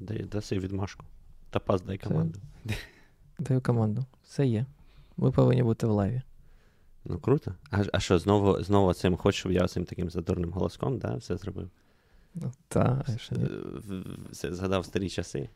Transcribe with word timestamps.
Дай, 0.00 0.22
даси 0.22 0.58
відмашку. 0.58 1.04
Та 1.50 1.58
подай 1.58 1.98
команду. 1.98 2.40
Даю 3.38 3.60
команду. 3.60 4.04
Все 4.24 4.46
є. 4.46 4.66
Ми 5.16 5.30
повинні 5.30 5.62
бути 5.62 5.86
в 5.86 5.90
лайві. 5.90 6.22
Ну, 7.04 7.18
круто. 7.18 7.54
А 7.70 7.82
а 7.92 8.00
що, 8.00 8.18
знову 8.18 8.62
знову 8.62 8.94
цим 8.94 9.16
хоч, 9.16 9.34
щоб 9.34 9.52
я 9.52 9.68
цим 9.68 9.84
таким 9.84 10.10
задурним 10.10 10.50
голоском, 10.50 10.98
да, 10.98 11.14
все 11.16 11.36
зробив? 11.36 11.70
Ну, 12.34 12.52
та, 12.68 13.04
згадав 14.32 14.84
старі 14.84 15.08
часи. 15.08 15.48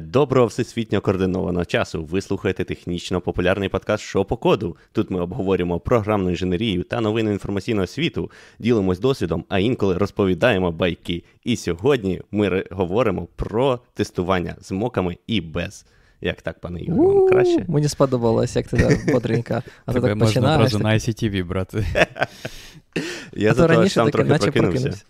Доброго 0.00 0.46
всесвітньо 0.46 1.00
координованого 1.00 1.64
часу. 1.64 2.04
Ви 2.04 2.20
слухаєте 2.20 2.64
технічно 2.64 3.20
популярний 3.20 3.68
подкаст 3.68 4.04
«Що 4.04 4.24
по 4.24 4.36
коду. 4.36 4.76
Тут 4.92 5.10
ми 5.10 5.20
обговорюємо 5.20 5.80
програмну 5.80 6.30
інженерію 6.30 6.82
та 6.82 7.00
новини 7.00 7.32
інформаційного 7.32 7.86
світу, 7.86 8.30
ділимось 8.58 8.98
досвідом, 8.98 9.44
а 9.48 9.58
інколи 9.58 9.98
розповідаємо 9.98 10.72
байки. 10.72 11.24
І 11.44 11.56
сьогодні 11.56 12.22
ми 12.30 12.64
говоримо 12.70 13.28
про 13.36 13.80
тестування 13.94 14.56
з 14.60 14.72
моками 14.72 15.16
і 15.26 15.40
без. 15.40 15.86
Як 16.20 16.42
так, 16.42 16.60
пане 16.60 16.80
Ігор, 16.80 17.06
вам 17.06 17.28
краще? 17.28 17.64
Мені 17.68 17.88
сподобалось, 17.88 18.56
як 18.56 18.68
ти 18.68 18.76
так 18.76 19.12
бодренько. 19.12 19.54
А 19.86 19.92
ти 19.92 20.00
так 20.00 20.18
починаєш. 20.18 20.72
так- 20.72 20.82
на 20.82 20.94
ICTV 20.94 21.44
брати. 21.46 21.86
Я 23.32 23.54
за 23.54 23.66
раніше 23.66 23.90
що 23.90 24.00
там 24.10 24.10
трохи 24.10 24.60
прокинувся. 24.60 25.02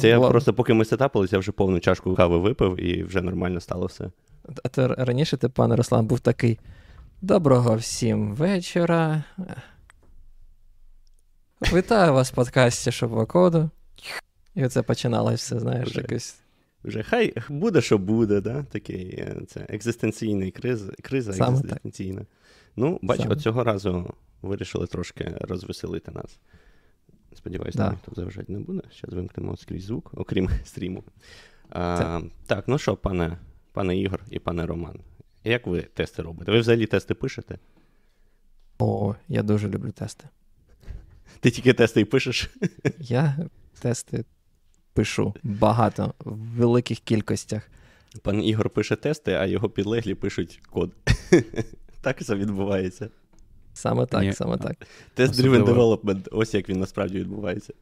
Це 0.00 0.08
я 0.08 0.20
просто 0.20 0.54
поки 0.54 0.74
ми 0.74 0.84
сетапились, 0.84 1.32
я 1.32 1.38
вже 1.38 1.52
повну 1.52 1.80
чашку 1.80 2.14
кави 2.14 2.38
випив 2.38 2.80
і 2.80 3.02
вже 3.04 3.20
нормально 3.20 3.60
стало 3.60 3.86
все. 3.86 4.10
А 4.64 4.68
то 4.68 4.88
раніше 4.88 5.36
ти, 5.36 5.48
пане 5.48 5.76
Руслан, 5.76 6.06
був 6.06 6.20
такий. 6.20 6.58
Доброго 7.22 7.76
всім 7.76 8.34
вечора. 8.34 9.22
Вітаю 11.72 12.12
вас 12.12 12.32
в 12.32 12.34
подкасті 12.34 12.92
«Що 12.92 13.08
по 13.08 13.26
коду. 13.26 13.70
І 14.54 14.64
оце 14.64 14.82
починалось 14.82 15.40
все, 15.40 15.60
знаєш, 15.60 15.96
якось. 15.96 16.36
Вже 16.84 17.02
хай 17.02 17.34
буде, 17.48 17.80
що 17.80 17.98
буде, 17.98 18.40
да? 18.40 18.62
Такий 18.62 19.06
е, 19.18 19.36
це 19.48 19.66
екзистенційний 19.68 20.50
криз, 20.50 20.90
криза 21.02 21.32
Саме 21.32 21.56
так. 21.56 21.64
екзистенційна. 21.64 22.26
Ну, 22.76 22.98
бач, 23.02 23.18
Саме. 23.20 23.32
от 23.32 23.40
цього 23.40 23.64
разу 23.64 24.14
вирішили 24.42 24.86
трошки 24.86 25.36
розвеселити 25.40 26.10
нас. 26.12 26.38
Сподіваюсь, 27.34 27.74
Да. 27.74 27.90
ніхто 27.90 28.12
заважати 28.14 28.52
не 28.52 28.58
буде. 28.58 28.82
Зараз 29.00 29.14
вимкнемо 29.14 29.56
скрізь 29.56 29.84
звук, 29.84 30.10
окрім 30.14 30.48
стріму. 30.64 31.04
А, 31.70 32.20
так, 32.46 32.68
ну 32.68 32.78
що, 32.78 32.96
пане, 32.96 33.38
пане 33.72 33.98
Ігор 33.98 34.20
і 34.30 34.38
пане 34.38 34.66
Роман, 34.66 35.00
як 35.44 35.66
ви 35.66 35.82
тести 35.82 36.22
робите? 36.22 36.52
Ви 36.52 36.60
взагалі 36.60 36.86
тести 36.86 37.14
пишете? 37.14 37.58
О, 38.78 39.14
я 39.28 39.42
дуже 39.42 39.68
люблю 39.68 39.90
тести. 39.92 40.24
Ти 41.40 41.50
тільки 41.50 41.72
тести 41.72 42.00
і 42.00 42.04
пишеш? 42.04 42.50
Я 42.98 43.36
тести 43.80 44.24
пишу 44.94 45.34
багато, 45.42 46.14
в 46.24 46.36
великих 46.36 46.98
кількостях. 46.98 47.70
Пан 48.22 48.44
Ігор 48.44 48.70
пише 48.70 48.96
тести, 48.96 49.32
а 49.32 49.46
його 49.46 49.68
підлеглі 49.68 50.14
пишуть 50.14 50.60
код. 50.70 50.92
так 52.00 52.24
це 52.24 52.34
відбувається. 52.34 53.08
Саме 53.72 54.06
так, 54.06 54.22
Ні. 54.22 54.32
саме 54.32 54.56
так. 54.56 54.76
Тест-driven 55.16 55.62
Особливо- 55.62 55.96
development, 55.96 56.28
ось 56.32 56.54
як 56.54 56.68
він 56.68 56.80
насправді 56.80 57.18
відбувається. 57.18 57.72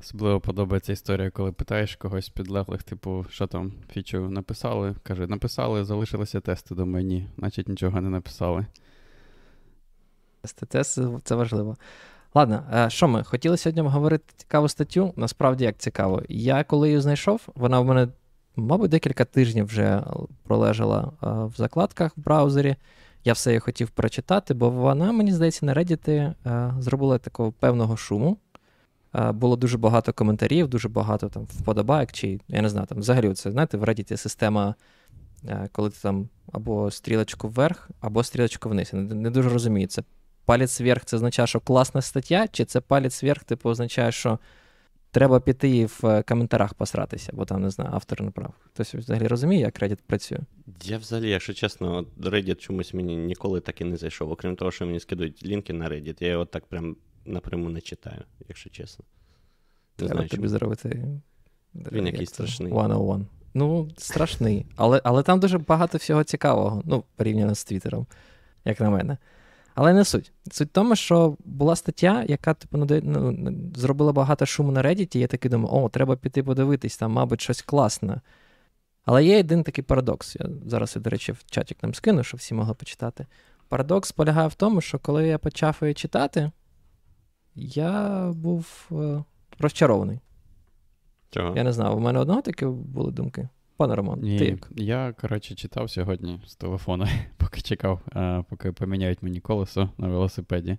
Особливо 0.00 0.40
подобається 0.40 0.92
історія, 0.92 1.30
коли 1.30 1.52
питаєш 1.52 1.96
когось 1.96 2.28
підлеглих, 2.28 2.82
типу, 2.82 3.26
що 3.30 3.46
там, 3.46 3.72
фічу 3.92 4.30
написали. 4.30 4.94
Каже, 5.02 5.26
написали, 5.26 5.84
залишилися 5.84 6.40
тести. 6.40 6.74
Думаю, 6.74 7.04
ні, 7.04 7.26
значить 7.38 7.68
нічого 7.68 8.00
не 8.00 8.10
написали. 8.10 8.66
Тести, 10.42 10.66
тести 10.66 11.08
це 11.24 11.34
важливо. 11.34 11.76
Ладно, 12.34 12.62
е, 12.74 12.90
що 12.90 13.08
ми? 13.08 13.24
Хотіли 13.24 13.56
сьогодні 13.56 13.82
говорити 13.82 14.24
цікаву 14.36 14.68
статтю. 14.68 15.12
Насправді 15.16 15.64
як 15.64 15.78
цікаво. 15.78 16.22
Я 16.28 16.64
коли 16.64 16.88
її 16.88 17.00
знайшов, 17.00 17.40
вона 17.54 17.80
в 17.80 17.84
мене, 17.84 18.08
мабуть, 18.56 18.90
декілька 18.90 19.24
тижнів 19.24 19.66
вже 19.66 20.02
пролежала 20.42 21.12
е, 21.22 21.26
в 21.28 21.52
закладках 21.56 22.16
в 22.16 22.20
браузері. 22.20 22.76
Я 23.24 23.32
все 23.32 23.50
її 23.50 23.60
хотів 23.60 23.90
прочитати, 23.90 24.54
бо 24.54 24.70
вона, 24.70 25.12
мені 25.12 25.32
здається, 25.32 25.66
на 25.66 25.74
Reddit 25.74 26.10
е, 26.10 26.74
зробила 26.78 27.18
такого 27.18 27.52
певного 27.52 27.96
шуму. 27.96 28.36
Було 29.32 29.56
дуже 29.56 29.78
багато 29.78 30.12
коментарів, 30.12 30.68
дуже 30.68 30.88
багато 30.88 31.28
там 31.28 31.44
вподобайок, 31.44 32.12
чи 32.12 32.40
я 32.48 32.62
не 32.62 32.68
знаю, 32.68 32.86
там 32.86 32.98
взагалі 32.98 33.34
це, 33.34 33.50
знаєте, 33.52 33.76
в 33.76 33.84
Reddit 33.84 34.16
система, 34.16 34.74
коли 35.72 35.90
ти 35.90 35.96
там 36.02 36.28
або 36.52 36.90
стрілочку 36.90 37.48
вверх, 37.48 37.90
або 38.00 38.24
стрілочку 38.24 38.68
вниз. 38.68 38.90
Я 38.92 39.00
не 39.00 39.30
дуже 39.30 39.48
розумію. 39.48 39.88
Це 39.88 40.02
палець 40.44 40.80
вверх 40.80 41.04
це 41.04 41.16
означає, 41.16 41.46
що 41.46 41.60
класна 41.60 42.02
стаття, 42.02 42.48
чи 42.48 42.64
це 42.64 42.80
палець 42.80 43.22
вверх, 43.22 43.44
типу, 43.44 43.68
означає, 43.68 44.12
що 44.12 44.38
треба 45.10 45.40
піти 45.40 45.76
і 45.76 45.84
в 45.86 46.00
е, 46.04 46.22
коментарях 46.22 46.74
посратися, 46.74 47.32
бо 47.34 47.44
там, 47.44 47.62
не 47.62 47.70
знаю, 47.70 47.90
автор 47.94 48.22
не 48.22 48.30
прав. 48.30 48.54
Хтось 48.60 48.94
взагалі 48.94 49.26
розуміє, 49.26 49.60
як 49.60 49.82
Reddit 49.82 49.98
працює? 50.06 50.38
Я 50.82 50.98
взагалі, 50.98 51.30
якщо 51.30 51.54
чесно, 51.54 52.04
Reddit 52.20 52.56
чомусь 52.56 52.94
мені 52.94 53.16
ніколи 53.16 53.60
так 53.60 53.80
і 53.80 53.84
не 53.84 53.96
зайшов. 53.96 54.30
Окрім 54.30 54.56
того, 54.56 54.70
що 54.70 54.86
мені 54.86 55.00
скидують 55.00 55.46
лінки 55.46 55.72
на 55.72 55.88
Reddit, 55.88 56.16
я 56.20 56.28
його 56.28 56.44
так 56.44 56.66
прям 56.66 56.96
напряму 57.24 57.70
не 57.70 57.80
читаю, 57.80 58.22
якщо 58.48 58.70
чесно. 58.70 59.04
Не 59.98 60.06
Треба 60.06 60.14
знаю, 60.14 60.28
тобі 60.28 60.42
чому. 60.42 60.48
зробити. 60.48 61.06
Він 61.74 62.06
якийсь 62.06 62.30
страшний. 62.30 62.72
101. 62.72 63.26
Ну, 63.54 63.88
страшний. 63.96 64.66
Але, 64.76 65.00
але 65.04 65.22
там 65.22 65.40
дуже 65.40 65.58
багато 65.58 65.98
всього 65.98 66.24
цікавого, 66.24 66.82
ну, 66.84 67.04
порівняно 67.16 67.54
з 67.54 67.64
Твіттером, 67.64 68.06
як 68.64 68.80
на 68.80 68.90
мене. 68.90 69.18
Але 69.80 69.92
не 69.92 70.04
суть. 70.04 70.32
Суть 70.50 70.68
в 70.68 70.72
тому, 70.72 70.96
що 70.96 71.36
була 71.44 71.76
стаття, 71.76 72.24
яка 72.28 72.54
типу, 72.54 72.78
ну, 73.02 73.72
зробила 73.76 74.12
багато 74.12 74.46
шуму 74.46 74.72
на 74.72 74.82
Reddit, 74.82 75.16
і 75.16 75.18
я 75.18 75.26
такий 75.26 75.50
думаю, 75.50 75.74
о, 75.74 75.88
треба 75.88 76.16
піти 76.16 76.42
подивитись, 76.42 76.96
там, 76.96 77.12
мабуть, 77.12 77.40
щось 77.40 77.62
класне. 77.62 78.20
Але 79.04 79.24
є 79.24 79.40
один 79.40 79.62
такий 79.62 79.84
парадокс. 79.84 80.36
Я 80.40 80.46
зараз, 80.66 80.96
до 80.96 81.10
речі, 81.10 81.32
в 81.32 81.44
чатик 81.50 81.82
нам 81.82 81.94
скину, 81.94 82.24
щоб 82.24 82.38
всі 82.38 82.54
могли 82.54 82.74
почитати. 82.74 83.26
Парадокс 83.68 84.12
полягає 84.12 84.48
в 84.48 84.54
тому, 84.54 84.80
що 84.80 84.98
коли 84.98 85.26
я 85.26 85.38
почав 85.38 85.78
її 85.82 85.94
читати, 85.94 86.50
я 87.54 88.26
був 88.34 88.88
е, 88.92 89.24
розчарований. 89.58 90.20
Чого? 91.30 91.56
Я 91.56 91.64
не 91.64 91.72
знаю, 91.72 91.96
у 91.96 92.00
мене 92.00 92.18
одного 92.18 92.42
такі 92.42 92.66
були 92.66 93.12
думки. 93.12 93.48
Пане 93.80 93.94
Роман, 93.94 94.20
Ні, 94.20 94.38
ти 94.38 94.58
я, 94.76 95.14
коротше, 95.20 95.54
читав 95.54 95.90
сьогодні 95.90 96.40
з 96.46 96.54
телефону, 96.54 97.06
поки 97.36 97.60
чекав, 97.60 98.00
а, 98.12 98.42
поки 98.50 98.72
поміняють 98.72 99.22
мені 99.22 99.40
колесо 99.40 99.90
на 99.98 100.08
велосипеді. 100.08 100.78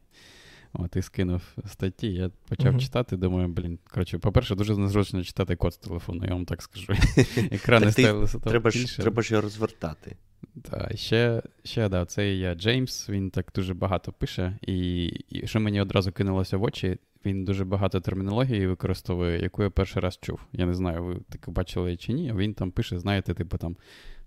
От 0.74 0.96
і 0.96 1.02
скинув 1.02 1.42
статті. 1.66 2.14
Я 2.14 2.32
почав 2.50 2.72
Мгм. 2.72 2.80
читати, 2.80 3.18
думаю, 3.18 3.48
блін, 3.48 3.80
коротше, 3.92 4.18
по-перше, 4.18 4.56
дуже 4.56 4.78
незручно 4.78 5.24
читати 5.24 5.56
код 5.56 5.74
з 5.74 5.78
телефону, 5.78 6.26
я 6.26 6.34
вам 6.34 6.46
так 6.46 6.62
скажу. 6.62 6.94
Екрани 7.52 7.92
ставилися 7.92 8.40
там 8.40 8.52
Треба 8.52 8.72
ж, 8.72 8.80
більше. 8.80 9.02
треба 9.02 9.22
ж 9.22 9.34
його 9.34 9.42
розвертати. 9.42 10.16
Та, 10.62 10.96
ще, 10.96 11.42
ще 11.64 11.90
да, 11.90 12.06
цей 12.06 12.40
я 12.40 12.56
Джеймс, 12.56 13.10
він 13.10 13.30
так 13.30 13.52
дуже 13.56 13.74
багато 13.74 14.12
пише, 14.12 14.58
і, 14.62 15.06
і 15.06 15.48
що 15.48 15.60
мені 15.60 15.82
одразу 15.82 16.12
кинулося 16.12 16.58
в 16.58 16.64
очі, 16.64 16.98
він 17.26 17.46
дуже 17.46 17.66
багато 17.66 18.00
термінології 18.00 18.68
використовує, 18.68 19.42
яку 19.42 19.64
я 19.64 19.70
перший 19.70 20.02
раз 20.02 20.20
чув. 20.22 20.40
Я 20.54 20.66
не 20.66 20.74
знаю, 20.74 21.04
ви 21.04 21.18
таке 21.30 21.52
бачили 21.52 21.98
чи 21.98 22.14
ні. 22.14 22.34
Він 22.36 22.54
там 22.54 22.72
пише, 22.72 23.00
знаєте, 23.00 23.34
типу 23.34 23.58
там 23.58 23.76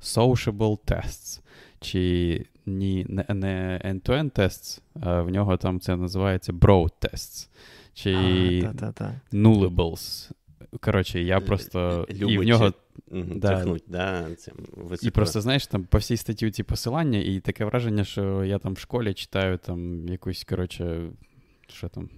sociable 0.02 0.78
tests, 0.86 1.40
чи 1.80 2.46
ні, 2.66 3.06
не, 3.08 3.26
не 3.28 3.80
end-to-end 3.84 4.30
tests, 4.30 4.80
а 5.00 5.22
в 5.22 5.30
нього 5.30 5.56
там 5.56 5.80
це 5.80 5.96
називається 5.96 6.52
broad 6.52 6.92
tests, 7.00 7.48
чи 7.94 8.14
А, 8.68 8.72
nullables. 9.32 10.30
Коротше, 10.80 11.22
я 11.22 11.40
просто. 11.40 12.06
І 12.08 12.38
в 12.38 12.42
нього 12.42 12.72
Да. 13.10 13.48
Тряхнуть, 13.48 13.84
да, 13.86 14.34
цим 14.34 14.54
і 15.02 15.10
просто, 15.10 15.40
знаєш, 15.40 15.66
там 15.66 15.84
по 15.84 15.98
всій 15.98 16.16
статті 16.16 16.50
ці 16.50 16.62
посилання, 16.62 17.18
і 17.18 17.40
таке 17.40 17.64
враження, 17.64 18.04
що 18.04 18.44
я 18.44 18.58
там 18.58 18.74
в 18.74 18.78
школі 18.78 19.14
читаю 19.14 19.58
там 19.58 20.08
якусь, 20.08 20.44
коротше, 20.44 21.10
що 21.68 21.88
там. 21.88 22.08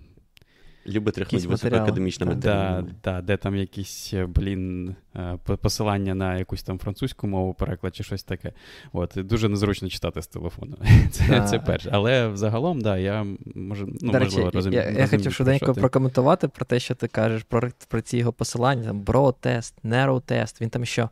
Любить 0.89 1.19
матеріали. 1.19 1.47
високоакадемічними 1.47 2.33
Так. 2.33 2.41
Да, 2.41 2.65
термінами. 2.73 2.95
да, 3.05 3.21
де 3.21 3.37
там 3.37 3.57
якісь, 3.57 4.11
е, 4.15 4.27
блін, 4.27 4.95
е, 5.17 5.39
посилання 5.63 6.15
на 6.15 6.37
якусь 6.39 6.63
там 6.63 6.79
французьку 6.79 7.27
мову, 7.27 7.55
переклад 7.55 7.97
чи 7.97 8.05
щось 8.05 8.23
таке. 8.25 8.53
От, 8.93 9.13
дуже 9.17 9.49
незручно 9.49 9.89
читати 9.89 10.23
з 10.23 10.27
телефону. 10.27 10.77
Це, 11.11 11.25
Да. 11.29 11.41
це 11.41 11.59
перше. 11.59 11.91
Але 11.93 12.29
взагалом, 12.29 12.81
да, 12.81 12.99
я 12.99 13.27
може, 13.55 13.87
ну, 14.01 14.13
До 14.13 14.19
речі, 14.19 14.25
можливо, 14.25 14.51
розумію. 14.51 14.81
я, 14.83 14.85
я 14.85 14.89
розумію, 14.91 15.09
хотів 15.11 15.23
про 15.25 15.31
швиденько 15.33 15.75
прокоментувати 15.75 16.49
про 16.49 16.65
те, 16.67 16.81
що 16.81 16.95
ти 16.95 17.09
кажеш, 17.09 17.43
про, 17.43 17.69
про 17.89 18.01
ці 18.01 18.17
його 18.19 18.33
посилання, 18.33 18.85
там 18.85 19.03
broad 19.05 19.35
тест, 19.41 19.75
narrow 19.85 20.21
тест. 20.21 20.61
Він 20.61 20.71
там 20.71 20.85
що 20.85 21.11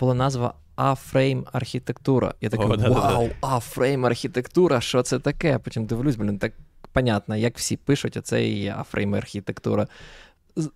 була 0.00 0.14
назва 0.14 0.54
A-frame 0.76 1.42
архітектура. 1.52 2.34
Я 2.40 2.48
такий, 2.48 2.66
О, 2.66 2.92
вау, 2.92 3.28
A-frame 3.42 4.06
архітектура, 4.06 4.80
що 4.80 5.02
це 5.02 5.18
таке? 5.18 5.58
Потім 5.58 5.86
дивлюсь, 5.86 6.16
блін, 6.16 6.38
так 6.38 6.52
понятно, 6.92 7.36
як 7.36 7.58
всі 7.58 7.76
пишуть, 7.76 8.16
оце 8.16 8.44
і 8.44 8.58
є 8.58 8.74
A-frame 8.74 9.16
архітектура. 9.16 9.86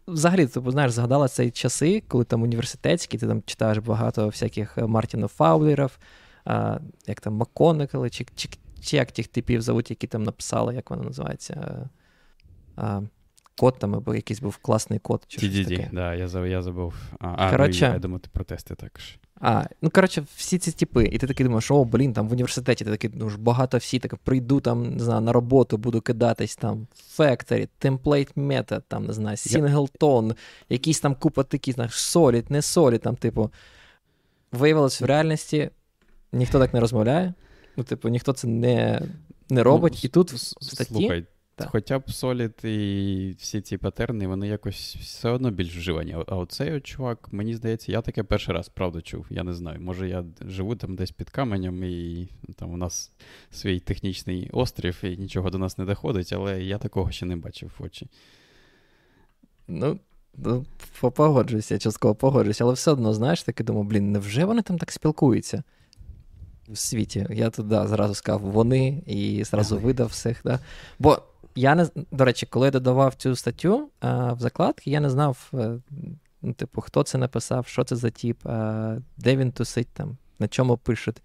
Взагалі, 0.08 0.46
ти 0.46 0.60
знаєш, 0.66 0.92
згадала 0.92 1.28
ці 1.28 1.50
часи, 1.50 2.02
коли 2.08 2.24
там 2.24 2.42
університетські, 2.42 3.18
ти 3.18 3.26
там 3.26 3.42
читаєш 3.46 3.78
багато 3.78 4.26
всяких 4.26 4.78
е, 4.78 4.86
Мартінів 4.86 5.28
Фаулерів, 5.28 5.98
як 7.06 7.20
там 7.20 7.34
Макконекали, 7.34 8.10
чи, 8.10 8.26
чи, 8.34 8.48
чи 8.80 8.96
як 8.96 9.12
тих 9.12 9.26
типів 9.28 9.62
зовуть, 9.62 9.90
які 9.90 10.06
там 10.06 10.22
написали, 10.22 10.74
як 10.74 10.90
вона 10.90 11.02
називається. 11.02 11.54
е, 11.54 11.88
А, 12.76 13.00
код 13.56 13.78
там, 13.78 13.94
або 13.94 14.14
якийсь 14.14 14.40
був 14.40 14.56
класний 14.56 14.98
код. 14.98 15.24
чи 15.28 15.38
щось 15.38 15.66
таке. 15.66 15.90
да, 15.92 16.14
я 16.14 16.46
я 16.46 16.62
забув. 16.62 16.94
А, 17.20 17.50
коротше, 17.50 17.86
ну, 17.88 17.94
я 17.94 17.98
думаю, 17.98 18.20
ти 18.20 18.28
про 18.32 18.44
тести 18.44 18.74
також. 18.74 19.18
А, 19.40 19.64
ну 19.82 19.90
коротше, 19.90 20.24
всі 20.36 20.58
ці 20.58 20.72
типи, 20.72 21.04
і 21.04 21.18
ти 21.18 21.26
такий 21.26 21.44
думаєш, 21.44 21.70
о, 21.70 21.84
блін, 21.84 22.12
там 22.12 22.28
в 22.28 22.32
університеті 22.32 22.84
ти 22.84 22.90
такий, 22.90 23.10
ну 23.14 23.30
ж 23.30 23.38
багато 23.38 23.78
всі, 23.78 23.98
так 23.98 24.16
прийду 24.16 24.60
там, 24.60 24.96
не 24.96 25.04
знаю, 25.04 25.20
на 25.20 25.32
роботу, 25.32 25.76
буду 25.76 26.00
кидатись 26.00 26.56
там 26.56 26.86
Factory, 27.18 27.68
Template 27.80 28.34
Method, 28.34 28.82
там, 28.88 29.06
не 29.06 29.12
знаю, 29.12 29.36
Singleton, 29.36 30.36
якісь 30.68 31.00
там 31.00 31.14
купа 31.14 31.42
такі, 31.42 31.72
знаєш, 31.72 31.92
Solid, 31.92 32.44
не 32.48 32.60
Solid, 32.60 32.98
там, 32.98 33.16
типу. 33.16 33.50
Виявилось, 34.52 35.00
в 35.00 35.04
реальності 35.04 35.70
ніхто 36.32 36.58
так 36.58 36.74
не 36.74 36.80
розмовляє. 36.80 37.34
Ну, 37.76 37.84
типу, 37.84 38.08
ніхто 38.08 38.32
це 38.32 38.48
не 38.48 39.02
не 39.50 39.62
робить. 39.62 39.92
Ну, 39.94 40.00
і 40.02 40.08
тут 40.08 40.32
в 40.32 40.36
статті... 40.36 40.94
Слухай, 40.94 41.24
так. 41.56 41.68
Хоча 41.70 41.98
б 41.98 42.02
Solid 42.02 42.66
і 42.66 43.30
всі 43.38 43.60
ці 43.60 43.76
патерни, 43.76 44.26
вони 44.26 44.48
якось 44.48 44.96
все 44.96 45.28
одно 45.28 45.50
більш 45.50 45.76
вживані. 45.76 46.16
А 46.26 46.36
оцей 46.36 46.72
от 46.72 46.84
чувак, 46.86 47.28
мені 47.32 47.54
здається, 47.54 47.92
я 47.92 48.00
таке 48.00 48.22
перший 48.22 48.54
раз 48.54 48.68
правда 48.68 49.00
чув. 49.00 49.26
Я 49.30 49.42
не 49.42 49.54
знаю. 49.54 49.80
Може, 49.80 50.08
я 50.08 50.24
живу 50.40 50.76
там 50.76 50.96
десь 50.96 51.10
під 51.10 51.30
каменем, 51.30 51.84
і 51.84 52.28
там 52.56 52.72
у 52.72 52.76
нас 52.76 53.12
свій 53.50 53.80
технічний 53.80 54.50
острів, 54.52 54.98
і 55.02 55.16
нічого 55.16 55.50
до 55.50 55.58
нас 55.58 55.78
не 55.78 55.84
доходить, 55.84 56.32
але 56.32 56.62
я 56.62 56.78
такого 56.78 57.10
ще 57.10 57.26
не 57.26 57.36
бачив 57.36 57.72
в 57.78 57.82
очі. 57.82 58.08
Ну, 59.68 59.98
ну 60.36 60.66
погоджуюся, 61.00 61.78
частково 61.78 62.14
погоджуюся, 62.14 62.64
але 62.64 62.72
все 62.74 62.90
одно, 62.90 63.14
знаєш, 63.14 63.42
таки 63.42 63.64
думаю, 63.64 63.84
блін, 63.86 64.12
невже 64.12 64.44
вони 64.44 64.62
там 64.62 64.78
так 64.78 64.92
спілкуються? 64.92 65.62
В 66.68 66.78
світі. 66.78 67.26
Я 67.30 67.50
тут 67.50 67.68
да, 67.68 67.86
зразу 67.86 68.14
сказав 68.14 68.40
вони 68.40 69.02
і 69.06 69.44
зразу 69.44 69.78
видав 69.78 70.08
всіх. 70.08 70.40
Да? 70.44 70.58
Бо 70.98 71.22
я 71.54 71.74
не 71.74 71.88
до 72.10 72.24
речі, 72.24 72.46
коли 72.46 72.66
я 72.66 72.70
додавав 72.70 73.14
цю 73.14 73.36
статтю 73.36 73.90
а, 74.00 74.32
в 74.32 74.40
закладки, 74.40 74.90
я 74.90 75.00
не 75.00 75.10
знав, 75.10 75.50
е, 75.54 75.78
ну, 76.42 76.52
типу, 76.52 76.80
хто 76.80 77.02
це 77.02 77.18
написав, 77.18 77.66
що 77.66 77.84
це 77.84 77.96
за 77.96 78.10
тіп, 78.10 78.46
а, 78.46 78.96
де 79.16 79.36
він 79.36 79.52
тусить 79.52 79.88
там, 79.92 80.16
на 80.38 80.48
чому 80.48 80.76
пишуть. 80.76 81.22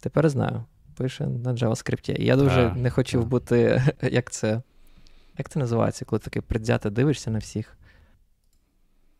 Тепер 0.00 0.28
знаю. 0.28 0.64
Пише 0.96 1.26
на 1.26 1.54
JavaScript. 1.54 2.20
Я 2.20 2.36
дуже 2.36 2.66
а, 2.66 2.74
не 2.74 2.90
хотів 2.90 3.26
бути, 3.26 3.82
як 4.02 4.30
це 4.30 4.62
як 5.38 5.48
це 5.48 5.58
називається, 5.58 6.04
коли 6.04 6.20
таке 6.20 6.40
предзято 6.40 6.90
дивишся 6.90 7.30
на 7.30 7.38
всіх. 7.38 7.76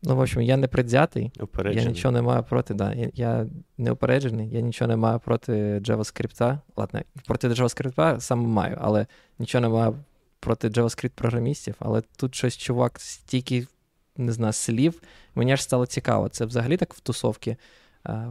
Ну, 0.05 0.15
в 0.15 0.21
общем, 0.21 0.41
я 0.41 0.57
не 0.57 0.67
предвзятий, 0.67 1.31
я 1.75 1.83
нічого 1.89 2.11
не 2.11 2.21
маю 2.21 2.43
проти. 2.43 2.73
да, 2.73 2.93
Я 2.93 3.09
я 3.13 3.47
не 3.77 3.91
упереджений, 3.91 4.49
я 4.49 4.61
нічого 4.61 4.87
не 4.87 4.95
маю 4.95 5.19
проти 5.19 5.79
JavaScript. 5.79 6.59
Ладно, 6.75 7.01
проти 7.25 7.47
JavaScript 7.47 8.19
саме 8.19 8.47
маю, 8.47 8.77
але 8.81 9.07
нічого 9.39 9.61
не 9.61 9.69
маю 9.69 9.95
проти 10.39 10.69
JavaScript-програмістів. 10.69 11.75
Але 11.79 12.01
тут 12.01 12.35
щось, 12.35 12.57
чувак, 12.57 12.99
стільки, 12.99 13.67
не 14.17 14.31
знаю, 14.31 14.53
слів. 14.53 15.01
Мені 15.35 15.51
аж 15.53 15.63
стало 15.63 15.85
цікаво. 15.85 16.29
Це 16.29 16.45
взагалі 16.45 16.77
так 16.77 16.93
в 16.93 16.99
тусовці 16.99 17.57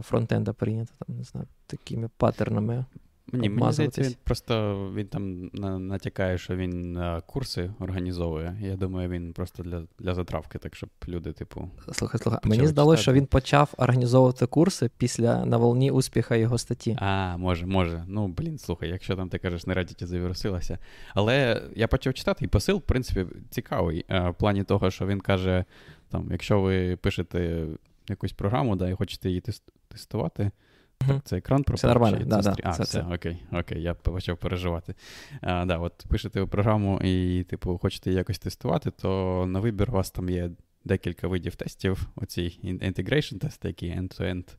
фронтенда 0.01 0.53
прийнято, 0.53 0.93
там, 1.07 1.17
не 1.17 1.23
знаю, 1.23 1.47
такими 1.67 2.09
паттернами. 2.17 2.85
Ні, 3.35 3.49
мені 3.49 3.73
здається, 3.73 4.01
він 4.01 4.15
просто 4.23 4.75
він 4.95 5.07
там 5.07 5.49
натякає, 5.87 6.37
що 6.37 6.55
він 6.55 6.97
а, 6.97 7.21
курси 7.21 7.71
організовує. 7.79 8.57
Я 8.61 8.75
думаю, 8.75 9.09
він 9.09 9.33
просто 9.33 9.63
для 9.63 9.83
для 9.99 10.13
затравки, 10.13 10.57
так 10.57 10.75
щоб 10.75 10.89
люди, 11.07 11.31
типу. 11.31 11.69
Слухай, 11.91 12.21
слухай, 12.21 12.39
мені 12.43 12.67
здалося, 12.67 13.01
що 13.01 13.13
він 13.13 13.25
почав 13.25 13.73
організовувати 13.77 14.45
курси 14.45 14.89
після 14.97 15.45
на 15.45 15.57
волні 15.57 15.91
успіха 15.91 16.35
його 16.35 16.57
статті. 16.57 16.97
А, 16.99 17.37
може, 17.37 17.65
може. 17.65 18.03
Ну, 18.07 18.27
блін, 18.27 18.57
слухай, 18.57 18.89
якщо 18.89 19.15
там 19.15 19.29
ти 19.29 19.37
кажеш, 19.37 19.65
на 19.65 19.73
Reddit 19.73 20.05
завірусилося. 20.05 20.79
Але 21.13 21.63
я 21.75 21.87
почав 21.87 22.13
читати, 22.13 22.45
і 22.45 22.47
посил, 22.47 22.77
в 22.77 22.81
принципі, 22.81 23.25
цікавий. 23.49 24.05
В 24.09 24.33
плані 24.33 24.63
того, 24.63 24.91
що 24.91 25.07
він 25.07 25.21
каже: 25.21 25.65
там, 26.09 26.27
якщо 26.31 26.61
ви 26.61 26.95
пишете 26.95 27.67
якусь 28.09 28.33
програму, 28.33 28.75
да, 28.75 28.89
і 28.89 28.93
хочете 28.93 29.29
її 29.29 29.43
тестувати. 29.87 30.51
Так, 30.97 31.21
це 31.23 31.37
екран 31.37 31.63
пропав? 31.63 31.77
Все 31.77 31.87
нормально, 31.87 32.25
да, 32.25 32.41
це 32.41 32.49
да, 32.49 32.55
А, 32.63 32.71
це, 32.73 32.83
все, 32.83 32.91
це. 32.91 33.15
окей, 33.15 33.37
окей, 33.51 33.81
я 33.81 33.93
почав 33.93 34.37
переживати. 34.37 34.95
А, 35.41 35.65
да, 35.65 35.77
От 35.77 36.05
пишете 36.09 36.45
програму 36.45 37.01
і, 37.03 37.43
типу, 37.43 37.77
хочете 37.77 38.11
якось 38.11 38.39
тестувати, 38.39 38.91
то 38.91 39.45
на 39.47 39.59
вибір 39.59 39.89
у 39.89 39.93
вас 39.93 40.11
там 40.11 40.29
є 40.29 40.49
декілька 40.85 41.27
видів 41.27 41.55
тестів. 41.55 42.07
Оці 42.15 42.59
integration 42.63 43.39
тести, 43.39 43.67
які 43.67 43.87
end-to-end, 43.87 44.55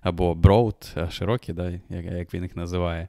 або 0.00 0.34
broad, 0.34 1.10
широкі, 1.10 1.52
да, 1.52 1.70
як, 1.70 2.04
як 2.04 2.34
він 2.34 2.42
їх 2.42 2.56
називає. 2.56 3.08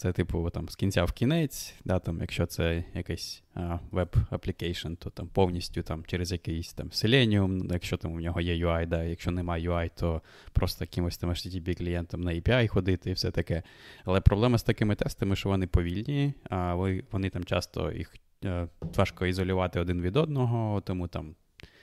Це, 0.00 0.12
типу, 0.12 0.50
там 0.50 0.68
з 0.68 0.76
кінця 0.76 1.04
в 1.04 1.12
кінець, 1.12 1.74
да, 1.84 1.98
там, 1.98 2.20
якщо 2.20 2.46
це 2.46 2.84
якийсь 2.94 3.42
веб- 3.90 4.16
application, 4.16 4.94
то 4.94 5.10
там 5.10 5.28
повністю 5.28 5.82
там 5.82 6.04
через 6.04 6.32
якийсь 6.32 6.72
там 6.72 6.88
Selenium, 6.88 7.72
якщо 7.72 7.96
там 7.96 8.12
у 8.12 8.20
нього 8.20 8.40
є 8.40 8.66
UI, 8.66 8.86
да, 8.86 9.04
якщо 9.04 9.30
немає 9.30 9.70
UI, 9.70 9.90
то 9.96 10.22
просто 10.52 10.84
якимось 10.84 11.18
там 11.18 11.30
http 11.30 11.78
клієнтом 11.78 12.20
на 12.20 12.32
API 12.32 12.68
ходити 12.68 13.10
і 13.10 13.12
все 13.12 13.30
таке. 13.30 13.62
Але 14.04 14.20
проблема 14.20 14.58
з 14.58 14.62
такими 14.62 14.94
тестами, 14.94 15.36
що 15.36 15.48
вони 15.48 15.66
повільні, 15.66 16.34
а 16.50 16.74
вони 17.10 17.30
там 17.30 17.44
часто 17.44 17.92
їх 17.92 18.14
е, 18.44 18.68
важко 18.80 19.26
ізолювати 19.26 19.80
один 19.80 20.02
від 20.02 20.16
одного, 20.16 20.80
тому 20.80 21.08
там. 21.08 21.34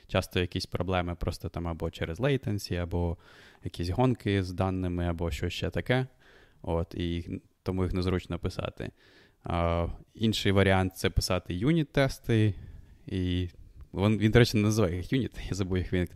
Часто 0.09 0.39
якісь 0.39 0.65
проблеми 0.65 1.15
просто 1.15 1.49
там 1.49 1.67
або 1.67 1.91
через 1.91 2.19
latency, 2.19 2.75
або 2.75 3.17
якісь 3.63 3.89
гонки 3.89 4.43
з 4.43 4.53
даними, 4.53 5.07
або 5.07 5.31
що 5.31 5.49
ще 5.49 5.69
таке. 5.69 6.07
От, 6.61 6.95
І 6.95 7.41
тому 7.67 7.83
їх 7.83 7.93
незручно 7.93 8.39
писати. 8.39 8.91
Інший 10.13 10.51
варіант 10.51 10.97
це 10.97 11.09
писати 11.09 11.53
юніт-тести. 11.53 12.53
І 13.07 13.49
він, 13.93 14.17
він, 14.17 14.31
до 14.31 14.39
речі, 14.39 14.57
не 14.57 14.63
називає 14.63 14.95
їх 14.95 15.13
юніт, 15.13 15.31
я 15.49 15.55
забув 15.55 15.77
їх, 15.77 15.93
він 15.93 16.07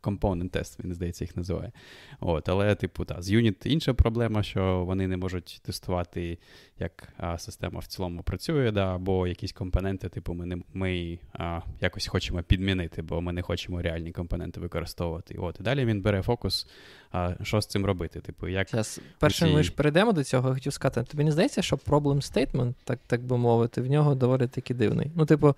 компонент 0.00 0.52
тест, 0.52 0.84
він, 0.84 0.94
здається, 0.94 1.24
їх 1.24 1.36
називає. 1.36 1.72
От, 2.20 2.48
Але, 2.48 2.74
типу, 2.74 3.04
та, 3.04 3.22
з 3.22 3.30
юніт 3.30 3.66
інша 3.66 3.94
проблема, 3.94 4.42
що 4.42 4.84
вони 4.84 5.08
не 5.08 5.16
можуть 5.16 5.60
тестувати, 5.64 6.38
як 6.78 7.08
а, 7.16 7.38
система 7.38 7.80
в 7.80 7.86
цілому 7.86 8.22
працює, 8.22 8.70
да, 8.70 8.94
або 8.94 9.26
якісь 9.26 9.52
компоненти, 9.52 10.08
типу, 10.08 10.34
ми 10.34 10.46
не, 10.46 10.56
ми 10.74 11.18
а, 11.32 11.60
якось 11.80 12.06
хочемо 12.06 12.42
підмінити, 12.42 13.02
бо 13.02 13.20
ми 13.20 13.32
не 13.32 13.42
хочемо 13.42 13.82
реальні 13.82 14.12
компоненти 14.12 14.60
використовувати. 14.60 15.34
От, 15.38 15.60
І 15.60 15.62
далі 15.62 15.84
він 15.84 16.02
бере 16.02 16.22
фокус, 16.22 16.66
а, 17.10 17.34
що 17.42 17.60
з 17.60 17.66
цим 17.66 17.86
робити. 17.86 18.20
Типу, 18.20 18.48
як 18.48 18.68
Зараз, 18.68 19.00
Перше, 19.18 19.46
ці... 19.46 19.52
ми 19.52 19.62
ж 19.62 19.72
перейдемо 19.72 20.12
до 20.12 20.24
цього, 20.24 20.48
я 20.48 20.54
хотів 20.54 20.72
сказати, 20.72 21.10
тобі 21.10 21.24
не 21.24 21.32
здається, 21.32 21.62
що 21.62 21.76
problem 21.76 22.16
statement, 22.16 22.74
так 22.84 22.98
так 23.06 23.22
би 23.22 23.38
мовити, 23.38 23.80
в 23.80 23.90
нього 23.90 24.14
доволі 24.14 24.46
таки 24.46 24.74
дивний. 24.74 25.10
Ну, 25.14 25.26
типу, 25.26 25.54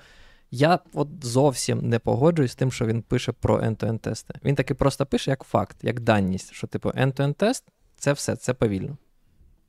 я 0.51 0.79
от 0.95 1.09
зовсім 1.23 1.89
не 1.89 1.99
погоджуюсь 1.99 2.53
з 2.53 2.57
тим, 2.57 2.73
що 2.73 2.87
він 2.87 3.03
пише 3.03 3.33
про 3.33 3.59
end-to-end 3.61 3.99
тести. 3.99 4.35
Він 4.45 4.55
таки 4.55 4.75
просто 4.75 5.07
пише 5.07 5.31
як 5.31 5.45
факт, 5.45 5.77
як 5.83 6.01
даність, 6.01 6.53
що, 6.53 6.67
типу, 6.67 6.89
end-to-end 6.89 7.35
тест 7.35 7.65
це 7.97 8.13
все, 8.13 8.37
це 8.37 8.55
повільно. 8.55 8.97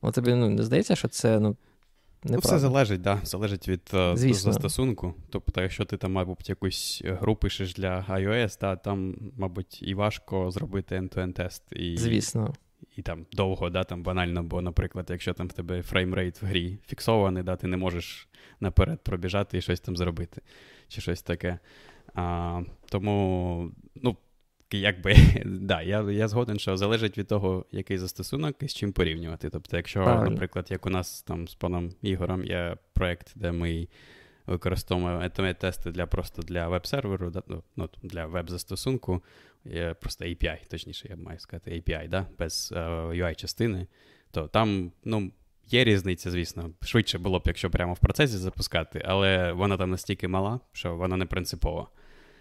От 0.02 0.16
тобі 0.16 0.34
ну, 0.34 0.50
не 0.50 0.64
здається, 0.64 0.96
що 0.96 1.08
це 1.08 1.40
ну, 1.40 1.56
Ну, 2.28 2.40
все 2.40 2.60
залежить, 2.60 3.02
да, 3.02 3.20
залежить 3.24 3.68
від 3.68 3.82
uh, 3.94 4.34
застосунку. 4.34 5.14
Тобто, 5.30 5.62
якщо 5.62 5.86
ти 5.86 5.98
там, 5.98 6.12
мабуть, 6.12 6.50
якусь 6.50 7.04
гру 7.06 7.36
пишеш 7.36 7.74
для 7.74 8.06
iOS, 8.10 8.58
да, 8.62 8.76
там, 8.76 9.16
мабуть, 9.38 9.84
і 9.84 9.94
важко 9.94 10.52
зробити 10.52 10.96
end-to-end 10.96 11.34
тест. 11.34 11.64
І, 11.72 11.98
Звісно. 11.98 12.54
І 12.96 13.02
там 13.02 13.26
довго, 13.32 13.70
да, 13.70 13.84
там 13.84 14.04
банально, 14.04 14.44
бо, 14.44 14.62
наприклад, 14.62 15.06
якщо 15.10 15.34
там 15.34 15.48
в 15.48 15.54
тебе 15.54 15.82
фреймрейт 15.82 16.42
в 16.42 16.46
грі 16.46 16.78
фіксований, 16.88 17.44
да, 17.44 17.56
ти 17.56 17.68
не 17.68 17.78
можеш 17.78 18.28
наперед 18.60 19.04
пробіжати 19.04 19.58
і 19.58 19.62
щось 19.62 19.80
там 19.80 19.98
зробити 19.98 20.42
чи 20.88 21.02
щось 21.02 21.22
таке. 21.22 21.60
А, 22.14 22.62
Тому, 22.90 23.72
ну, 23.96 24.18
якби, 24.72 25.16
да, 25.46 25.82
я 25.82 26.12
я 26.12 26.28
згоден, 26.28 26.60
що 26.60 26.78
залежить 26.78 27.18
від 27.18 27.28
того, 27.28 27.66
який 27.72 27.98
застосунок 27.98 28.56
і 28.64 28.68
з 28.68 28.74
чим 28.74 28.92
порівнювати. 28.92 29.50
Тобто, 29.50 29.78
якщо, 29.78 30.04
Правильно. 30.04 30.30
наприклад, 30.30 30.68
як 30.70 30.86
у 30.86 30.90
нас 30.90 31.22
там 31.22 31.48
з 31.48 31.56
паном 31.56 31.92
Ігорем 32.02 32.46
є 32.46 32.78
проєкт, 32.94 33.32
де 33.36 33.52
ми 33.52 33.88
використовуємо 34.46 35.30
тести 35.30 35.92
для 35.92 36.06
просто 36.06 36.42
для 36.42 36.68
веб-серверу, 36.68 37.30
да, 37.30 37.44
ну, 37.48 37.64
ну 37.76 37.90
для 38.04 38.26
веб-застосунку, 38.26 39.24
є 39.66 39.94
просто 39.94 40.26
API, 40.26 40.70
точніше, 40.70 41.08
я 41.10 41.16
маю 41.16 41.40
сказати, 41.40 41.72
API, 41.72 42.10
да, 42.10 42.28
без 42.40 42.74
uh, 42.76 43.10
UI-частини, 43.10 43.88
то 44.32 44.48
там, 44.48 44.92
ну. 45.04 45.32
Є 45.68 45.84
різниця, 45.84 46.32
звісно. 46.32 46.72
Швидше 46.82 47.18
було 47.18 47.40
б, 47.40 47.44
якщо 47.46 47.70
прямо 47.70 47.94
в 47.94 48.00
процесі 48.00 48.38
запускати, 48.38 49.02
але 49.06 49.52
вона 49.52 49.78
там 49.78 49.92
настільки 49.92 50.28
мала, 50.28 50.60
що 50.72 50.96
вона 50.96 51.18
не 51.18 51.26
принципова. 51.26 51.88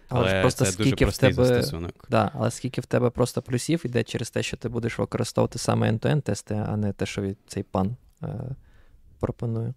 Але, 0.09 0.31
але 0.31 0.41
просто 0.41 0.65
це 0.65 0.71
скільки 0.71 0.89
дуже 0.89 1.05
простий 1.05 1.31
в 1.31 1.35
тебе, 1.35 1.47
застосунок. 1.47 2.05
Да, 2.09 2.31
але 2.33 2.51
скільки 2.51 2.81
в 2.81 2.85
тебе 2.85 3.09
просто 3.09 3.41
плюсів 3.41 3.81
іде 3.85 4.03
через 4.03 4.29
те, 4.29 4.43
що 4.43 4.57
ти 4.57 4.69
будеш 4.69 4.99
використовувати 4.99 5.59
саме 5.59 5.91
end-to-end 5.91 6.21
тести, 6.21 6.65
а 6.67 6.77
не 6.77 6.93
те, 6.93 7.05
що 7.05 7.33
цей 7.47 7.63
пан 7.63 7.95
е, 8.23 8.55
пропонує. 9.19 9.73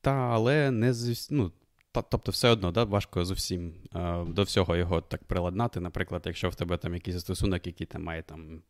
Та, 0.00 0.12
але 0.12 0.70
не 0.70 0.94
з. 0.94 1.30
Ну, 1.30 1.52
Тобто, 1.92 2.30
все 2.30 2.48
одно 2.48 2.72
да, 2.72 2.84
важко 2.84 3.24
зовсім 3.24 3.74
е, 3.94 4.24
до 4.24 4.42
всього 4.42 4.76
його 4.76 5.00
так 5.00 5.24
приладнати. 5.24 5.80
Наприклад, 5.80 6.22
якщо 6.26 6.48
в 6.48 6.54
тебе 6.54 6.76
там 6.76 6.94
якийсь 6.94 7.14
застосунок, 7.14 7.66
який 7.66 7.86
там 7.86 8.02
має 8.02 8.22
там 8.22 8.62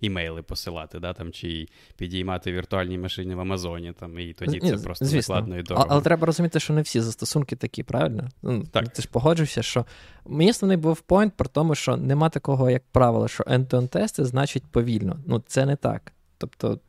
імейли 0.00 0.42
посилати, 0.42 0.98
да, 0.98 1.12
там, 1.12 1.32
чи 1.32 1.68
підіймати 1.96 2.52
віртуальні 2.52 2.98
машини 2.98 3.34
в 3.34 3.40
Амазоні, 3.40 3.92
там, 3.92 4.18
і 4.18 4.32
тоді 4.32 4.60
Ні, 4.62 4.70
це 4.70 4.76
просто 4.76 5.04
звісно. 5.04 5.34
накладно 5.34 5.58
і 5.58 5.62
дорого. 5.62 5.86
Але 5.90 6.00
треба 6.00 6.26
розуміти, 6.26 6.60
що 6.60 6.72
не 6.72 6.82
всі 6.82 7.00
застосунки 7.00 7.56
такі, 7.56 7.82
правильно? 7.82 8.28
Ну, 8.42 8.64
так. 8.64 8.88
Ти 8.88 9.02
ж 9.02 9.08
погоджуєшся, 9.08 9.62
що 9.62 9.86
мій 10.26 10.50
основний 10.50 10.76
був 10.76 11.00
поінт 11.00 11.36
про 11.36 11.48
тому, 11.48 11.74
що 11.74 11.96
нема 11.96 12.28
такого, 12.28 12.70
як 12.70 12.82
правило, 12.92 13.28
що 13.28 13.44
end-to-end 13.44 13.88
тести 13.88 14.24
значить 14.24 14.64
повільно. 14.70 15.18
Ну, 15.26 15.42
це 15.46 15.66
не 15.66 15.76
так. 15.76 16.12
Тобто, 16.38 16.80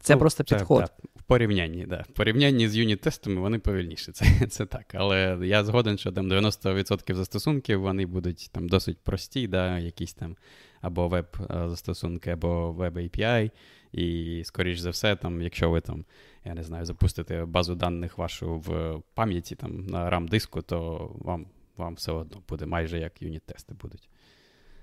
це 0.00 0.14
ну, 0.14 0.20
просто 0.20 0.44
це, 0.44 0.56
підход. 0.56 0.80
Так. 0.80 0.92
В 1.16 1.22
порівнянні, 1.22 1.86
да. 1.86 2.04
В 2.08 2.12
порівнянні 2.12 2.68
з 2.68 2.76
юніт-тестами 2.76 3.40
вони 3.40 3.58
повільніші, 3.58 4.12
це 4.12 4.26
це 4.50 4.66
так. 4.66 4.94
Але 4.94 5.38
я 5.42 5.64
згоден, 5.64 5.98
що 5.98 6.12
там 6.12 6.32
90% 6.32 7.14
застосунків 7.14 7.80
вони 7.80 8.06
будуть 8.06 8.50
там 8.52 8.68
досить 8.68 8.98
прості, 8.98 9.46
да, 9.46 9.78
якісь 9.78 10.14
там 10.14 10.36
або 10.84 11.08
веб-застосунки, 11.08 12.30
або 12.30 12.72
веб-API. 12.72 13.50
І, 13.92 14.42
скоріш 14.44 14.78
за 14.78 14.90
все, 14.90 15.16
там, 15.16 15.42
якщо 15.42 15.70
ви 15.70 15.80
там, 15.80 16.04
я 16.44 16.54
не 16.54 16.62
знаю, 16.62 16.84
запустите 16.84 17.44
базу 17.44 17.74
даних 17.74 18.18
вашу 18.18 18.58
в 18.58 19.00
пам'яті 19.14 19.54
там 19.54 19.86
на 19.86 20.10
RAM 20.10 20.28
диску, 20.28 20.62
то 20.62 21.10
вам 21.18 21.46
вам 21.76 21.94
все 21.94 22.12
одно 22.12 22.42
буде 22.48 22.66
майже 22.66 22.98
як 22.98 23.22
юніт-тести 23.22 23.74
будуть. 23.82 24.08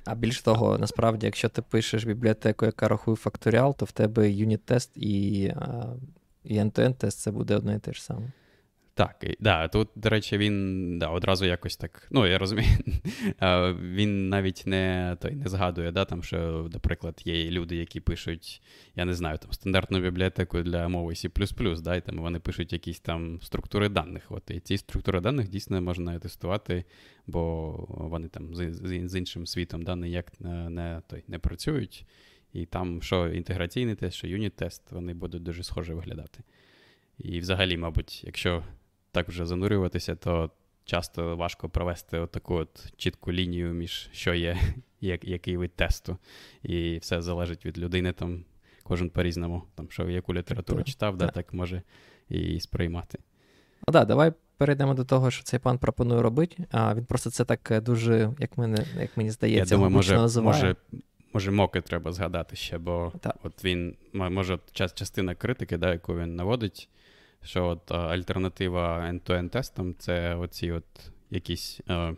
А 0.06 0.16
більш 0.16 0.42
того, 0.42 0.78
насправді, 0.78 1.26
якщо 1.26 1.50
ти 1.50 1.62
пишеш 1.62 2.04
бібліотеку, 2.04 2.66
яка 2.66 2.88
рахує 2.88 3.18
факторіал, 3.18 3.76
то 3.76 3.86
в 3.86 3.92
тебе 3.92 4.30
юніт-тест 4.30 4.92
і 4.96 5.42
і 6.44 6.60
end-to-end 6.60 6.94
тест 6.94 7.20
це 7.20 7.32
буде 7.32 7.56
одне 7.56 7.76
і 7.76 7.80
те 7.80 7.94
ж 7.94 8.04
саме. 8.04 8.32
Так, 8.94 9.26
да, 9.40 9.68
тут, 9.68 9.90
до 9.96 10.10
речі, 10.10 10.38
він 10.38 11.00
да, 11.00 11.08
одразу 11.08 11.46
якось 11.46 11.78
так. 11.78 12.08
Ну, 12.12 12.28
я 12.28 12.38
розумію, 12.38 12.70
він 13.82 14.30
навіть 14.30 14.64
не 14.66 15.18
той, 15.22 15.36
не 15.36 15.50
згадує, 15.50 15.92
да, 15.92 16.06
там, 16.06 16.24
що, 16.24 16.70
наприклад, 16.74 17.22
є 17.26 17.52
люди, 17.52 17.76
які 17.76 18.00
пишуть, 18.00 18.62
я 18.96 19.06
не 19.06 19.14
знаю, 19.14 19.38
там 19.38 19.52
стандартну 19.52 20.00
бібліотеку 20.00 20.62
для 20.62 20.88
мови 20.88 21.14
C, 21.14 21.82
да, 21.82 21.96
і 21.96 22.02
там 22.02 22.18
вони 22.18 22.40
пишуть 22.40 22.74
якісь 22.74 23.00
там 23.00 23.42
структури 23.42 23.90
даних. 23.90 24.24
От, 24.30 24.52
І 24.52 24.60
ці 24.60 24.78
структури 24.78 25.22
даних 25.22 25.50
дійсно 25.50 25.82
можна 25.82 26.20
тестувати, 26.20 26.86
бо 27.28 27.72
вони 27.90 28.28
там 28.28 28.56
з, 28.56 28.74
з, 29.08 29.16
іншим 29.16 29.48
світом 29.48 29.84
да, 29.84 29.96
ніяк 29.96 30.42
не, 30.70 31.02
той, 31.08 31.24
не 31.28 31.40
працюють. 31.40 32.06
І 32.54 32.66
там, 32.66 33.02
що 33.02 33.28
інтеграційний 33.28 33.96
тест, 33.96 34.18
що 34.18 34.28
юніт-тест, 34.28 34.92
вони 34.92 35.14
будуть 35.14 35.44
дуже 35.44 35.64
схоже 35.64 35.94
виглядати. 35.94 36.44
І 37.18 37.40
взагалі, 37.40 37.78
мабуть, 37.78 38.24
якщо 38.24 38.64
так 39.12 39.28
вже 39.28 39.46
занурюватися, 39.46 40.16
то 40.16 40.52
часто 40.86 41.36
важко 41.36 41.70
провести 41.70 42.28
таку 42.28 42.56
от 42.56 42.94
чітку 42.98 43.32
лінію 43.32 43.74
між 43.74 44.10
що 44.12 44.34
є, 44.34 44.58
як, 45.02 45.24
який 45.24 45.58
вид 45.58 45.76
тесту. 45.76 46.18
І 46.64 46.98
все 46.98 47.22
залежить 47.22 47.66
від 47.66 47.80
людини, 47.80 48.12
там 48.14 48.46
кожен 48.84 49.10
по-різному, 49.10 49.64
там, 49.76 49.88
що 49.90 50.10
яку 50.10 50.34
літературу 50.34 50.80
так, 50.80 50.88
читав, 50.88 51.18
так. 51.18 51.28
Да, 51.28 51.34
так 51.34 51.54
може 51.54 51.82
і 52.30 52.60
сприймати. 52.60 53.20
Ну 53.88 53.94
так, 53.94 54.08
давай 54.08 54.34
перейдемо 54.58 54.94
до 54.94 55.06
того, 55.06 55.32
що 55.32 55.44
цей 55.44 55.60
пан 55.60 55.78
пропонує 55.78 56.22
робити. 56.22 56.66
А 56.72 56.96
він 56.96 57.06
просто 57.06 57.30
це 57.30 57.46
так 57.46 57.72
е, 57.72 57.82
дуже, 57.82 58.34
як 58.40 58.58
мене, 58.58 58.86
як 59.00 59.18
мені 59.18 59.32
здається, 59.32 59.76
Я 59.76 59.78
думаю, 59.78 59.96
може, 59.96 60.16
називає. 60.16 60.62
може, 60.64 60.76
може, 61.34 61.52
моки 61.52 61.82
треба 61.82 62.12
згадати 62.12 62.56
ще, 62.56 62.78
бо 62.78 63.14
так. 63.20 63.36
от 63.44 63.66
він 63.66 63.96
може 64.14 64.60
частина 64.74 65.36
критики, 65.36 65.78
да, 65.78 65.92
яку 65.92 66.18
він 66.18 66.36
наводить 66.36 66.90
що 67.44 67.66
от 67.68 67.92
альтернатива 67.92 69.00
end-to-end 69.00 69.50
тестам 69.50 69.96
це 69.98 70.36
оці 70.36 70.72
от 70.72 71.12
якісь, 71.30 71.82
е, 71.90 72.16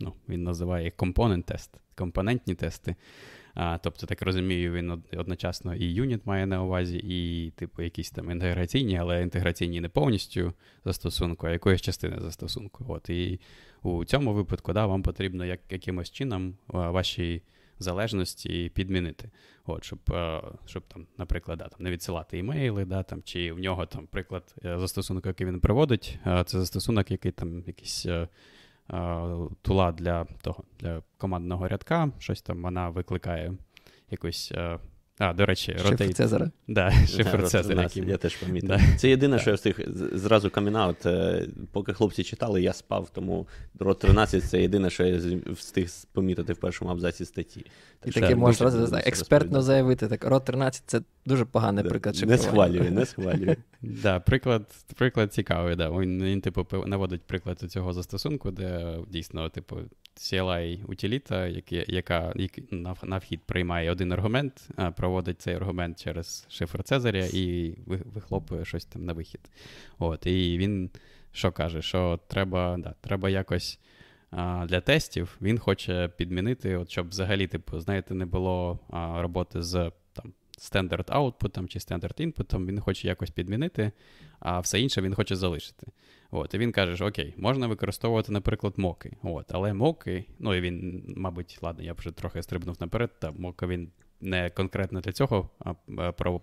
ну, 0.00 0.12
він 0.28 0.42
називає 0.42 0.90
компонент 0.90 1.46
тест, 1.46 1.80
компонентні 1.94 2.54
тести. 2.54 2.96
А, 3.54 3.78
Тобто, 3.78 4.06
так 4.06 4.22
розумію, 4.22 4.72
він 4.72 5.02
одночасно 5.16 5.74
і 5.74 5.84
юніт 5.84 6.26
має 6.26 6.46
на 6.46 6.62
увазі, 6.62 6.98
і, 6.98 7.50
типу, 7.50 7.82
якісь 7.82 8.10
там 8.10 8.30
інтеграційні, 8.30 8.98
але 8.98 9.22
інтеграційні 9.22 9.80
не 9.80 9.88
повністю 9.88 10.52
застосунку, 10.84 11.46
а 11.46 11.50
якоїсь 11.50 11.80
частини 11.80 12.20
застосунку. 12.20 12.84
От, 12.88 13.10
І 13.10 13.40
у 13.82 14.04
цьому 14.04 14.32
випадку 14.32 14.72
да, 14.72 14.86
вам 14.86 15.02
потрібно 15.02 15.44
як, 15.44 15.60
якимось 15.70 16.10
чином 16.10 16.56
ваші 16.68 17.42
залежності 17.78 18.70
підмінити. 18.74 19.30
От, 19.66 19.84
Щоб, 19.84 19.98
е, 20.10 20.42
щоб 20.66 20.82
там, 20.88 21.06
наприклад, 21.18 21.58
да, 21.58 21.68
там, 21.68 21.78
не 21.82 21.90
відсилати 21.90 22.38
імейли, 22.38 22.84
да, 22.84 23.02
там, 23.02 23.22
чи 23.22 23.52
в 23.52 23.58
нього 23.58 23.86
там 23.86 24.06
приклад 24.06 24.54
застосунок, 24.62 25.26
який 25.26 25.46
він 25.46 25.60
приводить, 25.60 26.18
е, 26.26 26.44
це 26.46 26.58
застосунок, 26.58 27.10
який 27.10 27.32
там 27.32 27.62
якийсь 27.66 28.06
тула 29.62 29.92
для 29.92 30.24
того, 30.24 30.64
для 30.80 31.02
командного 31.18 31.68
рядка, 31.68 32.10
щось 32.18 32.42
там 32.42 32.62
вона 32.62 32.88
викликає 32.88 33.54
якусь 34.10 34.52
а, 35.18 35.32
до 35.32 35.46
речі, 35.46 35.76
Шифр. 35.88 36.14
Цезара. 36.14 36.50
Да, 36.68 36.90
Шифр 36.90 37.40
да, 37.40 37.46
Цезаря. 37.46 37.82
Який... 37.82 38.06
Я 38.06 38.16
теж 38.16 38.36
пам'ятаю. 38.36 38.80
Да. 38.80 38.96
Це 38.98 39.08
єдине, 39.08 39.38
що 39.38 39.50
я 39.50 39.56
встиг 39.56 39.80
зразу 40.12 40.50
камінаут. 40.50 41.06
Е, 41.06 41.46
поки 41.72 41.92
хлопці 41.92 42.24
читали, 42.24 42.62
я 42.62 42.72
спав, 42.72 43.10
тому 43.10 43.46
рот 43.78 43.98
13 43.98 44.44
це 44.44 44.62
єдине, 44.62 44.90
що 44.90 45.04
я 45.04 45.38
встиг 45.52 45.90
помітити 46.12 46.52
в 46.52 46.56
першому 46.56 46.90
абзаці 46.90 47.24
статті. 47.24 47.66
І 48.06 48.10
таке 48.10 48.34
можна 48.34 49.02
експертно 49.04 49.62
заявити. 49.62 50.08
Так, 50.08 50.24
рот 50.24 50.44
13 50.44 50.82
це 50.86 51.00
дуже 51.26 51.44
поганий 51.44 51.84
приклад 51.84 52.22
Не 52.26 52.38
схвалює, 52.38 52.90
не 52.90 53.06
схвалює. 53.06 53.56
Да, 53.82 54.20
приклад 54.20 54.62
приклад 54.96 55.32
цікавий. 55.32 55.76
Да. 55.76 55.90
Він, 55.90 56.24
він, 56.24 56.40
типу, 56.40 56.66
наводить 56.86 57.22
приклад 57.22 57.58
цього 57.58 57.92
застосунку, 57.92 58.50
де 58.50 58.98
дійсно, 59.08 59.48
типу, 59.48 59.76
CLI 60.16 60.84
утиліта, 60.84 61.46
яка 61.86 62.32
на, 63.02 63.18
вхід 63.18 63.42
приймає 63.42 63.90
один 63.90 64.12
аргумент, 64.12 64.68
проводить 64.96 65.40
цей 65.40 65.54
аргумент 65.54 66.04
через 66.04 66.46
шифр 66.48 66.82
Цезаря 66.82 67.26
і 67.32 67.74
вихлопує 67.86 68.64
щось 68.64 68.84
там 68.84 69.04
на 69.04 69.12
вихід. 69.12 69.40
От, 69.98 70.26
І 70.26 70.58
він 70.58 70.90
що 71.32 71.52
каже, 71.52 71.82
що 71.82 72.20
треба 72.28 72.76
да, 72.78 72.94
треба 73.00 73.30
якось 73.30 73.80
для 74.66 74.80
тестів 74.80 75.36
він 75.42 75.58
хоче 75.58 76.08
підмінити, 76.16 76.76
от, 76.76 76.90
щоб 76.90 77.08
взагалі, 77.08 77.46
типу, 77.46 77.80
знаєте, 77.80 78.14
не 78.14 78.26
було 78.26 78.78
роботи 79.16 79.62
з 79.62 79.92
standard 80.58 81.04
output 81.04 81.68
чи 81.68 81.78
standard 81.78 82.20
input, 82.20 82.66
він 82.66 82.80
хоче 82.80 83.08
якось 83.08 83.30
підмінити, 83.30 83.92
а 84.38 84.60
все 84.60 84.80
інше 84.80 85.02
він 85.02 85.14
хоче 85.14 85.36
залишити. 85.36 85.86
От, 86.30 86.54
І 86.54 86.58
він 86.58 86.72
каже, 86.72 86.96
що 86.96 87.06
окей, 87.06 87.34
можна 87.36 87.66
використовувати, 87.66 88.32
наприклад, 88.32 88.74
моки. 88.76 89.16
От, 89.22 89.46
Але 89.48 89.74
моки, 89.74 90.24
ну 90.38 90.54
і 90.54 90.60
він, 90.60 91.04
мабуть, 91.16 91.58
ладно, 91.62 91.84
я 91.84 91.92
вже 91.92 92.10
трохи 92.10 92.42
стрибнув 92.42 92.76
наперед, 92.80 93.10
та 93.18 93.30
мока 93.30 93.66
він 93.66 93.90
не 94.20 94.50
конкретно 94.50 95.00
для 95.00 95.12
цього 95.12 95.50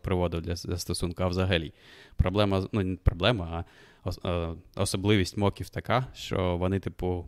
приводив 0.03 0.41
для 0.41 0.56
застосунку, 0.56 1.24
а 1.24 1.27
взагалі. 1.27 1.74
Проблема, 2.15 2.68
ну 2.72 2.84
не 2.84 2.96
проблема, 2.96 3.48
а 3.51 3.63
особливість 4.75 5.38
моків 5.38 5.70
така, 5.70 6.08
що 6.13 6.58
вони, 6.58 6.79
типу, 6.79 7.27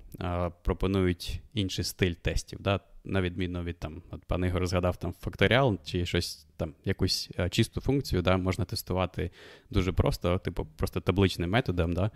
пропонують 0.63 1.42
інший 1.53 1.86
стиль 1.86 2.13
тестів. 2.13 2.62
Да? 2.62 2.80
На 3.03 3.22
відміну 3.22 3.63
від 3.63 3.80
там, 3.80 4.01
от 4.12 4.25
пан 4.25 4.46
Ігор 4.46 4.68
згадав 4.68 4.98
там 4.98 5.13
факторіал 5.13 5.77
чи 5.84 6.06
щось 6.06 6.48
там, 6.58 6.74
якусь 6.86 7.30
чисту 7.50 7.82
функцію, 7.82 8.22
да, 8.22 8.38
можна 8.38 8.65
тестувати 8.65 9.32
дуже 9.70 9.92
просто, 9.92 10.38
типу, 10.38 10.68
просто 10.77 11.01
табличним 11.01 11.50
методом. 11.50 11.94
Да? 11.94 12.12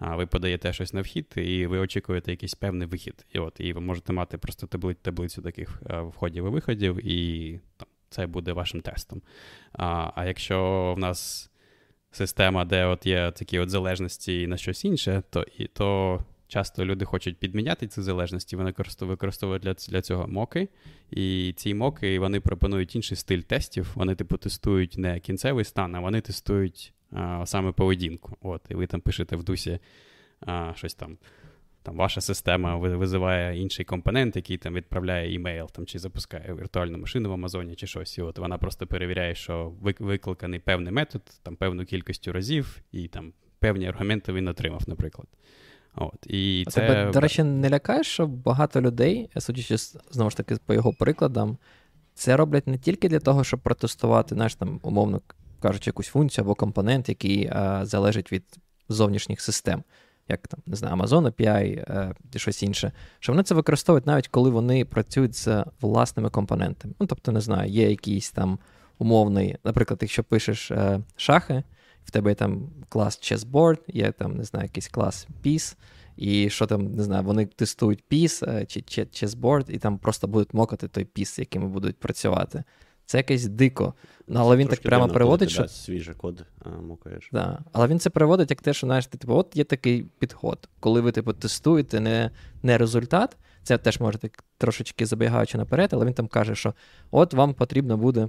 ви 0.00 0.26
подаєте 0.26 0.72
щось 0.72 0.92
на 0.92 1.00
вхід, 1.00 1.34
і 1.36 1.66
ви 1.66 1.78
очікуєте 1.78 2.30
якийсь 2.30 2.54
певний 2.54 2.88
вихід. 2.88 3.26
І 3.32 3.38
от, 3.38 3.60
і 3.60 3.72
ви 3.72 3.80
можете 3.80 4.12
мати 4.12 4.38
просто 4.38 4.66
табли, 4.66 4.94
таблицю 4.94 5.42
таких 5.42 5.82
входів 6.02 6.46
і 6.46 6.48
виходів, 6.48 7.06
і 7.06 7.60
там, 7.76 7.88
це 8.10 8.26
буде 8.26 8.52
вашим 8.52 8.80
тестом. 8.80 9.22
А 9.72 10.10
а 10.14 10.26
якщо 10.26 10.92
в 10.96 10.98
нас 10.98 11.49
система, 12.10 12.64
де 12.64 12.84
от 12.84 13.06
є 13.06 13.30
такі 13.30 13.58
от 13.58 13.70
залежності 13.70 14.46
на 14.46 14.56
щось 14.56 14.84
інше, 14.84 15.22
то 15.30 15.46
і 15.58 15.66
то. 15.66 16.20
Часто 16.50 16.84
люди 16.84 17.04
хочуть 17.04 17.38
підміняти 17.38 17.86
ці 17.86 18.02
залежності, 18.02 18.56
вони 18.56 18.74
використовують 19.00 19.62
для 19.62 19.74
для 19.74 20.02
цього 20.02 20.28
моки. 20.28 20.68
І 21.10 21.54
ці 21.56 21.74
моки 21.74 22.18
вони 22.18 22.40
пропонують 22.40 22.96
інший 22.96 23.16
стиль 23.16 23.40
тестів. 23.40 23.90
Вони, 23.94 24.14
типу, 24.14 24.36
тестують 24.36 24.98
не 24.98 25.20
кінцевий 25.20 25.64
стан, 25.64 25.94
а 25.94 26.00
вони 26.00 26.20
тестують 26.20 26.92
а, 27.12 27.46
саме 27.46 27.72
поведінку. 27.72 28.36
От, 28.40 28.62
І 28.68 28.74
ви 28.74 28.86
там 28.86 29.00
пишете 29.00 29.36
в 29.36 29.42
дусі 29.42 29.78
а, 30.40 30.72
щось 30.76 30.94
там. 30.94 31.18
Там 31.82 31.96
ваша 31.96 32.20
система 32.20 32.76
визиває 32.76 33.60
інший 33.60 33.84
компонент, 33.84 34.36
який 34.36 34.56
там 34.56 34.74
відправляє 34.74 35.34
імейл 35.34 35.70
там, 35.70 35.86
чи 35.86 35.98
запускає 35.98 36.54
віртуальну 36.54 36.98
машину 36.98 37.30
в 37.30 37.32
Амазоні, 37.32 37.74
чи 37.74 37.86
щось. 37.86 38.18
І 38.18 38.22
от 38.22 38.38
вона 38.38 38.58
просто 38.58 38.86
перевіряє, 38.86 39.34
що 39.34 39.72
викликаний 39.80 40.60
певний 40.60 40.92
метод, 40.92 41.22
там 41.42 41.56
певну 41.56 41.84
кількістю 41.84 42.32
разів, 42.32 42.82
і 42.92 43.08
там 43.08 43.32
певні 43.58 43.86
аргументи 43.86 44.32
він 44.32 44.48
отримав, 44.48 44.82
наприклад. 44.86 45.28
От, 45.94 46.26
і 46.26 46.64
а 46.66 46.70
це... 46.70 46.80
Тебе, 46.80 47.12
до 47.12 47.20
речі, 47.20 47.42
не 47.42 47.70
лякає, 47.70 48.04
що 48.04 48.26
багато 48.26 48.80
людей, 48.80 49.30
судячи 49.38 49.76
знову 50.10 50.30
ж 50.30 50.36
таки 50.36 50.56
по 50.66 50.74
його 50.74 50.92
прикладам, 50.92 51.58
це 52.14 52.36
роблять 52.36 52.66
не 52.66 52.78
тільки 52.78 53.08
для 53.08 53.18
того, 53.18 53.44
щоб 53.44 53.60
протестувати, 53.60 54.34
знаєш, 54.34 54.54
там, 54.54 54.80
умовно 54.82 55.20
кажучи, 55.60 55.88
якусь 55.88 56.08
функцію 56.08 56.44
або 56.44 56.54
компонент, 56.54 57.08
який 57.08 57.50
а, 57.52 57.86
залежить 57.86 58.32
від 58.32 58.44
зовнішніх 58.88 59.40
систем. 59.40 59.82
Як 60.30 60.48
там, 60.48 60.60
не 60.66 60.76
знаю, 60.76 60.96
Amazon 60.96 61.32
API 61.32 61.78
е, 61.78 62.14
щось 62.36 62.62
інше, 62.62 62.92
що 63.18 63.32
вони 63.32 63.42
це 63.42 63.54
використовують 63.54 64.06
навіть 64.06 64.28
коли 64.28 64.50
вони 64.50 64.84
працюють 64.84 65.36
з 65.36 65.64
власними 65.80 66.30
компонентами. 66.30 66.94
Ну, 67.00 67.06
тобто, 67.06 67.32
не 67.32 67.40
знаю, 67.40 67.70
є 67.70 67.90
якийсь 67.90 68.30
там 68.30 68.58
умовний, 68.98 69.56
наприклад, 69.64 69.98
якщо 70.02 70.24
пишеш 70.24 70.70
е, 70.70 71.00
шахи, 71.16 71.62
в 72.04 72.10
тебе 72.10 72.30
є 72.30 72.34
там 72.34 72.70
клас 72.88 73.20
chessboard, 73.20 73.78
є 73.88 74.12
там, 74.12 74.36
не 74.36 74.44
знаю, 74.44 74.64
якийсь 74.64 74.88
клас 74.88 75.26
piece, 75.44 75.76
і 76.16 76.50
що 76.50 76.66
там, 76.66 76.94
не 76.94 77.02
знаю, 77.02 77.24
вони 77.24 77.46
тестують 77.46 78.04
piece 78.10 78.50
е, 78.50 78.66
чи 78.66 78.80
chessboard, 78.80 79.70
і 79.70 79.78
там 79.78 79.98
просто 79.98 80.28
будуть 80.28 80.54
мокати 80.54 80.88
той 80.88 81.24
з 81.24 81.38
якими 81.38 81.68
будуть 81.68 81.96
працювати. 81.96 82.64
Це 83.10 83.18
якесь 83.18 83.46
дико. 83.46 83.94
Ну, 84.28 84.40
але 84.40 84.56
він 84.56 84.68
так 84.68 84.82
прямо 84.82 85.04
дивно, 85.04 85.12
переводить, 85.12 85.50
що. 85.50 85.68
свіжий 85.68 86.14
код 86.14 86.44
мукаєш. 86.82 87.28
Да. 87.32 87.58
Але 87.72 87.86
він 87.86 87.98
це 87.98 88.10
переводить 88.10 88.50
як 88.50 88.62
те, 88.62 88.72
що 88.72 88.86
знаєш, 88.86 89.06
ти, 89.06 89.18
типу, 89.18 89.34
от 89.34 89.56
є 89.56 89.64
такий 89.64 90.02
підход. 90.18 90.68
Коли 90.80 91.00
ви 91.00 91.12
типу, 91.12 91.32
тестуєте 91.32 92.00
не 92.00 92.30
не 92.62 92.78
результат, 92.78 93.36
це 93.62 93.78
теж 93.78 94.00
можете 94.00 94.30
трошечки 94.58 95.06
забігаючи 95.06 95.58
наперед, 95.58 95.90
але 95.92 96.06
він 96.06 96.14
там 96.14 96.28
каже, 96.28 96.54
що 96.54 96.74
от 97.10 97.34
вам 97.34 97.54
потрібно 97.54 97.96
буде 97.96 98.28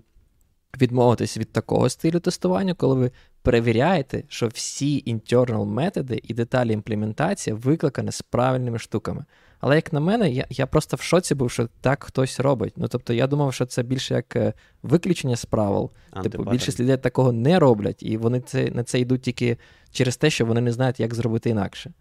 відмовитись 0.81 1.37
від 1.37 1.51
такого 1.51 1.89
стилю 1.89 2.19
тестування, 2.19 2.73
коли 2.73 2.95
ви 2.95 3.11
перевіряєте, 3.41 4.23
що 4.27 4.47
всі 4.47 5.03
internal 5.13 5.65
методи 5.65 6.21
і 6.23 6.33
деталі 6.33 6.73
імплементації 6.73 7.53
викликані 7.53 8.11
з 8.11 8.21
правильними 8.21 8.79
штуками. 8.79 9.25
Але 9.61 9.75
як 9.75 9.93
на 9.93 9.99
мене, 9.99 10.31
я 10.31 10.45
я 10.49 10.65
просто 10.65 10.97
в 10.97 11.01
шоці 11.01 11.35
був, 11.35 11.51
що 11.51 11.69
так 11.81 12.03
хтось 12.03 12.39
робить. 12.39 12.73
Ну 12.77 12.87
тобто 12.87 13.13
я 13.13 13.27
думав, 13.27 13.53
що 13.53 13.65
це 13.65 13.83
більше 13.83 14.13
як 14.13 14.35
е, 14.35 14.53
виключення 14.83 15.35
з 15.35 15.45
правил. 15.45 15.91
Типу, 16.23 16.43
більшість 16.43 16.79
людей 16.79 16.97
такого 16.97 17.31
не 17.31 17.59
роблять, 17.59 18.03
і 18.03 18.17
вони 18.17 18.39
це, 18.39 18.71
на 18.71 18.83
це 18.83 18.99
йдуть 18.99 19.21
тільки 19.21 19.57
через 19.91 20.17
те, 20.17 20.29
що 20.29 20.45
вони 20.45 20.61
не 20.61 20.71
знають, 20.71 20.99
як 20.99 21.13
зробити 21.13 21.49
інакше. 21.49 21.93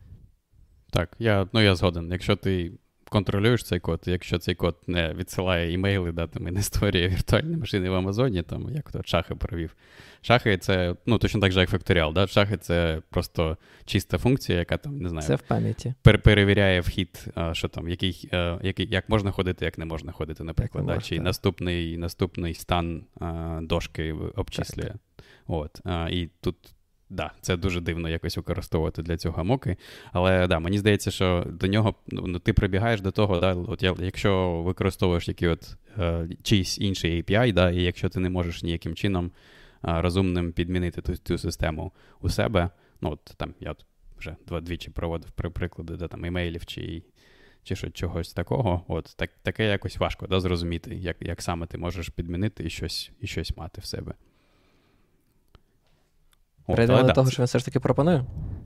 Так, 0.90 1.16
я 1.18 1.48
ну 1.52 1.60
я 1.60 1.74
згоден. 1.74 2.12
Якщо 2.12 2.36
ти 2.36 2.72
контролюєш 3.10 3.64
цей 3.64 3.80
код, 3.80 4.00
якщо 4.06 4.38
цей 4.38 4.54
код 4.54 4.76
не 4.86 5.12
відсилає 5.12 5.72
імейли, 5.72 6.12
да, 6.12 6.26
там, 6.26 6.48
і 6.48 6.50
не 6.50 6.62
створює 6.62 7.08
віртуальні 7.08 7.56
машини 7.56 7.90
в 7.90 7.94
Амазоні, 7.94 8.42
там, 8.42 8.74
як 8.74 8.92
то 8.92 9.02
шахи 9.04 9.34
провів. 9.34 9.76
Шахи 10.22 10.58
це 10.58 10.96
ну, 11.06 11.18
точно 11.18 11.40
так 11.40 11.52
же, 11.52 11.60
як 11.60 11.70
факторіал. 11.70 12.12
Да? 12.12 12.26
Шахи 12.26 12.56
це 12.56 13.02
просто 13.10 13.56
чиста 13.84 14.18
функція, 14.18 14.58
яка 14.58 14.76
там, 14.76 14.98
не 14.98 15.08
знаю, 15.08 15.26
це 15.26 15.34
в 15.34 15.40
пам'яті. 15.40 15.94
Пер- 16.02 16.22
перевіряє 16.22 16.80
вхід, 16.80 17.26
а, 17.34 17.54
що 17.54 17.68
там, 17.68 17.88
який, 17.88 18.28
а, 18.32 18.58
який, 18.62 18.88
як 18.90 19.08
можна 19.08 19.30
ходити, 19.30 19.64
як 19.64 19.78
не 19.78 19.84
можна 19.84 20.12
ходити, 20.12 20.44
наприклад. 20.44 20.86
Да? 20.86 20.94
можна, 20.94 21.08
Чи 21.08 21.16
так. 21.16 21.24
наступний 21.24 21.98
наступний 21.98 22.54
стан 22.54 23.04
а, 23.20 23.60
дошки 23.62 24.12
обчислює. 24.12 24.86
Так, 24.86 24.96
От, 25.46 25.80
а, 25.84 26.08
І 26.10 26.30
тут 26.40 26.56
да, 27.10 27.30
це 27.40 27.56
дуже 27.56 27.80
дивно 27.80 28.08
якось 28.08 28.36
використовувати 28.36 29.02
для 29.02 29.16
цього 29.16 29.44
моки. 29.44 29.76
Але 30.12 30.46
да, 30.46 30.58
мені 30.58 30.78
здається, 30.78 31.10
що 31.10 31.46
до 31.46 31.66
нього 31.66 31.94
ну, 32.06 32.38
ти 32.38 32.52
прибігаєш 32.52 33.00
до 33.00 33.10
того, 33.10 33.40
да, 33.40 33.54
от 33.54 33.82
я, 33.82 33.94
якщо 33.98 34.62
використовуєш 34.62 35.28
який 35.28 35.48
от 35.48 35.76
е, 35.98 36.28
чийсь 36.42 36.78
інший 36.78 37.22
API, 37.22 37.52
да, 37.52 37.70
і 37.70 37.82
якщо 37.82 38.08
ти 38.08 38.20
не 38.20 38.30
можеш 38.30 38.62
ніяким 38.62 38.94
чином 38.94 39.26
е, 39.26 40.00
розумним 40.00 40.52
підмінити 40.52 41.02
ту, 41.02 41.16
ту 41.16 41.38
систему 41.38 41.92
у 42.20 42.28
себе, 42.28 42.70
ну 43.00 43.10
от 43.10 43.24
там 43.36 43.54
я 43.60 43.74
вже 44.18 44.36
два 44.46 44.60
двічі 44.60 44.90
проводив 44.90 45.30
при 45.30 45.50
приклади 45.50 45.96
да, 45.96 46.08
там 46.08 46.24
імейлів 46.24 46.66
чи. 46.66 47.02
Чи 47.62 47.76
що, 47.76 47.90
чогось 47.90 48.32
такого, 48.32 48.84
от 48.88 49.14
так, 49.16 49.30
таке 49.42 49.64
якось 49.64 49.96
важко 49.96 50.26
да, 50.26 50.40
зрозуміти, 50.40 50.94
як 50.94 51.16
як 51.20 51.42
саме 51.42 51.66
ти 51.66 51.78
можеш 51.78 52.08
підмінити 52.08 52.64
і 52.64 52.70
щось 52.70 53.10
і 53.20 53.26
щось 53.26 53.56
мати 53.56 53.80
в 53.80 53.84
себе. 53.84 54.14
От, 56.70 56.76
Перейдемо 56.76 57.00
до 57.00 57.06
да, 57.06 57.12
того, 57.12 57.30
що 57.30 57.42
він 57.42 57.46
все 57.46 57.58
ж 57.58 57.64
таки 57.64 57.80
пропонує. 57.80 58.24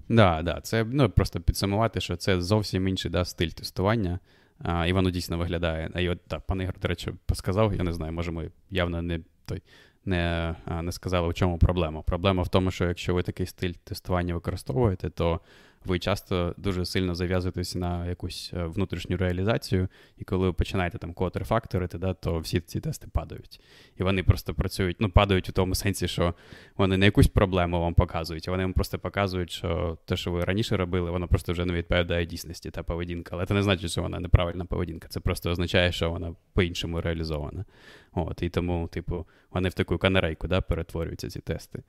Да, 0.08 0.42
да, 0.42 0.61
це 0.62 0.84
ну, 0.84 1.11
просто 1.11 1.40
підсумувати, 1.40 2.00
що 2.00 2.16
це 2.16 2.42
зовсім 2.42 2.88
інший 2.88 3.11
да, 3.11 3.25
стиль 3.25 3.49
тестування, 3.49 4.18
а, 4.58 4.87
і 4.87 4.92
воно 4.92 5.11
дійсно 5.11 5.38
виглядає. 5.38 5.90
І 5.99 6.08
от 6.08 6.18
да, 6.30 6.38
пан 6.38 6.62
Ігор, 6.62 6.75
до 6.82 6.88
речі, 6.88 7.12
сказав, 7.32 7.75
я 7.75 7.82
не 7.82 7.92
знаю, 7.92 8.12
може, 8.12 8.30
ми 8.30 8.50
явно 8.70 9.02
не 9.02 9.20
той. 9.44 9.62
Не, 10.06 10.54
а, 10.64 10.82
не 10.82 10.92
сказали, 10.92 11.28
в 11.28 11.34
чому 11.34 11.58
проблема. 11.58 12.02
Проблема 12.02 12.42
в 12.42 12.49
тому, 12.49 12.70
що 12.70 12.84
якщо 12.84 13.14
ви 13.14 13.23
такий 13.23 13.46
стиль 13.46 13.73
тестування 13.84 14.34
використовуєте, 14.34 15.11
то 15.11 15.40
ви 15.84 15.98
часто 15.98 16.54
дуже 16.56 16.84
сильно 16.84 17.14
зав'язуєтесь 17.14 17.74
на 17.74 18.06
якусь 18.06 18.50
е, 18.54 18.64
внутрішню 18.64 19.16
реалізацію, 19.16 19.88
і 20.18 20.24
коли 20.24 20.46
ви 20.46 20.52
починаєте 20.52 20.98
там 20.98 21.12
код 21.12 21.36
рефакторити, 21.36 21.98
да, 21.98 22.14
то 22.14 22.38
всі 22.38 22.60
ці 22.60 22.80
тести 22.80 23.08
падають. 23.12 23.60
І 23.96 24.02
вони 24.02 24.22
просто 24.22 24.54
працюють, 24.54 24.96
ну, 25.00 25.10
падають 25.10 25.48
у 25.48 25.52
тому 25.52 25.75
сенсі, 25.75 26.08
що 26.08 26.34
вони 26.76 26.97
не 26.97 27.04
якусь 27.04 27.26
проблему 27.26 27.80
вам 27.80 27.94
показують, 27.94 28.49
а 28.49 28.50
вони 28.50 28.62
вам 28.62 28.73
просто 28.73 28.99
показують, 28.99 29.50
що 29.50 29.99
те, 30.04 30.16
що 30.16 30.30
ви 30.30 30.44
раніше 30.44 30.76
робили, 30.76 31.10
воно 31.10 31.28
просто 31.28 31.52
вже 31.52 31.64
не 31.64 31.73
відповідає 31.73 32.26
дійсності 32.26 32.70
та 32.70 32.82
поведінка. 32.82 33.30
Але 33.36 33.47
це 33.47 33.54
не 33.54 33.62
значить, 33.62 33.90
що 33.90 34.02
вона 34.02 34.20
неправильна 34.20 34.64
поведінка. 34.64 35.08
Це 35.08 35.20
просто 35.20 35.50
означає, 35.50 35.92
що 35.92 36.10
вона 36.10 36.34
по-іншому 36.52 37.00
реалізована. 37.00 37.64
От, 38.12 38.42
і 38.42 38.49
тому, 38.49 38.88
типу, 38.88 39.26
вони 39.50 39.68
в 39.68 39.75
таку 39.75 39.99
канарейку 39.99 40.49
да, 40.49 40.60
перетворюються 40.60 41.30
ці 41.30 41.40
тести. 41.40 41.82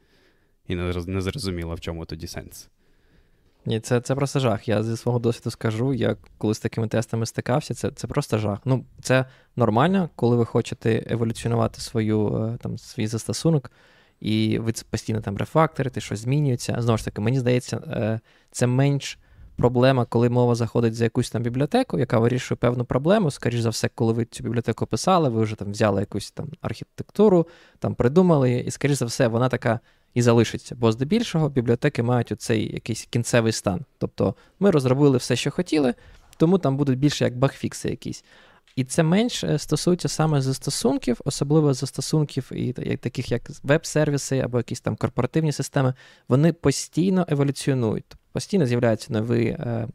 І 0.67 0.75
не, 0.75 0.91
роз- 0.91 1.09
не 1.09 1.21
зрозуміло, 1.21 1.75
в 1.75 1.79
чому 1.79 2.05
тоді 2.05 2.27
сенс. 2.27 2.69
Ні, 3.65 3.79
це, 3.79 4.01
це 4.01 4.15
просто 4.15 4.39
жах. 4.39 4.67
Я 4.67 4.83
зі 4.83 4.97
свого 4.97 5.19
досвіду 5.19 5.51
скажу, 5.51 5.93
я 5.93 6.15
коли 6.37 6.53
з 6.53 6.59
такими 6.59 6.87
тестами 6.87 7.25
стикався, 7.25 7.73
це, 7.73 7.91
це 7.91 8.07
просто 8.07 8.37
жах. 8.37 8.59
Ну, 8.65 8.85
це 9.01 9.25
нормально, 9.55 10.09
коли 10.15 10.37
ви 10.37 10.45
хочете 10.45 11.03
еволюціонувати 11.09 11.81
свою, 11.81 12.35
е, 12.35 12.57
там, 12.61 12.77
свій 12.77 13.07
застосунок, 13.07 13.71
і 14.19 14.59
ви 14.59 14.71
це 14.71 14.85
постійно 14.89 15.21
там 15.21 15.37
рефакторите, 15.37 16.01
щось 16.01 16.19
змінюється. 16.19 16.75
Знову 16.79 16.97
ж 16.97 17.05
таки, 17.05 17.21
мені 17.21 17.39
здається, 17.39 17.77
е, 17.77 18.19
це 18.51 18.67
менш 18.67 19.19
проблема, 19.57 20.05
коли 20.05 20.29
мова 20.29 20.55
заходить 20.55 20.95
за 20.95 21.03
якусь 21.03 21.29
там 21.29 21.43
бібліотеку, 21.43 21.99
яка 21.99 22.19
вирішує 22.19 22.57
певну 22.57 22.85
проблему. 22.85 23.31
Скоріше 23.31 23.61
за 23.61 23.69
все, 23.69 23.89
коли 23.95 24.13
ви 24.13 24.25
цю 24.25 24.43
бібліотеку 24.43 24.85
писали, 24.85 25.29
ви 25.29 25.41
вже 25.41 25.55
там 25.55 25.71
взяли 25.71 25.99
якусь 25.99 26.31
там 26.31 26.47
архітектуру, 26.61 27.47
там 27.79 27.95
придумали, 27.95 28.51
і, 28.51 28.71
скоріше 28.71 28.95
за 28.95 29.05
все, 29.05 29.27
вона 29.27 29.49
така 29.49 29.79
і 30.15 30.21
залишиться. 30.21 30.75
Бо 30.75 30.91
здебільшого 30.91 31.49
бібліотеки 31.49 32.03
мають 32.03 32.31
оцей 32.31 32.73
якийсь 32.73 33.05
кінцевий 33.05 33.51
стан. 33.51 33.85
Тобто 33.97 34.35
ми 34.59 34.71
розробили 34.71 35.17
все, 35.17 35.35
що 35.35 35.51
хотіли, 35.51 35.93
тому 36.37 36.57
там 36.57 36.77
будуть 36.77 36.99
більше 36.99 37.23
як 37.23 37.37
багфікси 37.37 37.89
якісь. 37.89 38.23
І 38.75 38.83
це 38.83 39.03
менше 39.03 39.57
стосується 39.59 40.07
саме 40.07 40.41
застосунків, 40.41 41.21
особливо 41.25 41.73
застосунків 41.73 42.51
і 42.51 42.73
та- 42.73 42.97
таких 42.97 43.31
як 43.31 43.49
веб-сервіси 43.63 44.39
або 44.39 44.57
якісь 44.57 44.81
там 44.81 44.95
корпоративні 44.95 45.51
системи. 45.51 45.93
Вони 46.27 46.53
постійно 46.53 47.25
еволюціонують. 47.29 48.05
Постійно 48.31 48.65
з'являються 48.65 49.13
нові, 49.13 49.45
е, 49.47 49.87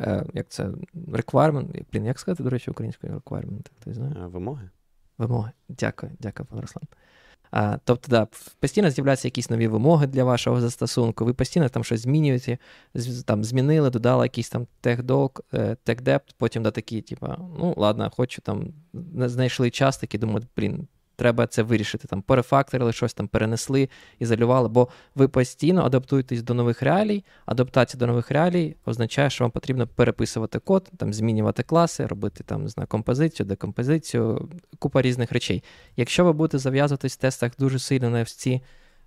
е, 0.00 0.24
як 0.34 0.48
це, 0.48 0.68
requirement, 1.08 1.84
блін, 1.92 2.04
як 2.04 2.18
сказати, 2.18 2.42
до 2.42 2.50
речі, 2.50 2.70
українською 2.70 3.12
requirement, 3.18 3.66
хтось 3.80 3.94
знає? 3.96 4.16
А, 4.22 4.26
Вимоги? 4.26 4.70
Вимоги. 5.18 5.50
Дякую, 5.68 6.12
дякую, 6.20 6.46
пан 6.46 6.60
Руслан. 6.60 6.84
Тобто, 7.84 8.08
да, 8.08 8.26
постійно 8.60 8.90
з'являються 8.90 9.28
якісь 9.28 9.50
нові 9.50 9.66
вимоги 9.68 10.06
для 10.06 10.24
вашого 10.24 10.60
застосунку, 10.60 11.24
ви 11.24 11.34
постійно 11.34 11.68
там 11.68 11.84
щось 11.84 12.00
змінюєте, 12.00 12.58
там 13.26 13.44
змінили, 13.44 13.90
додали 13.90 14.24
якийсь 14.24 14.50
там 14.50 14.66
техдок, 14.80 15.40
техдепт, 15.84 16.34
потім 16.38 16.62
да, 16.62 16.70
такі, 16.70 17.02
типа, 17.02 17.36
ну 17.58 17.74
ладно, 17.76 18.10
хочу 18.16 18.42
там, 18.42 18.72
знайшли 19.14 19.70
час, 19.70 19.98
такі 19.98 20.18
думають, 20.18 20.46
блін, 20.56 20.88
треба 21.16 21.46
це 21.46 21.62
вирішити. 21.62 22.08
Там 22.08 22.22
перефакторили, 22.22 22.92
щось 22.92 23.14
там 23.14 23.28
перенесли, 23.28 23.88
ізолювали, 24.18 24.68
бо 24.68 24.88
ви 25.14 25.28
постійно 25.28 25.84
адаптуєтесь 25.84 26.42
до 26.42 26.54
нових 26.54 26.82
реалій. 26.82 27.24
Адаптація 27.46 27.98
до 27.98 28.06
нових 28.06 28.30
реалій 28.30 28.76
означає, 28.86 29.30
що 29.30 29.44
вам 29.44 29.50
потрібно 29.50 29.86
переписувати 29.86 30.58
код, 30.58 30.90
там 30.96 31.12
змінювати 31.12 31.62
класи, 31.62 32.06
робити 32.06 32.44
там 32.44 32.62
не 32.62 32.68
знаю, 32.68 32.86
композицію, 32.86 33.46
декомпозицію, 33.46 34.48
купа 34.78 35.02
різних 35.02 35.32
речей. 35.32 35.62
Якщо 35.96 36.24
ви 36.24 36.32
будете 36.32 36.58
зав'язуватись 36.58 37.14
в 37.14 37.16
тестах 37.16 37.52
дуже 37.58 37.78
сильно 37.78 38.10
на 38.10 38.24
ці 38.24 38.62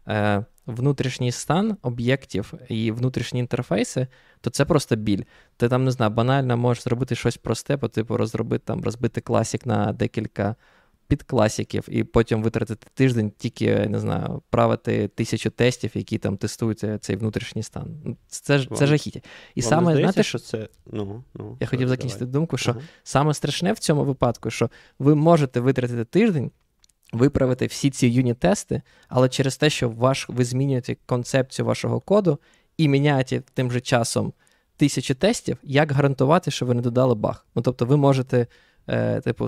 е, 0.08 0.46
внутрішній 0.66 1.32
стан 1.32 1.78
об'єктів 1.82 2.54
і 2.70 2.92
внутрішні 2.92 3.40
інтерфейси, 3.40 4.08
то 4.42 4.50
це 4.50 4.66
просто 4.66 4.96
біль. 4.96 5.24
Ти 5.58 5.70
там 5.70 5.84
не 5.84 5.92
знаю, 5.92 6.12
банально 6.12 6.58
можеш 6.58 6.84
зробити 6.84 7.16
щось 7.16 7.38
просте, 7.38 7.78
по 7.78 7.88
типу 7.88 8.18
розробити 8.18 8.64
там, 8.66 8.84
розбити 8.84 9.22
класік 9.22 9.66
на 9.66 9.94
декілька 9.94 10.56
підкласиків, 11.08 11.86
і 11.88 12.04
потім 12.04 12.44
витратити 12.44 12.88
тиждень 12.94 13.32
тільки 13.38 13.88
не 13.88 14.00
знаю, 14.00 14.42
правити 14.50 15.08
тисячу 15.08 15.50
тестів, 15.50 15.92
які 15.94 16.18
там 16.18 16.38
тестують 16.38 16.84
е, 16.84 16.98
цей 16.98 17.16
внутрішній 17.16 17.64
стан. 17.64 18.02
Ну, 18.06 18.18
Це 18.28 18.60
ж 18.60 18.70
це 18.76 18.88
жахіття. 18.88 19.20
І 19.56 19.62
Вам 19.62 19.70
саме 19.70 19.96
знаєте, 19.96 20.24
що 20.24 20.40
це. 20.40 20.68
Ну, 20.92 21.24
ну, 21.34 21.58
я 21.60 21.68
хотів 21.68 21.88
закінчити 21.88 22.20
давай. 22.20 22.34
думку, 22.34 22.58
що 22.58 22.72
Ага. 22.72 22.82
Саме 23.04 23.34
страшне 23.34 23.74
в 23.74 23.80
цьому 23.80 24.04
випадку, 24.04 24.50
що 24.50 24.70
ви 25.00 25.16
можете 25.16 25.60
витратити 25.60 26.06
тиждень, 26.06 26.52
виправити 27.14 27.66
всі 27.66 27.90
ці 27.90 28.08
юніт-тести, 28.08 28.82
але 29.08 29.30
через 29.30 29.58
те, 29.58 29.70
що 29.70 29.90
ваш, 29.90 30.30
ви 30.30 30.46
змінюєте 30.46 30.98
концепцію 31.06 31.66
вашого 31.66 32.00
коду 32.00 32.40
і 32.78 32.88
міняєте 32.88 33.44
тим 33.54 33.72
же 33.72 33.82
часом 33.82 34.34
тисячі 34.78 35.14
тестів, 35.14 35.58
як 35.64 35.92
гарантувати, 35.92 36.52
що 36.52 36.66
ви 36.66 36.74
не 36.74 36.82
додали 36.82 37.16
баг? 37.16 37.46
Ну 37.56 37.62
тобто, 37.62 37.86
ви 37.86 37.98
можете, 37.98 38.48
е, 38.88 39.22
типу, 39.22 39.48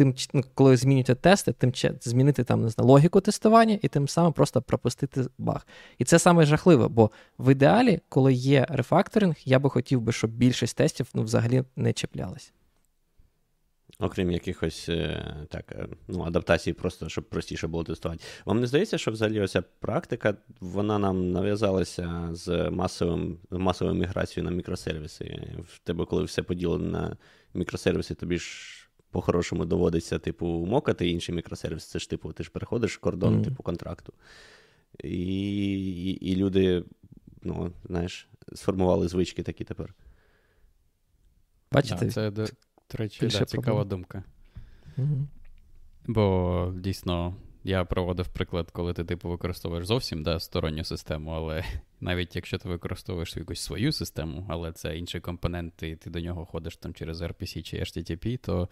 тим, 0.00 0.14
ну, 0.32 0.44
коли 0.54 0.76
змінюєте 0.76 1.14
тести, 1.14 1.52
тим 1.52 1.72
змінити 2.00 2.44
там 2.44 2.62
не 2.62 2.68
знаю, 2.68 2.88
логіку 2.88 3.20
тестування 3.20 3.78
і 3.82 3.88
тим 3.88 4.08
самим 4.08 4.32
просто 4.32 4.62
пропустити 4.62 5.24
баг. 5.38 5.66
І 5.98 6.04
це 6.04 6.18
саме 6.18 6.46
жахливо, 6.46 6.88
бо 6.88 7.10
в 7.38 7.52
ідеалі, 7.52 8.00
коли 8.08 8.32
є 8.32 8.66
рефакторинг, 8.68 9.34
я 9.44 9.58
би 9.58 9.70
хотів 9.70 10.00
би, 10.00 10.12
щоб 10.12 10.30
більшість 10.30 10.76
тестів 10.76 11.08
ну, 11.14 11.22
взагалі 11.22 11.64
не 11.76 11.92
чіплялись. 11.92 12.52
Окрім 13.98 14.30
якихось 14.30 14.88
е, 14.88 15.24
так, 15.48 15.72
е, 15.72 15.88
ну, 16.08 16.22
адаптацій, 16.22 16.72
просто 16.72 17.08
щоб 17.08 17.24
простіше 17.24 17.66
було 17.66 17.84
тестувати. 17.84 18.24
Вам 18.44 18.60
не 18.60 18.66
здається, 18.66 18.98
що 18.98 19.10
взагалі 19.10 19.40
оця 19.40 19.62
практика 19.62 20.34
вона 20.60 20.98
нам 20.98 21.32
нав'язалася 21.32 22.28
з 22.32 22.70
масовим, 22.70 23.38
масовою 23.50 23.96
міграцією 23.96 24.50
на 24.50 24.56
мікросервіси? 24.56 25.42
В 25.68 25.78
тебе, 25.78 26.04
коли 26.04 26.24
все 26.24 26.42
поділено 26.42 26.88
на 26.90 27.16
мікросервіси, 27.54 28.14
тобі 28.14 28.38
ж 28.38 28.79
по-хорошому 29.10 29.64
доводиться, 29.64 30.18
типу, 30.18 30.46
мокати 30.46 31.08
інший 31.08 31.34
мікросервіс. 31.34 31.84
Це 31.84 31.98
ж 31.98 32.10
типу, 32.10 32.32
ти 32.32 32.44
ж 32.44 32.50
переходиш 32.50 32.96
кордон, 32.96 33.38
mm. 33.38 33.44
типу, 33.44 33.62
контракту. 33.62 34.12
І, 35.04 35.10
і, 36.04 36.10
і 36.10 36.36
люди, 36.36 36.84
ну, 37.42 37.72
знаєш, 37.84 38.28
сформували 38.54 39.08
звички 39.08 39.42
такі 39.42 39.64
тепер. 39.64 39.94
Бачите? 41.72 42.04
Да, 42.04 42.10
це 42.10 42.30
до 42.30 42.46
речі, 42.92 43.26
да, 43.26 43.44
цікава 43.44 43.84
думка. 43.84 44.24
Угу. 44.96 45.26
Бо 46.06 46.74
дійсно 46.76 47.34
я 47.64 47.84
проводив 47.84 48.28
приклад, 48.28 48.70
коли 48.70 48.92
ти 48.92 49.04
типу 49.04 49.28
використовуєш 49.28 49.86
зовсім 49.86 50.22
да, 50.22 50.40
сторонню 50.40 50.84
систему, 50.84 51.30
але 51.30 51.64
навіть 52.00 52.36
якщо 52.36 52.58
ти 52.58 52.68
використовуєш 52.68 53.36
якусь 53.36 53.60
свою 53.60 53.92
систему, 53.92 54.46
але 54.48 54.72
це 54.72 54.98
інший 54.98 55.20
компонент, 55.20 55.82
і 55.82 55.96
ти 55.96 56.10
до 56.10 56.20
нього 56.20 56.44
ходиш 56.44 56.76
там 56.76 56.94
через 56.94 57.22
RPC 57.22 57.62
чи 57.62 57.76
HTTP, 57.76 58.38
то 58.38 58.68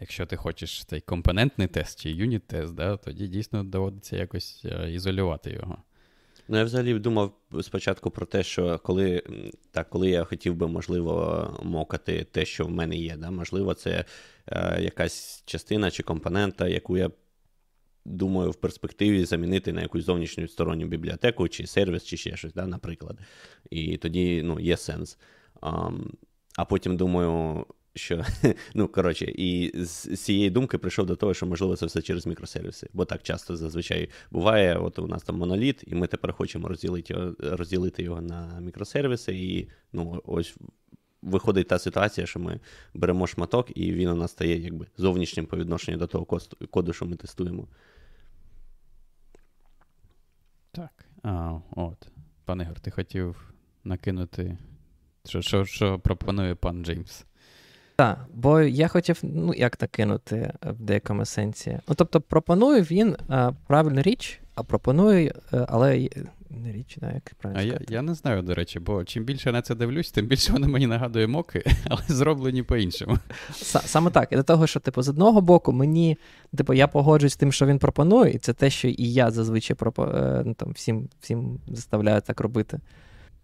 якщо 0.00 0.26
ти 0.26 0.36
хочеш 0.36 0.84
цей 0.84 1.00
компонентний 1.00 1.68
тест 1.68 2.02
чи 2.02 2.10
юніт-тест, 2.10 2.74
да, 2.74 2.96
тоді 2.96 3.28
дійсно 3.28 3.64
доводиться 3.64 4.16
якось 4.16 4.64
е, 4.64 4.92
ізолювати 4.92 5.50
його. 5.50 5.76
Ну, 6.48 6.58
я 6.58 6.64
взагалі 6.64 6.98
думав 6.98 7.32
спочатку 7.62 8.10
про 8.10 8.26
те, 8.26 8.42
що 8.42 8.78
коли 8.78 9.22
так, 9.70 9.90
коли 9.90 10.10
я 10.10 10.24
хотів 10.24 10.54
би, 10.54 10.68
можливо, 10.68 11.60
мокати 11.62 12.26
те, 12.30 12.44
що 12.44 12.66
в 12.66 12.70
мене 12.70 12.96
є, 12.96 13.16
да, 13.16 13.30
можливо, 13.30 13.74
це 13.74 14.04
е, 14.46 14.82
якась 14.82 15.42
частина 15.46 15.90
чи 15.90 16.02
компонента, 16.02 16.68
яку 16.68 16.96
я 16.96 17.10
думаю 18.04 18.50
в 18.50 18.54
перспективі 18.54 19.24
замінити 19.24 19.72
на 19.72 19.82
якусь 19.82 20.04
зовнішню 20.04 20.48
сторонню 20.48 20.86
бібліотеку, 20.86 21.48
чи 21.48 21.66
сервіс, 21.66 22.04
чи 22.04 22.16
ще 22.16 22.36
щось, 22.36 22.54
да, 22.54 22.66
наприклад. 22.66 23.18
І 23.70 23.96
тоді 23.96 24.42
ну, 24.42 24.60
є 24.60 24.76
сенс. 24.76 25.18
А, 25.60 25.90
а 26.56 26.64
потім 26.64 26.96
думаю, 26.96 27.66
що 27.94 28.24
ну 28.74 28.88
коротше, 28.88 29.24
і 29.24 29.72
з 29.84 30.16
цієї 30.16 30.50
думки 30.50 30.78
прийшов 30.78 31.06
до 31.06 31.16
того, 31.16 31.34
що 31.34 31.46
можливо 31.46 31.76
це 31.76 31.86
все 31.86 32.02
через 32.02 32.26
мікросервіси. 32.26 32.88
Бо 32.92 33.04
так 33.04 33.22
часто 33.22 33.56
зазвичай 33.56 34.08
буває. 34.30 34.78
От 34.78 34.98
у 34.98 35.06
нас 35.06 35.22
там 35.22 35.36
моноліт, 35.36 35.84
і 35.86 35.94
ми 35.94 36.06
тепер 36.06 36.32
хочемо 36.32 36.68
розділити 36.68 37.14
його, 37.14 37.34
розділити 37.40 38.02
його 38.02 38.20
на 38.20 38.60
мікросервіси. 38.60 39.32
І 39.32 39.68
ну 39.92 40.22
ось 40.24 40.56
виходить 41.22 41.68
та 41.68 41.78
ситуація, 41.78 42.26
що 42.26 42.40
ми 42.40 42.60
беремо 42.94 43.26
шматок, 43.26 43.76
і 43.76 43.92
він 43.92 44.08
у 44.08 44.14
нас 44.14 44.30
стає 44.30 44.58
якби 44.58 44.86
зовнішнім 44.96 45.46
по 45.46 45.56
відношенню 45.56 45.98
до 45.98 46.06
того 46.06 46.40
коду, 46.70 46.92
що 46.92 47.06
ми 47.06 47.16
тестуємо. 47.16 47.68
Так. 50.72 51.04
А, 51.22 51.58
от. 51.76 52.08
Пане 52.44 52.64
Ігор, 52.64 52.80
ти 52.80 52.90
хотів 52.90 53.52
накинути, 53.84 54.58
що, 55.24 55.42
що, 55.42 55.64
що 55.64 55.98
пропонує 55.98 56.54
пан 56.54 56.84
Джеймс. 56.84 57.24
Так, 57.96 58.26
бо 58.34 58.60
я 58.60 58.88
хотів, 58.88 59.18
ну, 59.22 59.54
як 59.54 59.80
накинути 59.80 60.52
в 60.62 60.82
деякому 60.82 61.24
сенсі. 61.24 61.78
Ну, 61.88 61.94
тобто, 61.94 62.20
пропонує 62.20 62.82
він 62.82 63.16
а, 63.28 63.52
правильну 63.66 64.02
річ, 64.02 64.40
а 64.60 64.62
пропоную, 64.62 65.32
е, 65.52 65.66
але 65.68 66.08
не 66.50 66.72
річ, 66.72 66.98
не 67.00 67.14
як 67.14 67.34
правильно. 67.38 67.62
А 67.62 67.64
я 67.64 67.80
я 67.88 68.02
не 68.02 68.14
знаю, 68.14 68.42
до 68.42 68.54
речі, 68.54 68.80
бо 68.80 69.04
чим 69.04 69.24
більше 69.24 69.48
я 69.48 69.52
на 69.52 69.62
це 69.62 69.74
дивлюсь, 69.74 70.10
тим 70.10 70.26
більше 70.26 70.52
воно 70.52 70.68
мені 70.68 70.86
нагадує 70.86 71.26
моки, 71.26 71.64
але 71.84 72.02
зроблені 72.08 72.62
по-іншому. 72.62 73.18
Саме 73.62 74.10
так. 74.10 74.32
І 74.32 74.36
до 74.36 74.42
того, 74.42 74.66
що, 74.66 74.80
типу, 74.80 75.02
з 75.02 75.08
одного 75.08 75.40
боку, 75.40 75.72
мені, 75.72 76.16
типу, 76.56 76.72
я 76.72 76.88
погоджуюсь 76.88 77.32
з 77.32 77.36
тим, 77.36 77.52
що 77.52 77.66
він 77.66 77.78
пропонує, 77.78 78.32
і 78.32 78.38
це 78.38 78.52
те, 78.52 78.70
що 78.70 78.88
і 78.88 79.12
я 79.12 79.30
зазвичай 79.30 79.76
пропо... 79.76 80.04
Е, 80.04 80.42
ну, 80.46 80.54
там, 80.54 80.72
всім 80.72 81.08
всім 81.20 81.60
заставляю 81.68 82.20
так 82.20 82.40
робити 82.40 82.80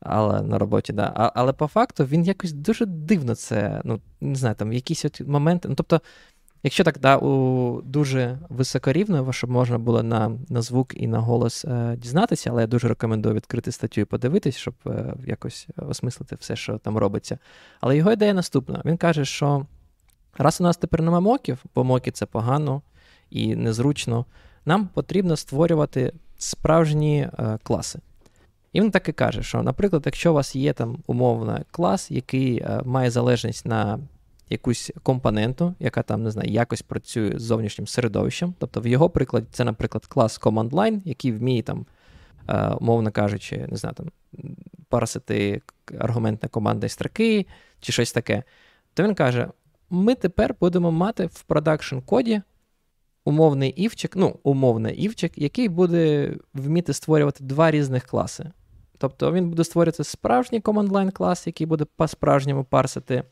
але 0.00 0.42
на 0.42 0.58
роботі, 0.58 0.92
да. 0.92 1.12
А, 1.16 1.32
Але 1.34 1.52
по 1.52 1.66
факту 1.66 2.04
він 2.04 2.24
якось 2.24 2.52
дуже 2.52 2.86
дивно 2.86 3.34
це, 3.34 3.80
ну, 3.84 4.00
не 4.20 4.34
знаю, 4.34 4.54
там 4.54 4.72
якісь 4.72 5.04
от 5.04 5.20
моменти. 5.20 5.68
Ну, 5.68 5.74
тобто, 5.74 6.00
якщо 6.66 6.84
так, 6.84 6.98
да, 6.98 7.16
у 7.16 7.82
дуже 7.82 8.38
високорівно, 8.48 9.32
щоб 9.32 9.50
можна 9.50 9.78
було 9.78 10.02
на 10.02 10.32
на 10.48 10.62
звук 10.62 10.94
і 10.96 11.06
на 11.06 11.18
голос 11.18 11.64
е, 11.64 11.96
дізнатися, 11.96 12.50
але 12.50 12.62
я 12.62 12.66
дуже 12.66 12.88
рекомендую 12.88 13.34
відкрити 13.34 13.72
статтю 13.72 14.00
і 14.00 14.04
подивитись, 14.04 14.56
щоб 14.56 14.74
е, 14.86 15.14
якось 15.26 15.68
осмислити 15.76 16.36
все, 16.36 16.56
що 16.56 16.78
там 16.78 16.98
робиться. 16.98 17.38
Але 17.80 17.96
його 17.96 18.12
ідея 18.12 18.34
наступна: 18.34 18.82
він 18.84 18.96
каже, 18.96 19.24
що 19.24 19.66
раз 20.38 20.60
у 20.60 20.64
нас 20.64 20.76
тепер 20.76 21.02
нема 21.02 21.20
моків, 21.20 21.64
бо 21.74 21.84
моки 21.84 22.10
це 22.10 22.26
погано 22.26 22.82
і 23.30 23.56
незручно, 23.56 24.26
нам 24.64 24.88
потрібно 24.94 25.36
створювати 25.36 26.12
справжні 26.38 27.28
е, 27.38 27.58
класи. 27.62 27.98
І 28.72 28.80
він 28.80 28.90
так 28.90 29.08
і 29.08 29.12
каже, 29.12 29.42
що, 29.42 29.62
наприклад, 29.62 30.02
якщо 30.06 30.30
у 30.30 30.34
вас 30.34 30.56
є 30.56 30.72
там 30.72 30.98
умовно 31.06 31.60
клас, 31.70 32.10
який 32.10 32.58
е, 32.58 32.80
має 32.84 33.10
залежність 33.10 33.66
на 33.66 33.98
якусь 34.50 34.92
компоненту, 35.02 35.74
яка 35.78 36.02
там, 36.02 36.22
не 36.22 36.30
знаю, 36.30 36.50
якось 36.50 36.82
працює 36.82 37.32
з 37.38 37.42
зовнішнім 37.42 37.86
середовищем. 37.86 38.54
Тобто, 38.58 38.80
в 38.80 38.86
його 38.86 39.10
прикладі 39.10 39.46
це, 39.50 39.64
наприклад, 39.64 40.06
клас 40.06 40.40
Command 40.40 40.70
Line, 40.70 41.00
який 41.04 41.32
вміє 41.32 41.62
там, 41.62 41.86
е, 42.48 42.68
умовно 42.68 43.10
кажучи, 43.10 43.66
не 43.70 43.76
знаю, 43.76 43.94
там, 43.94 44.10
парсити 44.88 45.62
аргументне 45.98 46.48
командної 46.48 46.88
строки 46.88 47.46
чи 47.80 47.92
щось 47.92 48.12
таке, 48.12 48.42
то 48.94 49.02
він 49.02 49.14
каже: 49.14 49.48
ми 49.90 50.14
тепер 50.14 50.54
будемо 50.60 50.92
мати 50.92 51.26
в 51.26 51.42
продакшн 51.42 51.98
коді 51.98 52.42
умовний 53.24 53.70
івчик, 53.70 54.16
ну, 54.16 54.38
умовний 54.42 54.96
івчик, 54.96 55.32
який 55.36 55.68
буде 55.68 56.34
вміти 56.54 56.92
створювати 56.92 57.44
два 57.44 57.70
різних 57.70 58.04
класи. 58.04 58.50
Тобто 58.98 59.32
він 59.32 59.48
буде 59.48 59.64
створювати 59.64 60.04
справжній 60.04 60.60
line 60.60 61.10
клас, 61.10 61.46
який 61.46 61.66
буде 61.66 61.84
по-справжньому 61.96 62.64
парсити 62.64 63.14
е, 63.14 63.24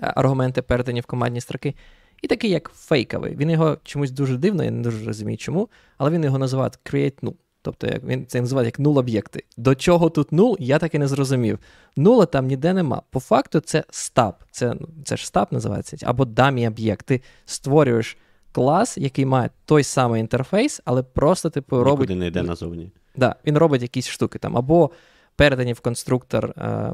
аргументи, 0.00 0.62
передані 0.62 1.00
в 1.00 1.06
командні 1.06 1.40
строки. 1.40 1.74
І 2.22 2.26
такий, 2.26 2.50
як 2.50 2.70
фейковий. 2.74 3.36
Він 3.36 3.50
його 3.50 3.78
чомусь 3.84 4.10
дуже 4.10 4.36
дивно, 4.36 4.64
я 4.64 4.70
не 4.70 4.82
дуже 4.82 5.06
розумію 5.06 5.36
чому, 5.36 5.68
але 5.98 6.10
він 6.10 6.24
його 6.24 6.38
називає 6.38 6.70
create 6.84 7.20
null. 7.20 7.34
Тобто 7.62 7.86
як 7.86 8.04
він 8.04 8.26
це 8.26 8.40
називає 8.40 8.66
як 8.66 8.78
null 8.78 8.98
об'єкти. 8.98 9.44
До 9.56 9.74
чого 9.74 10.10
тут 10.10 10.32
null, 10.32 10.56
я 10.58 10.78
так 10.78 10.94
і 10.94 10.98
не 10.98 11.08
зрозумів. 11.08 11.58
Нула 11.96 12.26
там 12.26 12.46
ніде 12.46 12.72
нема. 12.72 13.02
По 13.10 13.20
факту, 13.20 13.60
це 13.60 13.84
стаб. 13.90 14.34
Це 14.50 14.74
ну, 14.80 14.88
це 15.04 15.16
ж 15.16 15.26
стаб 15.26 15.48
називається, 15.50 15.96
або 16.02 16.24
дамі 16.24 16.68
об'єкт. 16.68 17.06
Ти 17.06 17.22
створюєш 17.44 18.16
клас, 18.52 18.98
який 18.98 19.26
має 19.26 19.50
той 19.64 19.82
самий 19.82 20.20
інтерфейс, 20.20 20.80
але 20.84 21.02
просто 21.02 21.50
типу 21.50 21.76
Нікуди 21.76 21.90
робить. 21.90 22.10
не 22.10 22.26
йде 22.26 22.42
назовні. 22.42 22.90
Да, 23.16 23.36
Він 23.46 23.58
робить 23.58 23.82
якісь 23.82 24.08
штуки 24.08 24.38
там, 24.38 24.56
або 24.56 24.90
передані 25.36 25.72
в 25.72 25.80
конструктор, 25.80 26.54
е, 26.58 26.92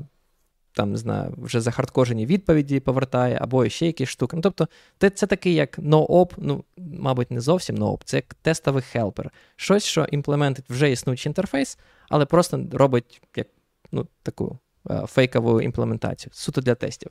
там, 0.74 0.90
не 0.90 0.98
знаю, 0.98 1.34
вже 1.38 1.60
захардкожені 1.60 2.26
відповіді 2.26 2.80
повертає, 2.80 3.38
або 3.40 3.68
ще 3.68 3.86
якісь 3.86 4.08
штуки. 4.08 4.36
Ну, 4.36 4.42
Тобто, 4.42 4.68
це, 4.98 5.26
такий 5.26 5.54
як 5.54 5.78
no-op, 5.78 6.32
ну, 6.36 6.64
мабуть, 6.76 7.30
не 7.30 7.40
зовсім 7.40 7.76
no-op, 7.76 8.00
це 8.04 8.16
як 8.16 8.34
тестовий 8.34 8.82
helper. 8.82 9.30
Щось, 9.56 9.84
що 9.84 10.06
імплементить 10.10 10.70
вже 10.70 10.90
існуючий 10.90 11.30
інтерфейс, 11.30 11.78
але 12.08 12.26
просто 12.26 12.66
робить 12.72 13.22
як 13.36 13.46
ну, 13.92 14.06
таку 14.22 14.58
е, 14.90 15.06
фейкову 15.06 15.60
імплементацію, 15.60 16.30
суто 16.34 16.60
для 16.60 16.74
тестів. 16.74 17.10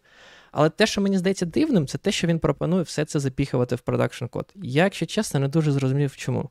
Але 0.51 0.69
те, 0.69 0.87
що 0.87 1.01
мені 1.01 1.17
здається 1.17 1.45
дивним, 1.45 1.87
це 1.87 1.97
те, 1.97 2.11
що 2.11 2.27
він 2.27 2.39
пропонує 2.39 2.83
все 2.83 3.05
це 3.05 3.19
запіхувати 3.19 3.75
в 3.75 3.79
production 3.79 4.25
код. 4.25 4.53
Я, 4.55 4.83
якщо 4.83 5.05
чесно, 5.05 5.39
не 5.39 5.47
дуже 5.47 5.71
зрозумів, 5.71 6.15
чому. 6.15 6.49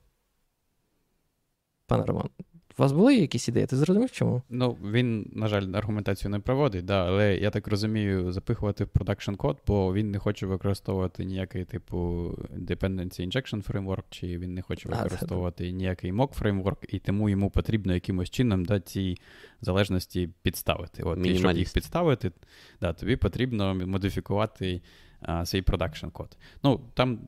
Пане 1.86 2.04
Роман, 2.04 2.28
у 2.78 2.82
вас 2.82 2.92
були 2.92 3.16
якісь 3.16 3.48
ідеї? 3.48 3.66
Ти 3.66 3.76
зрозумів 3.76 4.10
чому? 4.10 4.42
Ну, 4.50 4.76
він, 4.92 5.30
на 5.32 5.48
жаль, 5.48 5.62
аргументацію 5.72 6.30
не 6.30 6.38
проводить, 6.38 6.84
да, 6.84 7.06
але 7.06 7.36
я 7.36 7.50
так 7.50 7.68
розумію, 7.68 8.32
запихувати 8.32 8.84
в 8.84 8.88
production 8.88 9.34
код, 9.34 9.58
бо 9.66 9.94
він 9.94 10.10
не 10.10 10.18
хоче 10.18 10.46
використовувати 10.46 11.24
ніякий 11.24 11.64
типу 11.64 11.98
dependency 12.58 13.26
injection 13.28 13.72
framework, 13.72 14.02
чи 14.10 14.38
він 14.38 14.54
не 14.54 14.62
хоче 14.62 14.88
використовувати 14.88 15.68
а, 15.68 15.70
ніякий 15.70 16.12
mock 16.12 16.32
фреймворк, 16.32 16.94
і 16.94 16.98
тому 16.98 17.28
йому 17.28 17.50
потрібно 17.50 17.94
якимось 17.94 18.30
чином 18.30 18.64
да, 18.64 18.80
ці 18.80 19.16
залежності 19.60 20.28
підставити. 20.42 21.02
От, 21.02 21.26
І 21.26 21.38
щоб 21.38 21.56
їх 21.56 21.72
підставити, 21.72 22.32
да, 22.80 22.92
тобі 22.92 23.16
потрібно 23.16 23.74
модифікувати 23.74 24.82
а, 25.22 25.46
свій 25.46 25.62
продакшн 25.62 26.06
код. 26.06 26.36
Ну, 26.62 26.80
там 26.94 27.18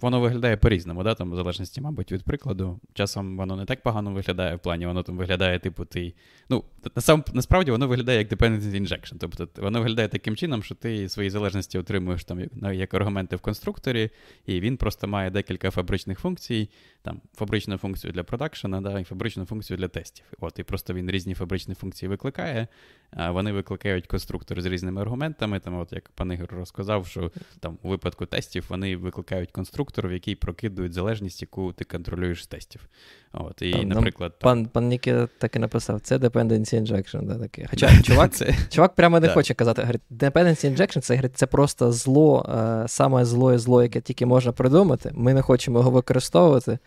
воно 0.00 0.20
виглядає 0.20 0.56
по-різному, 0.56 1.02
да? 1.02 1.14
там, 1.14 1.30
в 1.30 1.36
залежності, 1.36 1.80
мабуть, 1.80 2.12
від 2.12 2.22
прикладу. 2.22 2.80
Часом 2.94 3.36
воно 3.36 3.56
не 3.56 3.64
так 3.64 3.82
погано 3.82 4.12
виглядає 4.12 4.56
в 4.56 4.58
плані, 4.58 4.86
воно 4.86 5.02
там 5.02 5.16
виглядає, 5.16 5.58
типу, 5.58 5.84
ти. 5.84 6.14
Ну, 6.48 6.64
насам, 6.96 7.24
насправді 7.32 7.70
воно 7.70 7.88
виглядає 7.88 8.18
як 8.18 8.32
dependency 8.32 8.82
injection. 8.82 9.14
Тобто 9.18 9.48
воно 9.62 9.78
виглядає 9.78 10.08
таким 10.08 10.36
чином, 10.36 10.62
що 10.62 10.74
ти 10.74 11.08
свої 11.08 11.30
залежності 11.30 11.78
отримуєш 11.78 12.24
там 12.24 12.40
як, 12.40 12.50
як 12.74 12.94
аргументи 12.94 13.36
в 13.36 13.40
конструкторі, 13.40 14.10
і 14.46 14.60
він 14.60 14.76
просто 14.76 15.08
має 15.08 15.30
декілька 15.30 15.70
фабричних 15.70 16.18
функцій, 16.18 16.70
там 17.02 17.20
фабричну 17.34 17.78
функцію 17.78 18.12
для 18.12 18.22
продакшена, 18.22 18.80
да, 18.80 19.00
і 19.00 19.04
фабричну 19.04 19.44
функцію 19.44 19.76
для 19.76 19.88
тестів. 19.88 20.24
От, 20.40 20.58
І 20.58 20.62
просто 20.62 20.94
він 20.94 21.10
різні 21.10 21.34
фабричні 21.34 21.74
функції 21.74 22.08
викликає, 22.08 22.68
вони 23.16 23.52
викликають 23.52 24.06
конструктор 24.06 24.60
з 24.62 24.66
різними 24.66 25.00
аргументами. 25.00 25.60
Там, 25.60 25.78
от 25.78 25.92
Як 25.92 26.08
пан 26.08 26.32
Ігор 26.32 26.48
розказав, 26.50 27.06
що 27.06 27.30
там 27.60 27.78
у 27.82 27.88
випадку 27.88 28.26
тестів 28.26 28.66
вони 28.68 28.96
викликають 28.96 29.52
конструктор, 29.52 30.08
в 30.08 30.12
який 30.12 30.34
прокидують 30.34 30.92
залежність, 30.92 31.42
яку 31.42 31.72
ти 31.72 31.84
контролюєш 31.84 32.42
з 32.42 32.46
тестів. 32.46 32.88
От, 33.32 33.62
І, 33.62 33.72
Там, 33.72 33.88
наприклад, 33.88 34.38
Пан 34.38 34.66
пан 34.66 34.88
Ніки 34.88 35.28
так 35.38 35.56
і 35.56 35.58
написав: 35.58 36.00
це 36.00 36.16
dependency 36.16 36.82
injection. 36.82 37.26
Да, 37.26 37.38
таке. 37.38 37.66
Хоча 37.70 38.02
чувак 38.02 38.32
це... 38.34 38.54
чувак 38.70 38.94
прямо 38.94 39.20
не 39.20 39.28
хоче 39.28 39.54
казати. 39.54 39.82
Говорить, 39.82 40.02
dependency 40.10 40.76
injection 40.76 41.00
це 41.00 41.14
говорить, 41.14 41.36
це 41.36 41.46
просто 41.46 41.92
зло, 41.92 42.46
е, 42.84 42.88
саме 42.88 43.24
злое 43.24 43.58
зло, 43.58 43.82
яке 43.82 44.00
тільки 44.00 44.26
можна 44.26 44.52
придумати. 44.52 45.10
Ми 45.14 45.34
не 45.34 45.42
хочемо 45.42 45.78
його 45.78 45.90
використовувати. 45.90 46.78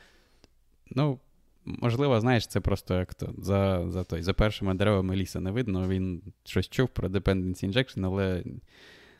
Ну, 0.92 1.20
можливо, 1.65 2.19
знаєш, 2.19 2.47
це 2.47 2.60
просто 2.60 2.93
як 2.93 3.13
то 3.13 3.34
за 3.38 3.86
за, 3.89 4.04
той, 4.04 4.21
за 4.21 4.34
першими 4.34 4.73
деревами 4.73 5.15
ліса 5.15 5.39
не 5.39 5.51
видно. 5.51 5.88
Він 5.88 6.21
щось 6.43 6.69
чув 6.69 6.89
про 6.89 7.08
dependency 7.08 7.71
injection, 7.71 8.06
але 8.06 8.43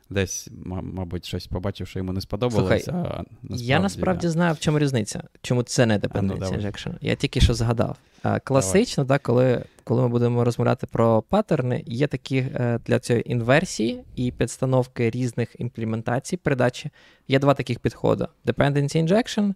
десь, 0.10 0.50
мабуть, 0.66 1.26
щось 1.26 1.48
побачив, 1.48 1.88
що 1.88 2.00
йому 2.00 2.14
не 2.14 2.22
сподобалося. 2.22 2.84
Слухай, 2.84 3.04
а 3.06 3.24
насправді, 3.42 3.66
Я 3.66 3.80
насправді 3.80 4.28
да. 4.28 4.32
знаю, 4.32 4.54
в 4.54 4.60
чому 4.60 4.80
різниця. 4.80 5.24
Чому 5.42 5.64
це 5.64 5.86
не 5.86 6.00
dependency 6.00 6.50
ну, 6.52 6.58
injection. 6.58 6.94
Я 7.02 7.16
тільки 7.16 7.42
що 7.42 7.54
згадав. 7.54 7.98
Класично, 8.44 9.04
да, 9.04 9.20
коли 9.20 9.64
коли 9.84 10.02
ми 10.02 10.08
будемо 10.08 10.44
розмовляти 10.44 10.88
про 10.88 11.22
паттерни, 11.22 11.84
є 11.86 12.08
такі 12.08 12.38
е, 12.38 12.80
для 12.86 13.00
цієї 13.00 13.32
інверсії 13.32 14.04
і 14.16 14.32
підстановки 14.32 15.10
різних 15.10 15.56
імплементацій 15.60 16.38
передачі. 16.38 16.90
Є 17.28 17.40
два 17.40 17.54
таких 17.54 17.80
підходи: 17.80 18.28
dependency 18.46 19.08
injection 19.08 19.54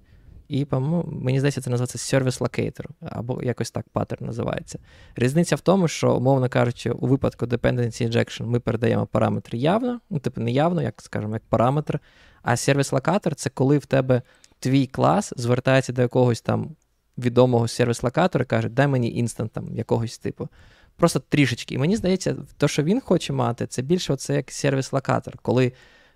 і, 0.49 0.65
по-моєму, 0.65 1.09
мені 1.11 1.39
здається, 1.39 1.61
це 1.61 1.69
називається 1.69 2.17
Service 2.17 2.39
Locator, 2.39 2.85
або 3.01 3.43
якось 3.43 3.71
так 3.71 3.85
паттерн 3.89 4.25
називається. 4.25 4.79
Різниця 5.15 5.55
в 5.55 5.61
тому, 5.61 5.87
що, 5.87 6.15
умовно 6.15 6.49
кажучи, 6.49 6.91
у 6.91 7.07
випадку 7.07 7.45
Dependency 7.45 8.09
Injection 8.09 8.45
ми 8.45 8.59
передаємо 8.59 9.05
параметр 9.05 9.55
явно, 9.55 9.99
ну, 10.09 10.19
типу 10.19 10.41
не 10.41 10.51
явно, 10.51 10.81
як 10.81 11.01
скажемо, 11.01 11.33
як 11.33 11.43
параметр. 11.49 11.99
А 12.41 12.51
Locator 12.51 13.33
це 13.33 13.49
коли 13.49 13.77
в 13.77 13.85
тебе 13.85 14.21
твій 14.59 14.87
клас 14.87 15.33
звертається 15.37 15.93
до 15.93 16.01
якогось 16.01 16.41
там 16.41 16.75
відомого 17.17 17.67
сервіс-локатора 17.67 18.43
і 18.43 18.45
каже, 18.45 18.69
дай 18.69 18.87
мені 18.87 19.15
інстант 19.15 19.51
там 19.51 19.75
якогось 19.75 20.17
типу. 20.17 20.49
Просто 20.95 21.19
трішечки. 21.19 21.75
І 21.75 21.77
мені 21.77 21.95
здається, 21.95 22.35
те, 22.57 22.67
що 22.67 22.83
він 22.83 23.01
хоче 23.01 23.33
мати, 23.33 23.67
це 23.67 23.81
більше 23.81 24.13
оце 24.13 24.35
як 24.35 24.51
сервіс-локатор, 24.51 25.37
коли 25.41 25.73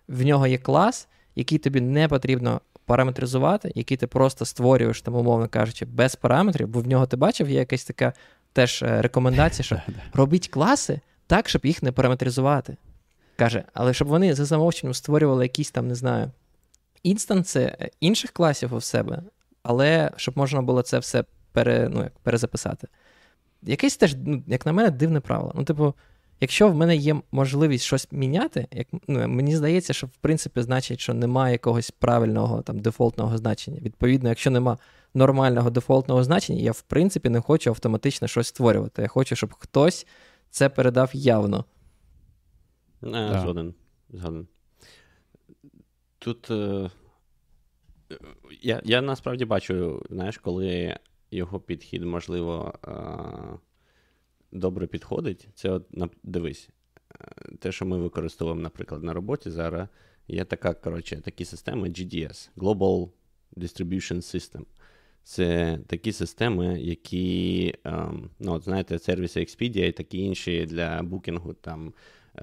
в 0.08 0.26
нього 0.26 0.48
є 0.48 0.58
клас, 0.58 1.08
який 1.36 1.58
тобі 1.58 1.82
не 1.82 2.08
потрібно 2.08 2.62
параметризувати, 2.94 3.72
який 3.76 3.98
ти 3.98 4.08
просто 4.08 4.46
створюєш, 4.46 5.02
там, 5.02 5.16
умовно 5.16 5.48
кажучи, 5.48 5.86
без 5.86 6.16
параметрів, 6.16 6.68
бо 6.68 6.80
в 6.80 6.88
нього 6.88 7.06
ти 7.06 7.18
бачив, 7.18 7.50
є 7.50 7.60
якась 7.60 7.84
така 7.84 8.14
теж 8.52 8.84
е, 8.84 9.02
рекомендація, 9.02 9.64
що 9.64 9.82
робіть 10.14 10.48
класи 10.48 11.00
так, 11.28 11.50
щоб 11.50 11.66
їх 11.66 11.84
не 11.84 11.92
параметризувати. 11.92 12.78
Каже, 13.36 13.64
але 13.74 13.94
щоб 13.94 14.08
вони 14.08 14.36
за 14.36 14.46
замовченням 14.46 14.94
створювали 14.94 15.46
якісь 15.46 15.72
там, 15.72 15.88
не 15.88 15.96
знаю, 15.96 16.32
інстанси 17.04 17.60
е, 17.60 17.90
інших 18.00 18.32
класів 18.32 18.74
у 18.74 18.82
себе, 18.82 19.24
але 19.64 20.12
щоб 20.16 20.38
можна 20.38 20.62
було 20.62 20.82
це 20.82 21.00
все 21.00 21.24
пере, 21.52 21.90
ну, 21.90 22.04
як, 22.04 22.20
перезаписати. 22.20 22.88
Якесь 23.62 23.98
теж, 23.98 24.16
ну, 24.26 24.44
як 24.48 24.66
на 24.66 24.74
мене, 24.74 24.92
дивне 24.92 25.20
правило. 25.20 25.52
Ну, 25.56 25.64
типу, 25.64 25.94
Якщо 26.44 26.68
в 26.68 26.76
мене 26.76 26.96
є 26.96 27.22
можливість 27.32 27.86
щось 27.86 28.12
міняти, 28.12 28.68
як, 28.72 28.88
ну, 29.08 29.28
мені 29.28 29.56
здається, 29.56 29.94
що 29.94 30.08
в 30.08 30.18
принципі 30.18 30.62
значить, 30.62 31.00
що 31.00 31.14
немає 31.14 31.52
якогось 31.52 31.92
правильного 31.92 32.62
там 32.62 32.80
дефолтного 32.80 33.38
значення. 33.38 33.80
Відповідно, 33.82 34.30
якщо 34.30 34.52
нема 34.52 34.78
нормального 35.14 35.70
дефолтного 35.70 36.24
значення, 36.24 36.62
я 36.62 36.72
в 36.72 36.82
принципі 36.82 37.30
не 37.30 37.42
хочу 37.42 37.70
автоматично 37.70 38.28
щось 38.28 38.48
створювати. 38.48 39.02
Я 39.02 39.08
хочу, 39.08 39.36
щоб 39.36 39.54
хтось 39.54 40.08
це 40.50 40.70
передав 40.70 41.10
явно. 41.14 41.66
Не, 43.02 43.30
да. 43.30 43.40
Згоден. 43.40 43.74
Згоден. 44.10 44.48
Тут 46.20 46.52
е, 46.52 46.90
я 48.62 48.82
я 48.86 49.02
насправді 49.02 49.46
бачу, 49.46 50.06
знаєш, 50.10 50.38
коли 50.38 50.98
його 51.32 51.60
підхід, 51.60 52.04
можливо. 52.04 52.74
Е, 52.88 53.73
добре 54.54 54.88
підходить, 54.88 55.48
це 55.56 55.70
от 55.70 55.88
дивись, 56.24 56.70
е, 57.22 57.56
те, 57.60 57.72
що 57.72 57.86
ми 57.86 57.98
використовуємо, 57.98 58.62
наприклад, 58.62 59.04
на 59.04 59.14
роботі 59.14 59.52
зараз, 59.52 59.88
є 60.28 60.46
така, 60.46 60.74
коротше, 60.74 61.22
такі 61.26 61.46
системи 61.46 61.90
GDS 61.90 62.50
Global 62.58 63.10
Distribution 63.58 64.16
System. 64.16 64.66
Це 65.24 65.80
такі 65.88 66.12
системи, 66.12 66.82
які, 66.82 67.74
ем, 67.84 68.30
ну, 68.40 68.54
от 68.54 68.64
знаєте, 68.64 69.00
сервіси 69.00 69.40
Expedia 69.40 69.86
і 69.86 69.92
такі 69.92 70.18
інші 70.18 70.66
для 70.66 71.04
букінгу 71.04 71.54
там 71.54 71.94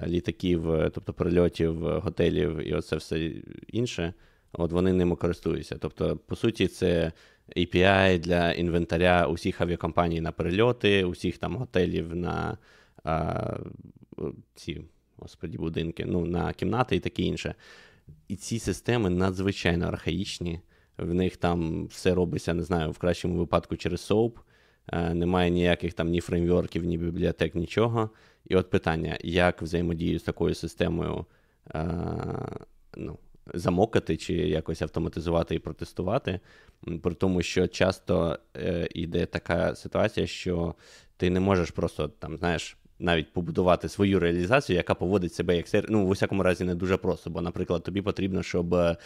літаків, 0.07 0.63
тобто 0.93 1.13
перельотів, 1.13 1.75
готелів 1.99 2.67
і 2.67 2.73
оце 2.73 2.95
все 2.95 3.31
інше. 3.67 4.13
От 4.53 4.71
вони 4.71 4.93
ними 4.93 5.15
користуються. 5.15 5.77
Тобто, 5.79 6.17
по 6.17 6.35
суті, 6.35 6.67
це 6.67 7.11
API 7.57 8.19
для 8.19 8.51
інвентаря 8.51 9.27
усіх 9.27 9.61
авіакомпаній 9.61 10.21
на 10.21 10.31
перельоти, 10.31 11.03
усіх 11.03 11.37
там 11.37 11.55
готелів 11.55 12.15
на 12.15 12.57
а, 13.03 13.57
ці 14.55 14.81
господі, 15.17 15.57
будинки, 15.57 16.05
ну, 16.05 16.25
на 16.25 16.53
кімнати 16.53 16.95
і 16.95 16.99
таке 16.99 17.21
інше. 17.23 17.55
І 18.27 18.35
ці 18.35 18.59
системи 18.59 19.09
надзвичайно 19.09 19.87
архаїчні. 19.87 20.59
В 20.97 21.13
них 21.13 21.37
там 21.37 21.85
все 21.85 22.13
робиться, 22.13 22.53
не 22.53 22.63
знаю, 22.63 22.91
в 22.91 22.97
кращому 22.97 23.37
випадку 23.37 23.75
через 23.75 24.11
SOAP. 24.11 24.31
Немає 25.13 25.49
ніяких 25.49 25.93
там 25.93 26.09
ні 26.09 26.21
фреймворків, 26.21 26.85
ні 26.85 26.97
бібліотек, 26.97 27.55
нічого. 27.55 28.09
І 28.49 28.55
от 28.55 28.69
питання: 28.69 29.17
як 29.21 29.61
взаємодію 29.61 30.19
з 30.19 30.23
такою 30.23 30.55
системою 30.55 31.25
а, 31.67 31.85
ну, 32.97 33.17
замокати 33.53 34.17
чи 34.17 34.33
якось 34.33 34.81
автоматизувати 34.81 35.55
і 35.55 35.59
протестувати. 35.59 36.39
При 37.03 37.13
тому, 37.13 37.41
що 37.41 37.67
часто 37.67 38.39
е, 38.57 38.87
йде 38.91 39.25
така 39.25 39.75
ситуація, 39.75 40.27
що 40.27 40.75
ти 41.17 41.29
не 41.29 41.39
можеш 41.39 41.71
просто 41.71 42.07
там, 42.07 42.37
знаєш, 42.37 42.77
навіть 43.01 43.33
побудувати 43.33 43.89
свою 43.89 44.19
реалізацію, 44.19 44.77
яка 44.77 44.95
поводить 44.95 45.33
себе 45.33 45.55
як 45.55 45.67
сервіс. 45.67 45.89
Ну, 45.89 46.05
в 46.05 46.09
усякому 46.09 46.43
разі, 46.43 46.63
не 46.63 46.75
дуже 46.75 46.97
просто. 46.97 47.29
Бо, 47.29 47.41
наприклад, 47.41 47.83
тобі 47.83 48.01
потрібно, 48.01 48.43
щоб 48.43 48.73
е, 48.73 48.97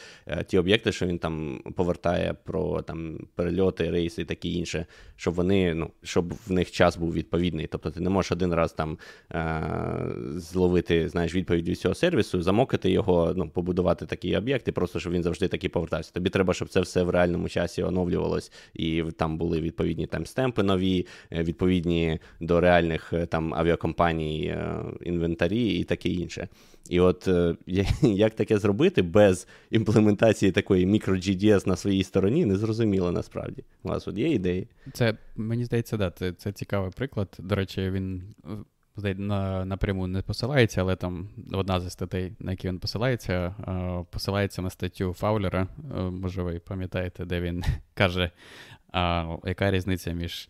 ті 0.47 0.57
об'єкти, 0.57 0.91
що 0.91 1.05
він 1.05 1.19
там 1.19 1.61
повертає 1.75 2.35
про 2.43 2.81
там 2.81 3.27
перельоти, 3.35 3.91
рейси 3.91 4.21
і 4.21 4.25
таке 4.25 4.47
інше, 4.47 4.85
щоб 5.15 5.33
вони, 5.33 5.73
ну, 5.73 5.91
щоб 6.03 6.33
в 6.33 6.51
них 6.51 6.71
час 6.71 6.97
був 6.97 7.13
відповідний. 7.13 7.67
Тобто 7.67 7.91
ти 7.91 7.99
не 7.99 8.09
можеш 8.09 8.31
один 8.31 8.53
раз 8.53 8.73
там 8.73 8.97
е- 9.31 10.15
зловити 10.35 11.09
знаєш, 11.09 11.35
відповідь 11.35 11.69
від 11.69 11.79
цього 11.79 11.95
сервісу, 11.95 12.41
замокити 12.41 12.89
його, 12.91 13.33
ну, 13.35 13.49
побудувати 13.49 14.05
такі 14.05 14.37
об'єкти, 14.37 14.71
просто 14.71 14.99
щоб 14.99 15.13
він 15.13 15.23
завжди 15.23 15.47
таки 15.47 15.69
повертався. 15.69 16.11
Тобі 16.13 16.29
треба, 16.29 16.53
щоб 16.53 16.69
це 16.69 16.81
все 16.81 17.03
в 17.03 17.09
реальному 17.09 17.49
часі 17.49 17.83
оновлювалось, 17.83 18.51
і 18.73 19.03
там 19.17 19.37
були 19.37 19.61
відповідні 19.61 20.07
там 20.07 20.25
стемпи 20.25 20.63
нові, 20.63 21.07
е, 21.31 21.43
відповідні 21.43 22.19
до 22.39 22.61
реальних 22.61 23.13
там 23.29 23.53
авіакомпаній 23.53 23.84
компаній, 23.85 24.45
е, 24.45 24.83
інвентарі 25.01 25.67
і 25.67 25.83
таке 25.83 26.09
інше. 26.09 26.47
І 26.89 26.99
от 26.99 27.27
е, 27.27 27.55
як 28.01 28.33
таке 28.35 28.57
зробити 28.57 29.01
без 29.01 29.47
імплементації 29.71 30.51
такої 30.51 30.85
мікро-GDS 30.85 31.67
на 31.67 31.75
своїй 31.75 32.03
стороні, 32.03 32.45
не 32.45 32.55
зрозуміло 32.55 33.11
насправді. 33.11 33.63
У 33.83 33.89
вас 33.89 34.07
от 34.07 34.17
є 34.17 34.27
ідеї? 34.27 34.67
Це 34.93 35.17
мені 35.35 35.65
здається, 35.65 35.97
да, 35.97 36.11
це 36.11 36.33
це 36.33 36.51
цікавий 36.51 36.91
приклад. 36.91 37.37
До 37.39 37.55
речі, 37.55 37.89
він 37.89 38.23
на, 39.03 39.65
напряму 39.65 40.07
не 40.07 40.21
посилається, 40.21 40.81
але 40.81 40.95
там 40.95 41.29
одна 41.51 41.79
зі 41.79 41.89
статей, 41.89 42.33
на 42.39 42.51
які 42.51 42.67
він 42.67 42.79
посилається, 42.79 43.55
е, 43.67 44.05
посилається 44.11 44.61
на 44.61 44.69
статтю 44.69 45.13
Фаулера. 45.13 45.67
Може, 46.11 46.41
ви 46.41 46.59
пам'ятаєте, 46.59 47.25
де 47.25 47.41
він 47.41 47.63
каже, 47.93 48.31
яка 49.45 49.71
різниця 49.71 50.11
між 50.11 50.49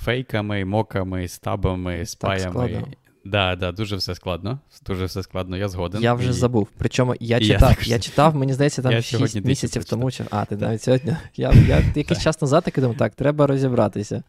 фейками, 0.00 0.64
моками, 0.64 1.28
стабами, 1.28 2.04
спаями. 2.04 2.96
Да, 3.24 3.56
да, 3.56 3.72
дуже 3.72 3.96
все 3.96 4.14
складно. 4.14 4.60
Дуже 4.86 5.04
все 5.04 5.22
складно, 5.22 5.56
я 5.56 5.68
згоден. 5.68 6.02
Я 6.02 6.14
вже 6.14 6.30
і... 6.30 6.32
забув. 6.32 6.68
Причому 6.78 7.14
я 7.20 7.40
читав, 7.40 7.76
я, 7.82 7.94
я 7.94 7.98
читав, 7.98 8.36
мені 8.36 8.52
здається, 8.52 8.82
там 8.82 9.02
6 9.02 9.44
місяців 9.44 9.84
тому. 9.84 10.10
Чи... 10.10 10.24
А, 10.30 10.44
ти 10.44 10.56
навіть 10.56 10.82
сьогодні. 10.82 11.16
Я 11.36 11.52
я 11.68 11.82
якийсь 11.94 12.22
час 12.22 12.40
назад 12.40 12.64
таки 12.64 12.80
думав, 12.80 12.96
так, 12.96 13.14
треба 13.14 13.46
розібратися. 13.46 14.22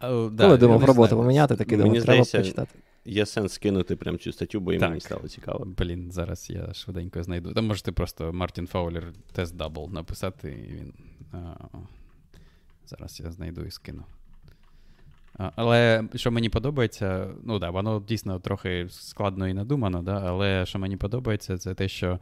Oh, 0.00 0.30
да, 0.30 0.44
Коли 0.44 0.56
думав 0.56 0.84
роботу 0.84 1.16
поміняти, 1.16 1.56
такий 1.56 1.78
думав, 1.78 2.02
треба 2.02 2.24
почитати. 2.24 2.78
є 3.04 3.26
сенс 3.26 3.52
скинути 3.52 3.96
прям 3.96 4.18
цю 4.18 4.32
статтю, 4.32 4.60
бо 4.60 4.72
і 4.72 4.78
мені 4.78 5.00
стало 5.00 5.28
цікаво. 5.28 5.64
Блін, 5.78 6.12
зараз 6.12 6.50
я 6.50 6.74
швиденько 6.74 7.22
знайду. 7.22 7.52
Там 7.52 7.66
можете 7.66 7.92
просто 7.92 8.32
Мартін 8.32 8.66
Фаулер 8.66 9.12
test 9.32 9.56
double 9.56 9.90
написати, 9.92 10.50
і 10.68 10.72
він. 10.72 10.92
А, 11.32 11.54
зараз 12.86 13.20
я 13.24 13.30
знайду 13.30 13.64
і 13.64 13.70
скину. 13.70 14.04
Але 15.38 16.04
що 16.14 16.30
мені 16.30 16.48
подобається, 16.48 17.28
ну 17.42 17.58
да, 17.58 17.70
воно 17.70 18.00
дійсно 18.08 18.40
трохи 18.40 18.86
складно 18.90 19.48
і 19.48 19.54
надумано, 19.54 20.02
да, 20.02 20.22
але 20.26 20.66
що 20.66 20.78
мені 20.78 20.96
подобається, 20.96 21.58
це 21.58 21.74
те, 21.74 21.88
що 21.88 22.18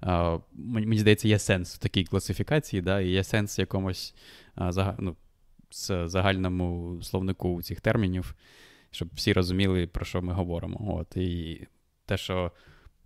а, 0.00 0.38
мені, 0.52 0.98
здається, 0.98 1.28
є 1.28 1.38
сенс 1.38 1.74
в 1.74 1.78
такій 1.78 2.04
класифікації, 2.04 2.82
да, 2.82 3.00
і 3.00 3.08
є 3.08 3.24
сенс 3.24 3.58
якомусь 3.58 4.14
а, 4.54 4.72
зага, 4.72 4.96
ну, 4.98 5.16
загальному 6.04 6.98
словнику 7.02 7.62
цих 7.62 7.80
термінів, 7.80 8.34
щоб 8.90 9.08
всі 9.14 9.32
розуміли, 9.32 9.86
про 9.86 10.04
що 10.04 10.22
ми 10.22 10.32
говоримо. 10.32 10.96
От, 10.98 11.16
і 11.16 11.66
те, 12.06 12.16
що 12.16 12.52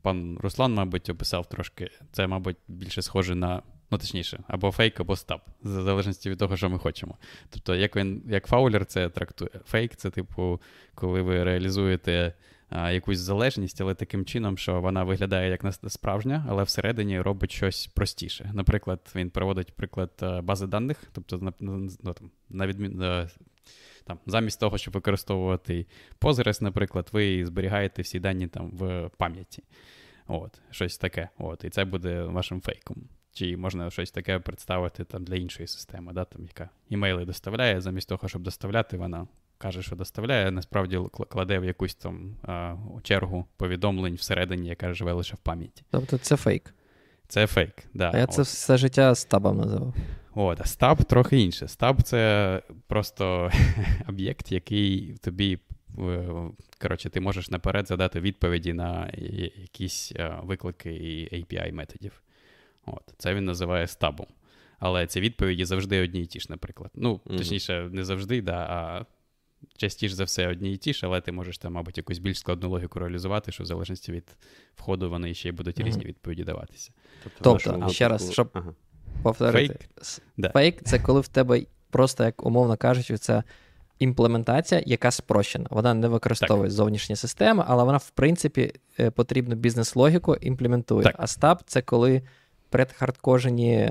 пан 0.02 0.38
Руслан, 0.40 0.74
мабуть, 0.74 1.10
описав 1.10 1.46
трошки, 1.48 1.90
це, 2.12 2.26
мабуть, 2.26 2.56
більше 2.68 3.02
схоже 3.02 3.34
на. 3.34 3.62
Ну, 3.90 3.98
точніше, 3.98 4.44
або 4.48 4.70
фейк, 4.70 5.00
або 5.00 5.16
стаб, 5.16 5.40
в 5.62 5.68
залежності 5.68 6.30
від 6.30 6.38
того, 6.38 6.56
що 6.56 6.70
ми 6.70 6.78
хочемо. 6.78 7.18
Тобто, 7.50 7.74
як 7.74 7.96
він, 7.96 8.22
як 8.28 8.46
фаулер 8.46 8.86
це 8.86 9.08
трактує. 9.08 9.50
Фейк 9.66 9.96
це, 9.96 10.10
типу, 10.10 10.60
коли 10.94 11.22
ви 11.22 11.44
реалізуєте 11.44 12.34
а, 12.68 12.90
якусь 12.90 13.18
залежність, 13.18 13.80
але 13.80 13.94
таким 13.94 14.24
чином, 14.24 14.58
що 14.58 14.80
вона 14.80 15.04
виглядає 15.04 15.50
як 15.50 15.74
справжня, 15.88 16.46
але 16.48 16.62
всередині 16.62 17.20
робить 17.20 17.52
щось 17.52 17.86
простіше. 17.86 18.50
Наприклад, 18.54 19.12
він 19.14 19.30
проводить 19.30 19.72
приклад 19.72 20.10
бази 20.42 20.66
даних, 20.66 21.02
тобто, 21.12 21.38
на, 21.38 21.52
ну, 21.60 21.88
там, 22.14 22.30
на 22.50 22.66
відмін, 22.66 23.02
е, 23.02 23.28
там, 24.04 24.18
замість 24.26 24.60
того, 24.60 24.78
щоб 24.78 24.94
використовувати 24.94 25.86
Postgres, 26.20 26.62
наприклад, 26.62 27.08
ви 27.12 27.46
зберігаєте 27.46 28.02
всі 28.02 28.20
дані 28.20 28.46
там 28.46 28.70
в 28.70 29.10
пам'яті. 29.16 29.62
От, 30.26 30.60
щось 30.70 30.98
таке. 30.98 31.28
От, 31.38 31.64
і 31.64 31.70
це 31.70 31.84
буде 31.84 32.22
вашим 32.22 32.60
фейком. 32.60 33.08
Чи 33.34 33.56
можна 33.56 33.90
щось 33.90 34.10
таке 34.10 34.38
представити 34.38 35.04
там 35.04 35.24
для 35.24 35.34
іншої 35.36 35.66
системи, 35.68 36.12
да, 36.12 36.24
там, 36.24 36.42
яка 36.42 36.68
імейли 36.88 37.24
доставляє, 37.24 37.80
замість 37.80 38.08
того, 38.08 38.28
щоб 38.28 38.42
доставляти, 38.42 38.96
вона 38.96 39.26
каже, 39.58 39.82
що 39.82 39.96
доставляє, 39.96 40.50
насправді 40.50 40.96
кл- 40.98 41.26
кладе 41.28 41.58
в 41.58 41.64
якусь 41.64 41.94
там 41.94 42.36
а, 42.42 42.76
чергу 43.02 43.46
повідомлень 43.56 44.14
всередині, 44.14 44.68
яка 44.68 44.94
живе 44.94 45.12
лише 45.12 45.34
в 45.34 45.38
пам'яті. 45.38 45.82
Тобто 45.90 46.18
це 46.18 46.36
фейк. 46.36 46.74
Це 47.28 47.46
фейк. 47.46 47.74
Да, 47.94 48.10
А 48.14 48.18
я 48.18 48.24
от. 48.24 48.32
це 48.32 48.42
все 48.42 48.76
життя 48.76 49.14
стабом 49.14 49.56
називав. 49.56 49.94
От, 50.34 50.60
а 50.60 50.64
стаб 50.64 51.04
трохи 51.04 51.40
інше. 51.40 51.68
Стаб 51.68 52.02
це 52.02 52.62
просто 52.86 53.50
об'єкт, 54.08 54.52
який 54.52 55.14
тобі. 55.22 55.58
е, 55.98 56.28
Коротше, 56.82 57.10
ти 57.10 57.20
можеш 57.20 57.50
наперед 57.50 57.88
задати 57.88 58.20
відповіді 58.20 58.72
на 58.72 59.10
якісь 59.56 60.12
е, 60.16 60.38
виклики 60.42 60.94
і 60.94 61.28
API 61.44 61.72
методів. 61.72 62.22
От, 62.86 63.02
це 63.18 63.34
він 63.34 63.44
називає 63.44 63.86
стабом. 63.86 64.26
Але 64.78 65.06
ці 65.06 65.20
відповіді 65.20 65.64
завжди 65.64 66.02
одні 66.02 66.22
і 66.22 66.26
ті 66.26 66.40
ж, 66.40 66.46
наприклад. 66.50 66.90
Ну, 66.94 67.20
Мгм. 67.24 67.38
точніше, 67.38 67.88
не 67.92 68.04
завжди, 68.04 68.42
да, 68.42 68.56
а 68.56 69.04
частіше 69.76 70.14
за 70.14 70.24
все 70.24 70.48
одні 70.48 70.72
і 70.72 70.76
ті 70.76 70.92
ж, 70.94 71.06
але 71.06 71.20
ти 71.20 71.32
можеш 71.32 71.58
там, 71.58 71.72
мабуть, 71.72 71.96
якусь 71.96 72.18
більш 72.18 72.38
складну 72.38 72.68
логіку 72.70 72.98
реалізувати, 72.98 73.52
що 73.52 73.62
в 73.62 73.66
залежності 73.66 74.12
від 74.12 74.36
входу 74.76 75.10
вони 75.10 75.34
ще 75.34 75.48
й 75.48 75.52
будуть 75.52 75.78
Мгм. 75.78 75.86
різні 75.88 76.04
відповіді 76.04 76.44
даватися. 76.44 76.92
Тобто, 77.24 77.52
нашому 77.52 77.90
ще 77.90 78.08
раз, 78.08 78.32
щоб- 78.32 78.50
Ага. 78.52 78.74
Повторити. 79.22 79.66
Фейк? 79.74 79.88
Да. 80.36 80.48
Фейк 80.50 80.82
це 80.82 80.98
коли 80.98 81.20
в 81.20 81.28
тебе 81.28 81.62
просто, 81.90 82.24
як 82.24 82.46
умовно 82.46 82.76
кажучи, 82.76 83.18
це 83.18 83.42
імплементація, 83.98 84.82
яка 84.86 85.10
спрощена. 85.10 85.66
Вона 85.70 85.94
не 85.94 86.08
використовує 86.08 86.70
зовнішні 86.70 87.16
системи, 87.16 87.64
але 87.66 87.84
вона, 87.84 87.98
в 87.98 88.10
принципі, 88.10 88.72
е, 89.00 89.10
потрібну 89.10 89.54
бізнес-логіку 89.54 90.34
імплементує. 90.34 91.02
Так. 91.04 91.14
А 91.18 91.26
stub 91.26 91.62
це 91.66 91.82
коли 91.82 92.22
предхардкожені 92.74 93.90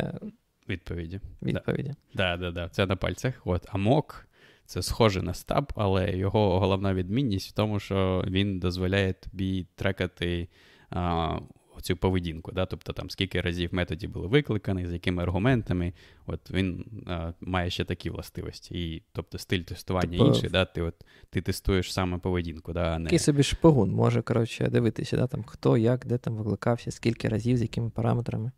Відповіді. 0.70 1.20
відповіді. 1.42 1.94
Да, 2.14 2.38
да, 2.38 2.52
да, 2.52 2.70
це 2.70 2.86
на 2.86 2.96
пальцях. 2.96 3.42
От. 3.46 3.66
А 3.72 3.78
mock 3.78 4.28
це 4.66 4.82
схоже 4.82 5.22
на 5.22 5.34
stub, 5.34 5.74
але 5.76 6.18
його 6.18 6.60
головна 6.60 6.94
відмінність 6.94 7.50
в 7.50 7.54
тому, 7.54 7.80
що 7.80 8.24
він 8.28 8.60
дозволяє 8.60 9.14
тобі 9.14 9.68
трекати 9.76 10.48
а, 10.90 11.40
цю 11.82 11.98
поведінку. 11.98 12.52
Да? 12.52 12.66
Тобто 12.66 12.94
там 12.94 13.10
скільки 13.10 13.42
разів 13.42 13.74
методі 13.74 14.08
були 14.08 14.28
викликані, 14.28 14.88
з 14.88 14.94
якими 14.94 15.24
аргументами. 15.24 15.94
От 16.26 16.52
він 16.52 16.86
а, 17.08 17.34
має 17.42 17.70
ще 17.70 17.86
такі 17.86 18.10
властивості. 18.10 18.94
І, 18.94 19.04
тобто 19.12 19.38
стиль 19.38 19.62
тестування 19.62 20.18
Тобто- 20.18 20.28
інший, 20.34 20.50
да? 20.50 20.66
ти, 20.66 20.82
от, 20.82 20.96
ти 21.30 21.42
тестуєш 21.42 21.94
саме 21.94 22.18
поведінку, 22.18 22.74
да? 22.74 22.84
а 22.96 23.00
не 23.00 23.06
Такий 23.06 23.20
собі 23.20 23.44
шпигун 23.44 23.92
може, 23.92 24.22
коротше, 24.22 24.68
дивитися, 24.68 25.18
да, 25.18 25.28
там, 25.28 25.44
хто, 25.44 25.78
як, 25.78 26.06
де 26.06 26.18
там 26.18 26.36
викликався, 26.36 26.92
скільки 26.92 27.30
разів, 27.30 27.58
з 27.58 27.62
якими 27.62 27.90
параметрами. 27.90 28.52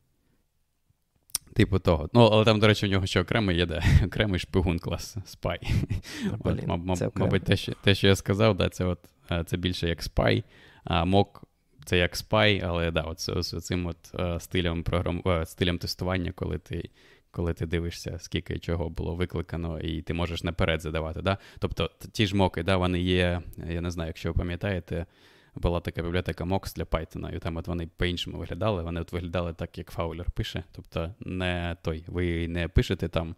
Типу 1.55 1.79
того. 1.79 2.09
Ну, 2.13 2.21
але 2.21 2.45
там, 2.45 2.59
до 2.59 2.67
речі, 2.67 2.85
у 2.85 2.89
нього 2.89 3.05
ще 3.05 3.21
окремий 3.21 3.57
є, 3.57 3.65
да, 3.65 3.83
окремий 4.05 4.39
шпигун 4.39 4.79
клас 4.79 5.17
От, 6.39 6.63
маб- 6.67 6.95
це 6.95 7.09
мабуть, 7.15 7.43
те 7.43 7.57
що, 7.57 7.73
те, 7.83 7.95
що 7.95 8.07
я 8.07 8.15
сказав, 8.15 8.57
да, 8.57 8.69
це, 8.69 8.85
от, 8.85 8.99
е, 9.31 9.43
це 9.43 9.57
більше 9.57 9.89
як 9.89 10.01
Spy, 10.01 10.43
а 10.83 11.05
мок 11.05 11.43
це 11.85 11.97
як 11.97 12.15
Spy, 12.15 12.61
але 12.65 12.91
да, 12.91 13.01
от, 13.01 13.19
з, 13.19 13.43
з 13.43 13.61
цим 13.61 13.85
от, 13.85 13.97
е, 14.19 14.39
стилем, 14.39 14.83
програм... 14.83 15.21
е, 15.27 15.45
стилем 15.45 15.77
тестування, 15.77 16.31
коли 16.31 16.57
ти, 16.57 16.89
коли 17.31 17.53
ти 17.53 17.65
дивишся, 17.65 18.19
скільки 18.19 18.59
чого 18.59 18.89
було 18.89 19.15
викликано, 19.15 19.79
і 19.79 20.01
ти 20.01 20.13
можеш 20.13 20.43
наперед 20.43 20.81
задавати. 20.81 21.21
Да? 21.21 21.37
Тобто 21.59 21.89
ті 22.11 22.27
ж 22.27 22.35
моки, 22.35 22.63
да, 22.63 22.77
вони 22.77 22.99
є, 22.99 23.41
я 23.69 23.81
не 23.81 23.91
знаю, 23.91 24.07
якщо 24.07 24.29
ви 24.29 24.37
пам'ятаєте, 24.37 25.05
була 25.55 25.79
така 25.79 26.01
бібліотека 26.01 26.43
Mox 26.43 26.75
для 26.75 26.83
Python, 26.83 27.35
і 27.35 27.39
там 27.39 27.57
от 27.57 27.67
вони 27.67 27.89
по-іншому 27.97 28.37
виглядали. 28.37 28.83
Вони 28.83 29.01
от 29.01 29.11
виглядали 29.11 29.53
так, 29.53 29.77
як 29.77 29.91
Фаулер 29.91 30.31
пише. 30.31 30.63
Тобто, 30.71 31.15
не 31.19 31.77
той, 31.81 32.03
ви 32.07 32.47
не 32.47 32.67
пишете 32.67 33.07
там 33.07 33.35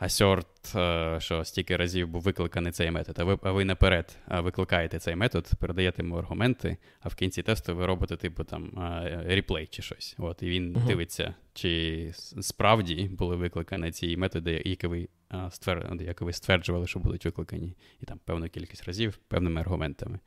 assert, 0.00 0.78
е, 0.78 1.20
що 1.20 1.44
стільки 1.44 1.76
разів 1.76 2.08
був 2.08 2.22
викликаний 2.22 2.72
цей 2.72 2.90
метод, 2.90 3.16
а 3.18 3.24
ви, 3.24 3.38
а 3.42 3.52
ви 3.52 3.64
наперед 3.64 4.18
викликаєте 4.28 4.98
цей 4.98 5.16
метод, 5.16 5.50
передаєте 5.58 6.02
йому 6.02 6.16
аргументи, 6.16 6.76
а 7.00 7.08
в 7.08 7.14
кінці 7.14 7.42
тесту 7.42 7.76
ви 7.76 7.86
робите, 7.86 8.16
типу, 8.16 8.44
там 8.44 8.64
е, 8.78 9.22
реплей 9.26 9.66
чи 9.66 9.82
щось. 9.82 10.14
От, 10.18 10.42
і 10.42 10.48
він 10.48 10.72
Мгм. 10.72 10.86
дивиться, 10.86 11.34
чи 11.54 12.12
справді 12.40 13.10
були 13.18 13.36
викликані 13.36 13.90
ці 13.90 14.16
методи, 14.16 14.62
які 14.64 14.86
ви, 14.86 15.08
е, 15.32 15.48
ствер... 15.50 15.96
які 16.00 16.24
ви 16.24 16.32
стверджували, 16.32 16.86
що 16.86 16.98
будуть 16.98 17.24
викликані, 17.24 17.74
і 18.00 18.06
там 18.06 18.20
певну 18.24 18.48
кількість 18.48 18.84
разів, 18.84 19.16
певними 19.28 19.60
аргументами. 19.60 20.18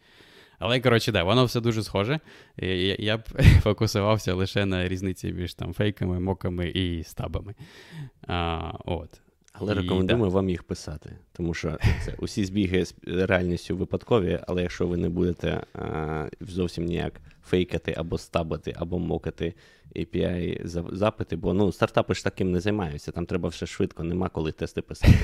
Але, 0.63 0.79
коротше, 0.79 1.11
да, 1.11 1.23
воно 1.23 1.45
все 1.45 1.61
дуже 1.61 1.83
схоже. 1.83 2.19
Я, 2.57 2.95
я 2.99 3.17
б 3.17 3.21
фокусувався 3.61 4.33
лише 4.33 4.65
на 4.65 4.87
різниці 4.87 5.33
між 5.33 5.53
там 5.53 5.73
фейками, 5.73 6.19
моками 6.19 6.69
і 6.69 7.03
стабами. 7.03 7.55
А, 8.27 8.71
от. 8.85 9.21
Але 9.53 9.73
І, 9.73 9.75
рекомендуємо 9.75 10.29
вам 10.29 10.49
їх 10.49 10.63
писати, 10.63 11.17
тому 11.33 11.53
що 11.53 11.77
це 12.05 12.15
усі 12.17 12.45
збіги 12.45 12.85
з 12.85 12.95
реальністю 13.03 13.77
випадкові, 13.77 14.39
але 14.47 14.61
якщо 14.61 14.87
ви 14.87 14.97
не 14.97 15.09
будете 15.09 15.63
а, 15.73 16.27
зовсім 16.41 16.85
ніяк 16.85 17.21
фейкати 17.45 17.93
або 17.97 18.17
стабати, 18.17 18.73
або 18.77 18.99
мокати 18.99 19.53
API 19.95 20.67
за- 20.67 20.85
запити, 20.91 21.35
бо 21.35 21.53
ну, 21.53 21.71
стартапи 21.71 22.13
ж 22.13 22.23
таким 22.23 22.51
не 22.51 22.59
займаються, 22.59 23.11
там 23.11 23.25
треба 23.25 23.49
все 23.49 23.65
швидко, 23.65 24.03
нема 24.03 24.29
коли 24.29 24.51
тести 24.51 24.81
писати. 24.81 25.13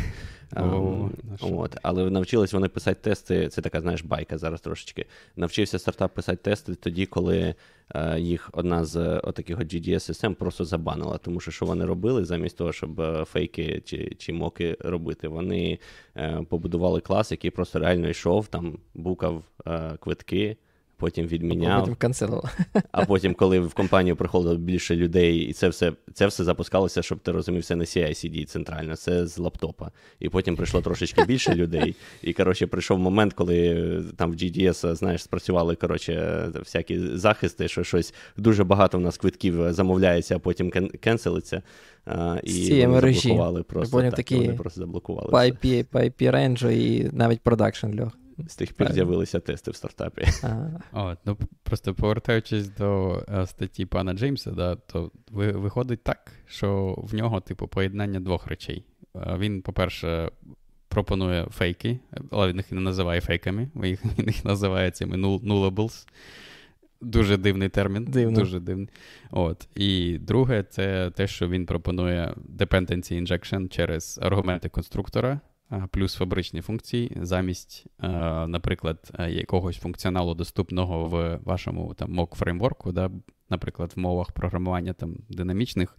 Що. 1.37 1.47
От, 1.57 1.77
але 1.81 2.09
навчились 2.09 2.53
вони 2.53 2.67
писати 2.67 2.99
тести. 3.01 3.47
Це 3.47 3.61
така, 3.61 3.81
знаєш, 3.81 4.03
байка 4.03 4.37
зараз 4.37 4.61
трошечки. 4.61 5.05
Навчився 5.35 5.79
стартап 5.79 6.13
писати 6.13 6.37
тести 6.43 6.75
тоді, 6.75 7.05
коли 7.05 7.55
е, 7.95 8.19
їх 8.19 8.49
одна 8.53 8.85
з 8.85 8.95
е, 8.95 9.19
отаких 9.19 9.59
от 9.59 9.73
GDS-систем 9.73 10.33
просто 10.35 10.65
забанила. 10.65 11.17
Тому 11.17 11.39
що 11.39 11.51
що 11.51 11.65
вони 11.65 11.85
робили 11.85 12.25
замість 12.25 12.57
того, 12.57 12.73
щоб 12.73 13.01
е, 13.01 13.25
фейки 13.25 13.81
чи, 13.85 14.15
чи 14.17 14.33
моки 14.33 14.77
робити, 14.79 15.27
вони 15.27 15.79
е, 16.17 16.45
побудували 16.49 17.01
клас, 17.01 17.31
який 17.31 17.51
просто 17.51 17.79
реально 17.79 18.09
йшов, 18.09 18.47
там 18.47 18.79
букав 18.93 19.43
е, 19.67 19.97
квитки. 19.99 20.57
Потім 20.99 21.27
відміняв, 21.27 21.79
Потім 21.79 21.95
канцелував. 21.95 22.57
а 22.91 23.05
потім, 23.05 23.33
коли 23.33 23.59
в 23.59 23.73
компанію 23.73 24.15
приходило 24.15 24.55
більше 24.55 24.95
людей, 24.95 25.37
і 25.37 25.53
це 25.53 25.69
все 25.69 25.93
це 26.13 26.27
все 26.27 26.43
запускалося, 26.43 27.01
щоб 27.01 27.19
ти 27.19 27.31
розумів, 27.31 27.65
це 27.65 27.75
не 27.75 27.83
CI-CD 27.83 28.45
центрально, 28.45 28.95
це 28.95 29.27
з 29.27 29.37
лаптопа. 29.37 29.91
І 30.19 30.29
потім 30.29 30.55
прийшло 30.55 30.81
трошечки 30.81 31.23
більше 31.25 31.55
людей. 31.55 31.95
І 32.23 32.33
коротше, 32.33 32.67
прийшов 32.67 32.99
момент, 32.99 33.33
коли 33.33 33.85
там 34.17 34.31
в 34.31 34.35
GDS, 34.35 34.95
знаєш, 34.95 35.23
спрацювали 35.23 35.75
коротше, 35.75 36.45
всякі 36.55 36.99
захисти, 36.99 37.67
що 37.67 37.83
щось 37.83 38.13
дуже 38.37 38.63
багато 38.63 38.97
в 38.97 39.01
нас 39.01 39.17
квитків 39.17 39.73
замовляється, 39.73 40.35
а 40.35 40.39
потім 40.39 40.69
кен- 40.69 40.97
кенселиться. 40.97 41.61
А, 42.05 42.37
З 42.43 42.49
і 42.57 42.65
цієї 42.65 42.81
вони 42.85 42.93
мережі. 42.93 43.19
заблокували 43.19 43.63
просто. 43.63 43.97
Потім 43.97 44.09
так, 44.09 44.17
такі 44.17 44.35
вони 44.35 44.53
просто 44.53 44.81
заблокували. 44.81 45.29
По. 45.31 45.37
IP, 45.37 45.83
по 45.83 45.99
IP 45.99 46.31
рейнджу 46.31 46.69
і 46.69 47.09
навіть 47.13 47.39
продакшн 47.41 47.87
льох. 48.01 48.17
З 48.47 48.55
тих 48.55 48.73
пір 48.73 48.93
з'явилися 48.93 49.39
тести 49.39 49.71
в 49.71 49.75
стартапі. 49.75 50.25
Ага. 50.43 50.81
От, 50.93 51.17
ну, 51.25 51.37
просто 51.63 51.93
повертаючись 51.93 52.69
до 52.69 53.23
е, 53.29 53.47
статті 53.47 53.85
пана 53.85 54.13
Джеймса, 54.13 54.51
да, 54.51 54.75
то 54.75 55.11
виходить 55.31 56.03
так, 56.03 56.31
що 56.47 56.95
в 56.97 57.15
нього, 57.15 57.39
типу, 57.39 57.67
поєднання 57.67 58.19
двох 58.19 58.47
речей. 58.47 58.83
Е, 59.15 59.35
Він, 59.39 59.61
по-перше, 59.61 60.31
пропонує 60.87 61.45
фейки, 61.45 61.99
але 62.31 62.47
він 62.47 62.57
їх 62.57 62.71
не 62.71 62.81
називає 62.81 63.21
фейками, 63.21 63.69
він 63.75 63.85
їх, 63.85 64.05
він 64.19 64.27
їх 64.27 64.45
називає 64.45 64.91
цими 64.91 65.17
nullables. 65.17 66.07
Дуже 67.01 67.37
дивний 67.37 67.69
термін. 67.69 68.05
Дивно. 68.05 68.39
Дуже 68.39 68.59
дивний. 68.59 68.89
От. 69.31 69.67
І 69.75 70.17
друге, 70.17 70.63
це 70.63 71.11
те, 71.11 71.27
що 71.27 71.47
він 71.49 71.65
пропонує 71.65 72.33
dependency 72.57 73.21
injection 73.23 73.67
через 73.67 74.19
аргументи 74.21 74.69
конструктора, 74.69 75.39
плюс 75.91 76.15
фабричні 76.15 76.61
функції, 76.61 77.17
замість, 77.21 77.85
наприклад, 78.47 79.11
якогось 79.29 79.77
функціоналу 79.77 80.33
доступного 80.33 81.05
в 81.05 81.39
вашому 81.43 81.93
там 81.93 82.19
mock 82.19 82.35
фреймворку, 82.35 82.91
да, 82.91 83.11
наприклад, 83.49 83.93
в 83.95 83.99
мовах 83.99 84.31
програмування 84.31 84.93
там 84.93 85.15
динамічних, 85.29 85.97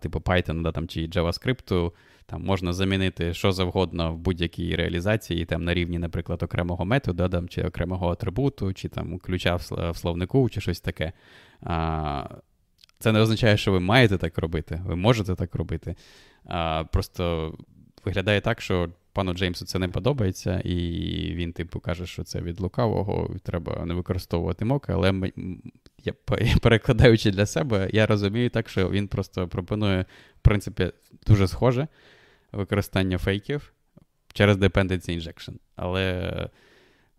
типу 0.00 0.18
Python 0.18 0.62
да, 0.62 0.72
там, 0.72 0.88
чи 0.88 1.06
JavaScript, 1.06 1.92
там 2.26 2.44
можна 2.44 2.72
замінити 2.72 3.34
що 3.34 3.52
завгодно 3.52 4.12
в 4.12 4.18
будь-якій 4.18 4.76
реалізації, 4.76 5.44
там 5.44 5.64
на 5.64 5.74
рівні, 5.74 5.98
наприклад, 5.98 6.42
окремого 6.42 6.84
методу, 6.84 7.28
там, 7.28 7.48
чи 7.48 7.62
окремого 7.62 8.10
атрибуту, 8.12 8.72
чи 8.74 8.88
там 8.88 9.18
ключа 9.18 9.56
в 9.56 9.92
словнику, 9.94 10.48
чи 10.50 10.60
щось 10.60 10.80
таке. 10.80 11.12
Це 12.98 13.12
не 13.12 13.20
означає, 13.20 13.56
що 13.56 13.72
ви 13.72 13.80
маєте 13.80 14.18
так 14.18 14.38
робити, 14.38 14.82
ви 14.86 14.96
можете 14.96 15.34
так 15.34 15.54
робити. 15.54 15.94
А, 16.44 16.84
Просто 16.92 17.54
виглядає 18.04 18.40
так, 18.40 18.60
що 18.60 18.88
пану 19.12 19.34
Джеймсу 19.34 19.64
це 19.64 19.78
не 19.78 19.88
подобається, 19.88 20.60
і 20.64 20.74
він, 21.34 21.52
типу, 21.52 21.80
каже, 21.80 22.06
що 22.06 22.24
це 22.24 22.40
від 22.40 22.60
лукавого, 22.60 23.36
треба 23.42 23.84
не 23.84 23.94
використовувати 23.94 24.64
моки, 24.64 24.92
але 24.92 25.32
я, 26.04 26.12
перекладаючи 26.62 27.30
для 27.30 27.46
себе, 27.46 27.90
я 27.92 28.06
розумію 28.06 28.50
так, 28.50 28.68
що 28.68 28.90
він 28.90 29.08
просто 29.08 29.48
пропонує, 29.48 30.04
в 30.36 30.42
принципі, 30.42 30.92
дуже 31.26 31.48
схоже 31.48 31.88
використання 32.52 33.18
фейків 33.18 33.72
через 34.32 34.56
dependency 34.56 35.20
injection. 35.20 35.54
Але, 35.76 36.48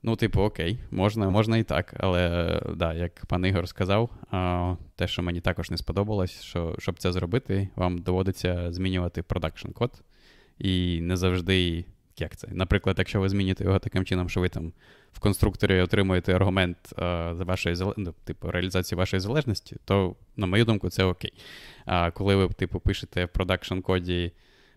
ну, 0.03 0.15
типу, 0.15 0.41
окей, 0.41 0.79
можна 0.91 1.29
можна 1.29 1.57
і 1.57 1.63
так. 1.63 1.93
Але, 1.99 2.61
да, 2.75 2.93
як 2.93 3.25
пан 3.25 3.45
Ігор 3.45 3.67
сказав, 3.67 4.09
те, 4.95 5.07
що 5.07 5.23
мені 5.23 5.41
також 5.41 5.71
не 5.71 5.77
сподобалось, 5.77 6.41
що 6.41 6.75
щоб 6.79 6.99
це 6.99 7.11
зробити, 7.11 7.69
вам 7.75 7.97
доводиться 7.97 8.71
змінювати 8.71 9.23
production 9.23 9.71
код. 9.71 10.03
І 10.63 11.01
не 11.01 11.17
завжди. 11.17 11.85
Як 12.17 12.35
це? 12.35 12.47
Наприклад, 12.51 12.95
якщо 12.99 13.19
ви 13.19 13.29
зміните 13.29 13.63
його 13.63 13.79
таким 13.79 14.05
чином, 14.05 14.29
що 14.29 14.41
ви 14.41 14.49
там 14.49 14.73
в 15.13 15.19
конструкторі 15.19 15.81
отримуєте 15.81 16.33
аргумент 16.33 16.77
а, 16.95 17.33
за 17.35 17.43
вашої 17.43 17.75
ну, 17.97 18.13
типу, 18.23 18.51
реалізації 18.51 18.97
вашої 18.97 19.19
залежності, 19.19 19.77
то, 19.85 20.15
на 20.37 20.47
мою 20.47 20.65
думку, 20.65 20.89
це 20.89 21.03
окей. 21.03 21.33
А 21.85 22.11
коли 22.11 22.35
ви, 22.35 22.47
типу, 22.47 22.79
пишете 22.79 23.25
в 23.25 23.29
production 23.29 23.79
коді 23.79 24.31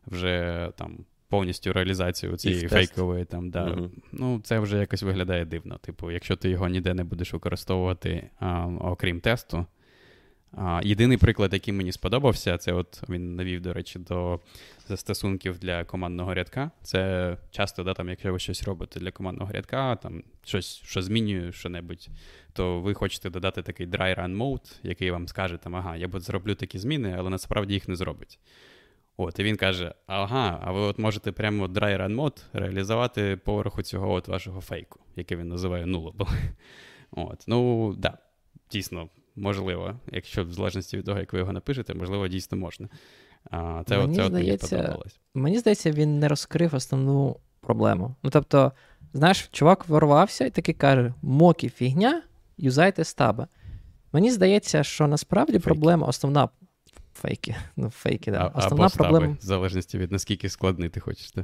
вже 0.06 0.68
там 0.76 1.04
повністю 1.28 1.72
реалізацію 1.72 2.36
цієї 2.36 2.68
фейкової, 2.68 3.24
там, 3.24 3.50
да, 3.50 3.64
uh 3.64 3.90
ну, 4.12 4.40
це 4.44 4.58
вже 4.58 4.78
якось 4.78 5.02
виглядає 5.02 5.44
дивно. 5.44 5.78
Типу, 5.78 6.10
якщо 6.10 6.36
ти 6.36 6.50
його 6.50 6.68
ніде 6.68 6.94
не 6.94 7.04
будеш 7.04 7.32
використовувати, 7.32 8.30
а, 8.38 8.66
окрім 8.80 9.20
тесту. 9.20 9.66
Єдиний 10.82 11.16
приклад, 11.16 11.52
який 11.52 11.74
мені 11.74 11.92
сподобався, 11.92 12.58
це 12.58 12.72
от 12.72 13.02
він 13.08 13.36
навів, 13.36 13.60
до 13.60 13.72
речі, 13.72 13.98
до 13.98 14.40
застосунків 14.88 15.58
для 15.58 15.84
командного 15.84 16.34
рядка. 16.34 16.70
Це 16.82 17.36
часто, 17.50 17.84
да, 17.84 17.94
там, 17.94 18.08
якщо 18.08 18.32
ви 18.32 18.38
щось 18.38 18.62
робите 18.62 19.00
для 19.00 19.10
командного 19.10 19.52
рядка, 19.52 19.96
там 19.96 20.22
щось, 20.44 20.82
що 20.84 21.02
змінює 21.02 21.52
що-небудь, 21.52 22.08
то 22.52 22.80
ви 22.80 22.94
хочете 22.94 23.30
додати 23.30 23.62
такий 23.62 23.86
dry 23.86 24.20
run 24.20 24.36
mode, 24.36 24.78
який 24.82 25.10
вам 25.10 25.28
скаже, 25.28 25.56
там, 25.56 25.76
ага, 25.76 25.96
я 25.96 26.08
зроблю 26.12 26.54
такі 26.54 26.78
зміни, 26.78 27.14
але 27.18 27.30
насправді 27.30 27.74
їх 27.74 27.88
не 27.88 27.96
зробить. 27.96 28.38
От, 29.16 29.38
І 29.38 29.42
він 29.42 29.56
каже: 29.56 29.94
ага, 30.06 30.60
а 30.64 30.72
ви 30.72 30.80
от 30.80 30.98
можете 30.98 31.32
прямо 31.32 31.66
dry 31.66 32.00
run 32.00 32.14
mode 32.14 32.42
реалізувати 32.52 33.36
поверху 33.36 33.82
цього 33.82 34.12
от 34.12 34.28
вашого 34.28 34.60
фейку, 34.60 35.00
який 35.16 35.36
він 35.36 35.48
називає 35.48 35.84
nullable. 35.84 36.28
От, 37.10 37.44
Ну, 37.46 37.92
да, 37.98 38.18
дійсно, 38.70 39.08
можливо, 39.36 39.94
якщо 40.12 40.44
в 40.44 40.52
залежності 40.52 40.96
від 40.96 41.04
того, 41.04 41.18
як 41.18 41.32
ви 41.32 41.38
його 41.38 41.52
напишете, 41.52 41.94
можливо, 41.94 42.28
дійсно 42.28 42.58
можна. 42.58 42.88
А, 43.50 43.82
Це 43.86 43.98
мені 43.98 44.16
це 44.16 44.26
здається, 44.26 44.66
от 44.66 44.72
мені 44.72 44.82
подобалось. 44.82 45.20
Мені 45.34 45.58
здається, 45.58 45.90
він 45.90 46.18
не 46.18 46.28
розкрив 46.28 46.74
основну 46.74 47.36
проблему. 47.60 48.14
Ну, 48.22 48.30
тобто, 48.30 48.72
знаєш, 49.12 49.48
чувак 49.52 49.88
ворвався 49.88 50.44
і 50.44 50.50
таки 50.50 50.72
каже: 50.72 51.14
мокі 51.22 51.68
фігня, 51.68 52.22
юзайте 52.58 53.04
стаба. 53.04 53.48
Мені 54.12 54.30
здається, 54.30 54.84
що 54.84 55.06
насправді 55.06 55.52
Фейки. 55.52 55.64
проблема 55.64 56.06
основна 56.06 56.48
Фейки. 57.14 57.56
Ну, 57.76 57.90
фейки, 57.90 58.30
да. 58.30 58.52
А, 58.54 58.58
Основна 58.58 58.86
або 58.86 58.94
проблема. 58.96 59.36
В 59.40 59.44
залежності 59.44 59.98
від 59.98 60.12
наскільки 60.12 60.48
складний 60.48 60.88
ти 60.88 61.00
хочеш. 61.00 61.34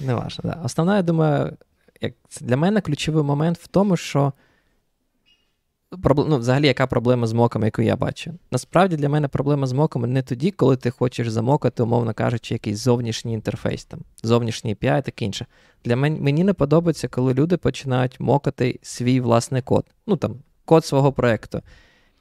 Не 0.00 0.14
важно, 0.14 0.50
да. 0.50 0.60
Основна, 0.64 0.96
я 0.96 1.02
думаю, 1.02 1.56
як 2.00 2.14
для 2.40 2.56
мене 2.56 2.80
ключовий 2.80 3.24
момент 3.24 3.58
в 3.58 3.66
тому, 3.66 3.96
що 3.96 4.32
ну, 6.16 6.38
взагалі, 6.38 6.66
яка 6.66 6.86
проблема 6.86 7.26
з 7.26 7.32
моками, 7.32 7.66
яку 7.66 7.82
я 7.82 7.96
бачу. 7.96 8.34
Насправді 8.50 8.96
для 8.96 9.08
мене 9.08 9.28
проблема 9.28 9.66
з 9.66 9.72
моками 9.72 10.08
не 10.08 10.22
тоді, 10.22 10.50
коли 10.50 10.76
ти 10.76 10.90
хочеш 10.90 11.28
замокати, 11.28 11.82
умовно 11.82 12.14
кажучи, 12.14 12.54
якийсь 12.54 12.78
зовнішній 12.78 13.32
інтерфейс, 13.32 13.84
там, 13.84 14.00
зовнішній 14.22 14.74
API 14.74 14.98
і 14.98 15.02
таке 15.02 15.24
інше. 15.24 15.46
Для 15.84 15.96
мене 15.96 16.20
мені 16.20 16.44
не 16.44 16.52
подобається, 16.52 17.08
коли 17.08 17.34
люди 17.34 17.56
починають 17.56 18.20
мокати 18.20 18.78
свій 18.82 19.20
власний 19.20 19.62
код. 19.62 19.84
Ну 20.06 20.16
там, 20.16 20.36
код 20.64 20.84
свого 20.84 21.12
проєкту. 21.12 21.62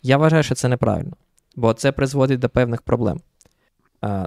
Я 0.04 0.18
вважаю, 0.18 0.44
що 0.44 0.56
це 0.56 0.68
неправильно 0.68 1.14
бо 1.58 1.74
це 1.74 1.92
призводить 1.92 2.40
до 2.40 2.50
певних 2.50 2.82
проблем. 2.82 3.22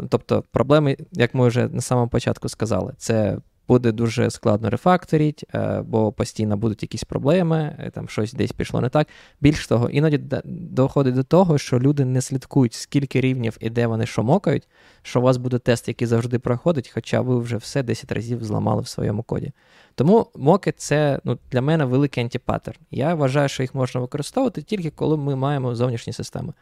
Тобто, 0.08 0.44
проблеми, 0.50 0.96
як 1.12 1.34
ми 1.34 1.48
вже 1.48 1.68
на 1.68 1.80
самому 1.80 2.08
початку 2.08 2.48
сказали, 2.48 2.94
це 2.96 3.38
буде 3.70 3.92
дуже 3.92 4.30
складно 4.30 4.70
рефакторити, 4.70 5.46
е, 5.54 5.82
бо 5.86 6.12
постійно 6.12 6.56
будуть 6.56 6.82
якісь 6.82 7.04
проблеми, 7.04 7.76
е, 7.78 7.90
там 7.90 8.08
щось 8.08 8.32
десь 8.32 8.52
пішло 8.52 8.80
не 8.80 8.88
так. 8.88 9.08
Більш 9.40 9.66
того, 9.66 9.90
іноді 9.90 10.20
доходить 10.44 11.14
до 11.14 11.22
того, 11.22 11.58
що 11.58 11.80
люди 11.80 12.04
не 12.04 12.20
слідкують, 12.20 12.74
скільки 12.74 13.20
рівнів 13.20 13.56
і 13.60 13.70
де 13.70 13.86
вони 13.86 14.06
що 14.06 14.22
мокають, 14.22 14.68
що 15.02 15.20
у 15.20 15.22
вас 15.22 15.36
буде 15.36 15.58
тест, 15.58 15.88
який 15.88 16.06
завжди 16.06 16.38
проходить, 16.38 16.90
хоча 16.94 17.20
ви 17.20 17.38
вже 17.38 17.56
все 17.56 17.82
10 17.82 18.12
разів 18.12 18.44
зламали 18.44 18.82
в 18.82 18.88
своєму 18.88 19.22
коді. 19.22 19.52
Тому 19.94 20.26
моки 20.36 20.72
це 20.72 21.20
ну, 21.24 21.38
для 21.52 21.60
мене 21.62 21.84
великий 21.84 22.22
антипаттерн. 22.22 22.78
Я 22.90 23.14
вважаю, 23.14 23.48
що 23.48 23.62
їх 23.62 23.74
можна 23.74 24.00
використовувати 24.00 24.62
тільки 24.62 24.90
коли 24.90 25.16
ми 25.16 25.36
маємо 25.36 25.74
зовнішні 25.74 26.12
системи. 26.12 26.52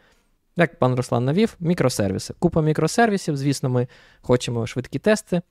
Як 0.56 0.78
пан 0.78 0.94
Руслан 0.94 1.24
навів, 1.24 1.56
мікросервіси. 1.60 2.34
Купа 2.38 2.62
мікросервісів, 2.62 3.36
звісно, 3.36 3.68
ми 3.68 3.88
хочемо 4.20 4.66
швидкі 4.66 4.98
тести. 4.98 5.42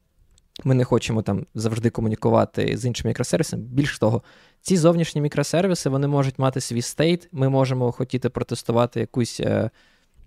Ми 0.64 0.76
не 0.76 0.84
хочемо 0.84 1.22
там 1.22 1.46
завжди 1.56 1.90
комунікувати 1.90 2.78
з 2.78 2.86
іншими 2.86 3.10
мікросервісами. 3.10 3.64
Більш 3.64 4.00
того, 4.00 4.22
ці 4.62 4.78
зовнішні 4.78 5.22
мікросервіси 5.22 5.90
вони 5.90 6.08
можуть 6.08 6.40
мати 6.40 6.62
свій 6.62 6.82
стейт. 6.82 7.30
Ми 7.32 7.50
можемо 7.50 7.92
хотіти 7.92 8.30
протестувати 8.30 9.00
якусь 9.00 9.40
е, 9.40 9.70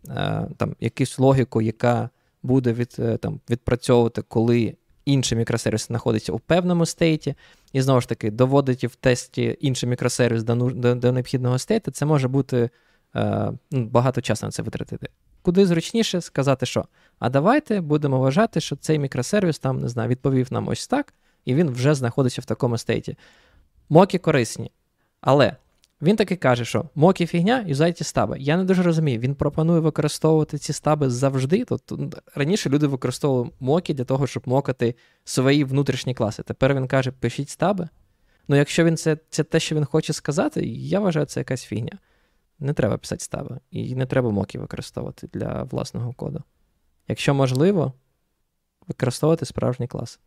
е, 0.08 0.48
там, 0.56 0.76
якусь 0.80 1.18
логіку, 1.18 1.62
яка 1.62 2.10
буде 2.42 2.72
від, 2.72 2.96
е, 2.98 3.16
там, 3.16 3.40
відпрацьовувати, 3.50 4.22
коли 4.22 4.74
інший 5.04 5.38
мікросервіс 5.38 5.86
знаходиться 5.86 6.32
у 6.32 6.38
певному 6.38 6.86
стейті. 6.86 7.34
І 7.72 7.82
знову 7.82 8.00
ж 8.00 8.08
таки, 8.08 8.30
доводити 8.30 8.86
в 8.86 8.94
тесті 8.94 9.56
інший 9.60 9.88
мікросервіс 9.88 10.42
до, 10.42 10.54
до, 10.54 10.94
до 10.94 11.12
необхідного 11.12 11.58
стейту, 11.58 11.90
це 11.90 12.06
може 12.06 12.28
бути. 12.28 12.70
Е, 13.16 13.52
ну, 13.70 13.84
багато 13.84 14.20
часу 14.20 14.46
на 14.46 14.52
це 14.52 14.62
витратити. 14.62 15.08
Куди 15.42 15.66
зручніше 15.66 16.20
сказати, 16.20 16.66
що 16.66 16.84
а 17.18 17.30
давайте 17.30 17.80
будемо 17.80 18.18
вважати, 18.20 18.60
що 18.60 18.76
цей 18.76 18.98
мікросервіс 18.98 19.58
там, 19.58 19.80
не 19.80 19.88
знаю, 19.88 20.08
відповів 20.08 20.52
нам 20.52 20.68
ось 20.68 20.86
так, 20.86 21.14
і 21.44 21.54
він 21.54 21.70
вже 21.70 21.94
знаходиться 21.94 22.40
в 22.40 22.44
такому 22.44 22.78
стейті. 22.78 23.16
Моки 23.88 24.18
корисні. 24.18 24.70
Але 25.20 25.56
він 26.02 26.16
таки 26.16 26.36
каже, 26.36 26.64
що 26.64 26.84
моки 26.94 27.26
фігня, 27.26 27.64
юзайте 27.66 28.04
стаби. 28.04 28.36
Я 28.38 28.56
не 28.56 28.64
дуже 28.64 28.82
розумію, 28.82 29.18
він 29.18 29.34
пропонує 29.34 29.80
використовувати 29.80 30.58
ці 30.58 30.72
стаби 30.72 31.10
завжди. 31.10 31.64
Тобто 31.64 32.10
раніше 32.34 32.70
люди 32.70 32.86
використовували 32.86 33.50
моки 33.60 33.94
для 33.94 34.04
того, 34.04 34.26
щоб 34.26 34.42
мокати 34.46 34.94
свої 35.24 35.64
внутрішні 35.64 36.14
класи. 36.14 36.42
Тепер 36.42 36.74
він 36.74 36.86
каже, 36.86 37.10
пишіть 37.10 37.48
стаби. 37.48 37.88
Ну, 38.48 38.56
якщо 38.56 38.84
він 38.84 38.96
це, 38.96 39.16
це 39.30 39.44
те, 39.44 39.60
що 39.60 39.74
він 39.74 39.84
хоче 39.84 40.12
сказати, 40.12 40.66
я 40.66 41.00
вважаю, 41.00 41.26
це 41.26 41.40
якась 41.40 41.64
фігня 41.64 41.98
не 42.60 42.72
треба 42.72 42.98
писати 42.98 43.24
стаби. 43.24 43.60
І 43.70 43.94
не 43.94 44.06
треба 44.06 44.30
моки 44.30 44.58
використовувати 44.58 45.28
для 45.32 45.62
власного 45.62 46.12
коду. 46.12 46.42
Якщо 47.08 47.34
можливо, 47.34 47.92
використовувати 48.88 49.44
справжній 49.44 49.86
клас. 49.86 50.20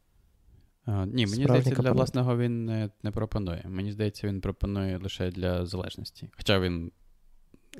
А, 0.86 1.06
ні, 1.06 1.26
мені 1.26 1.26
здається, 1.26 1.70
компонент. 1.70 1.82
для 1.82 1.92
власного 1.92 2.38
він 2.38 2.66
не, 2.66 2.90
не 3.04 3.12
пропонує. 3.12 3.64
Мені 3.68 3.92
здається, 3.92 4.28
він 4.28 4.42
пропонує 4.42 4.98
лише 4.98 5.32
для 5.32 5.66
залежності. 5.66 6.30
Хоча 6.38 6.60
він. 6.60 6.92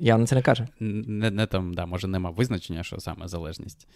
Явно 0.00 0.26
це 0.26 0.34
не 0.34 0.42
кажу. 0.42 0.66
Не, 0.80 1.30
не 1.30 1.46
там, 1.46 1.74
да, 1.74 1.86
може, 1.86 2.08
нема 2.08 2.30
визначення, 2.30 2.82
що 2.82 3.00
саме 3.00 3.28
залежність. 3.28 3.88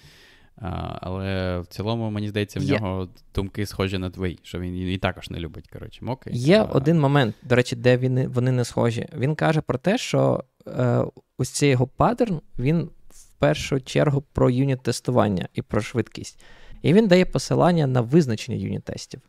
А, 0.60 0.98
Але 1.00 1.58
в 1.58 1.66
цілому, 1.66 2.10
мені 2.10 2.28
здається, 2.28 2.60
в 2.60 2.62
Є. 2.62 2.78
нього 2.78 3.08
думки 3.34 3.66
схожі 3.66 3.98
на 3.98 4.10
твої, 4.10 4.38
що 4.42 4.60
він 4.60 4.76
і 4.76 4.98
також 4.98 5.30
не 5.30 5.38
любить 5.38 5.68
коротше, 5.68 6.04
моки. 6.04 6.30
Є 6.32 6.60
а... 6.60 6.64
один 6.64 7.00
момент, 7.00 7.34
до 7.42 7.54
речі, 7.54 7.76
де 7.76 7.96
він, 7.96 8.28
вони 8.28 8.52
не 8.52 8.64
схожі. 8.64 9.08
Він 9.16 9.34
каже 9.34 9.60
про 9.60 9.78
те, 9.78 9.98
що 9.98 10.44
е, 10.66 11.04
ось 11.38 11.50
цей 11.50 11.70
його 11.70 11.86
паттерн, 11.86 12.40
він 12.58 12.90
в 13.10 13.32
першу 13.38 13.80
чергу 13.80 14.24
про 14.32 14.50
юніт 14.50 14.82
тестування 14.82 15.48
і 15.54 15.62
про 15.62 15.80
швидкість. 15.80 16.44
І 16.82 16.92
він 16.92 17.06
дає 17.06 17.24
посилання 17.24 17.86
на 17.86 18.00
визначення 18.00 18.58
юніт-тестів. 18.58 19.20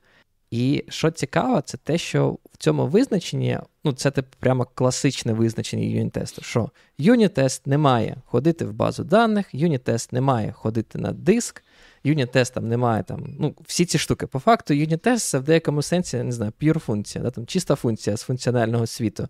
І 0.52 0.84
що 0.90 1.12
цікаво, 1.12 1.62
це 1.62 1.78
те, 1.78 1.98
що 1.98 2.38
в 2.52 2.58
цьому 2.58 2.88
визначенні, 2.88 3.60
ну 3.84 3.94
це 3.94 4.12
типу 4.12 4.28
прямо 4.40 4.66
класичне 4.66 5.34
визначення 5.34 5.84
юніт-тесту, 5.84 6.42
що 6.42 6.70
юніт-тест 6.98 7.62
не 7.66 7.78
має 7.78 8.18
ходити 8.26 8.66
в 8.66 8.74
базу 8.74 9.04
даних, 9.04 9.56
юніт-тест 9.56 10.14
не 10.14 10.22
має 10.22 10.52
ходити 10.52 11.00
на 11.00 11.12
диск, 11.12 11.64
юніт-тест 12.04 12.54
там 12.54 12.68
немає 12.68 13.04
там, 13.04 13.36
ну, 13.40 13.56
всі 13.66 13.86
ці 13.86 13.98
штуки. 13.98 14.28
По 14.28 14.40
факту, 14.40 14.74
юніт-тест 14.74 15.30
це 15.30 15.40
в 15.40 15.44
деякому 15.44 15.82
сенсі, 15.82 16.24
не 16.24 16.32
знаю, 16.32 16.54
pure 16.62 16.80
функція, 16.80 17.24
да, 17.24 17.32
там 17.32 17.46
чиста 17.46 17.76
функція 17.76 18.18
з 18.18 18.22
функціонального 18.22 18.88
світу. 18.88 19.28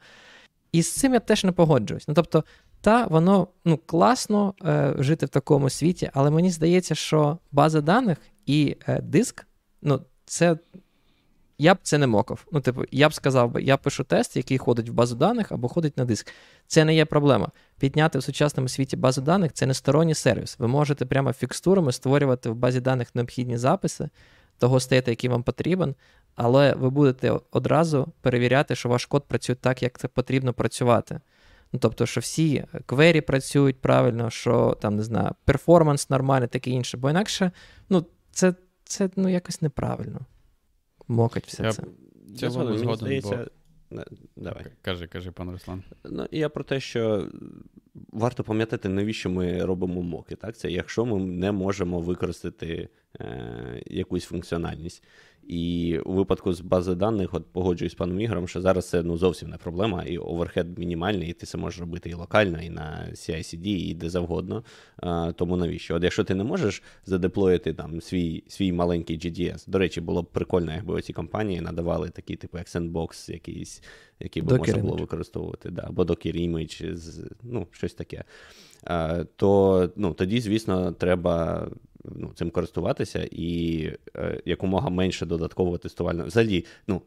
І 0.72 0.82
з 0.82 0.96
цим 0.96 1.14
я 1.14 1.20
теж 1.20 1.44
не 1.44 1.52
погоджуюсь. 1.52 2.08
Ну, 2.08 2.14
тобто, 2.14 2.44
та 2.82 3.08
воно 3.08 3.48
ну, 3.66 3.78
класно 3.78 4.54
е, 4.64 4.96
жити 5.00 5.26
в 5.26 5.30
такому 5.30 5.70
світі, 5.70 6.10
але 6.14 6.30
мені 6.30 6.52
здається, 6.52 6.96
що 6.96 7.38
база 7.52 7.82
даних 7.82 8.18
і 8.46 8.76
е, 8.88 9.02
диск, 9.02 9.48
ну, 9.82 10.02
це. 10.26 10.58
Я 11.62 11.74
б 11.74 11.78
це 11.84 11.98
не 11.98 12.08
мокав. 12.08 12.46
Ну, 12.52 12.62
типу, 12.62 12.84
я 12.92 13.10
б 13.10 13.14
сказав 13.14 13.52
би, 13.52 13.62
я 13.62 13.78
пишу 13.78 14.04
тест, 14.04 14.38
який 14.38 14.58
ходить 14.58 14.90
в 14.90 14.94
базу 14.94 15.16
даних 15.16 15.52
або 15.52 15.68
ходить 15.68 15.98
на 15.98 16.06
диск. 16.06 16.32
Це 16.68 16.86
не 16.86 16.96
є 16.96 17.06
проблема. 17.06 17.50
Підняти 17.80 18.20
в 18.20 18.24
сучасному 18.24 18.70
світі 18.70 18.98
базу 18.98 19.22
даних 19.22 19.54
це 19.54 19.66
не 19.66 19.74
сторонній 19.74 20.14
сервіс. 20.14 20.56
Ви 20.60 20.68
можете 20.68 21.06
прямо 21.06 21.34
фікстурами 21.34 21.92
створювати 21.92 22.50
в 22.50 22.56
базі 22.56 22.82
даних 22.82 23.16
необхідні 23.16 23.58
записи 23.58 24.10
того 24.58 24.80
стейта, 24.80 25.12
який 25.12 25.30
вам 25.30 25.44
потрібен, 25.44 25.96
але 26.36 26.74
ви 26.74 26.90
будете 26.90 27.40
одразу 27.52 28.14
перевіряти, 28.22 28.76
що 28.76 28.90
ваш 28.90 29.06
код 29.06 29.28
працює 29.28 29.56
так, 29.56 29.84
як 29.84 30.00
це 30.00 30.08
потрібно 30.08 30.54
працювати. 30.54 31.20
Ну, 31.74 31.80
Тобто, 31.80 32.06
що 32.06 32.22
всі 32.22 32.66
квері 32.86 33.22
працюють 33.22 33.82
правильно, 33.82 34.30
що 34.30 34.78
там, 34.82 34.96
не 34.96 35.04
знаю, 35.04 35.32
перформанс 35.46 36.10
нормальний, 36.10 36.48
таке 36.48 36.70
інше. 36.70 36.98
Бо 36.98 37.10
інакше, 37.10 37.52
ну, 37.90 38.06
це 38.32 38.54
це 38.84 39.10
ну, 39.16 39.30
якось 39.30 39.62
неправильно. 39.62 40.20
Мокать 41.10 41.48
все 41.48 41.64
я, 41.64 41.72
це. 41.72 41.84
Я 42.28 42.50
згоден, 42.50 42.80
мені 42.80 42.96
здається, 42.96 43.38
бо... 43.38 43.46
Давай. 44.36 44.66
Кажи, 44.82 45.08
кажи, 45.08 45.32
пан 45.32 45.52
Руслан. 45.52 45.84
Ну, 46.04 46.28
я 46.32 46.50
про 46.50 46.64
те, 46.64 46.80
що 46.80 47.30
варто 48.12 48.44
пам'ятати, 48.44 48.90
навіщо 48.90 49.30
ми 49.30 49.66
робимо 49.66 50.02
моки. 50.02 50.36
Так? 50.36 50.58
Це 50.58 50.72
якщо 50.72 51.06
ми 51.06 51.20
не 51.20 51.52
можемо 51.52 52.00
використати 52.00 52.90
е, 53.20 53.84
якусь 53.86 54.26
функціональність. 54.26 55.04
І 55.50 55.98
у 56.06 56.14
випадку 56.14 56.54
з 56.54 56.62
бази 56.62 56.96
даних, 56.96 57.34
от 57.34 57.46
погоджуюсь 57.52 57.92
з 57.92 57.96
паном 57.96 58.22
Ігорем, 58.22 58.48
що 58.48 58.62
зараз 58.62 58.90
це 58.90 59.04
ну, 59.04 59.18
зовсім 59.18 59.50
не 59.50 59.58
проблема, 59.58 60.04
і 60.04 60.18
overhead 60.18 60.80
мінімальний, 60.80 61.30
і 61.30 61.34
ти 61.34 61.46
це 61.46 61.58
можеш 61.58 61.80
робити 61.80 62.10
і 62.10 62.14
локально, 62.14 62.62
і 62.62 62.70
на 62.70 63.08
CI/CD, 63.12 63.66
і 63.66 63.94
де 63.94 64.10
завгодно. 64.10 64.64
А, 64.98 65.32
Тому 65.32 65.58
навіщо? 65.58 65.96
От 65.96 66.04
якщо 66.04 66.24
ти 66.24 66.36
не 66.36 66.44
можеш 66.44 66.84
задеплоїти 67.06 67.74
там 67.74 68.02
свій 68.02 68.44
свій 68.48 68.72
маленький 68.72 69.18
RDS, 69.18 69.70
до 69.70 69.80
речі, 69.80 70.02
було 70.02 70.22
б 70.22 70.26
прикольно, 70.26 70.74
якби 70.74 70.94
оці 70.94 71.14
компанії 71.14 71.62
надавали 71.62 72.10
такі, 72.10 72.36
типу, 72.36 72.58
як 72.58 72.68
Sandbox 72.68 73.32
якийсь, 73.32 73.84
який 74.20 74.44
би 74.44 74.58
можна 74.58 74.78
було 74.78 74.96
використовувати, 74.96 75.70
да, 75.70 75.84
або 75.88 76.04
Docker 76.04 76.50
Image, 76.50 76.96
ну, 77.44 77.68
щось 77.72 77.94
таке. 77.94 78.24
А, 78.84 79.24
То 79.36 79.90
ну, 79.96 80.14
тоді, 80.14 80.40
звісно, 80.40 80.92
треба 80.92 81.68
ну, 82.04 82.32
цим 82.36 82.52
користуватися 82.52 83.28
і 83.32 83.84
е, 84.16 84.42
якомога 84.46 84.90
менше 84.90 85.26
додаткового 85.26 85.78
тестувального. 85.78 86.28
Взагалі, 86.28 86.66
ну, 86.88 87.02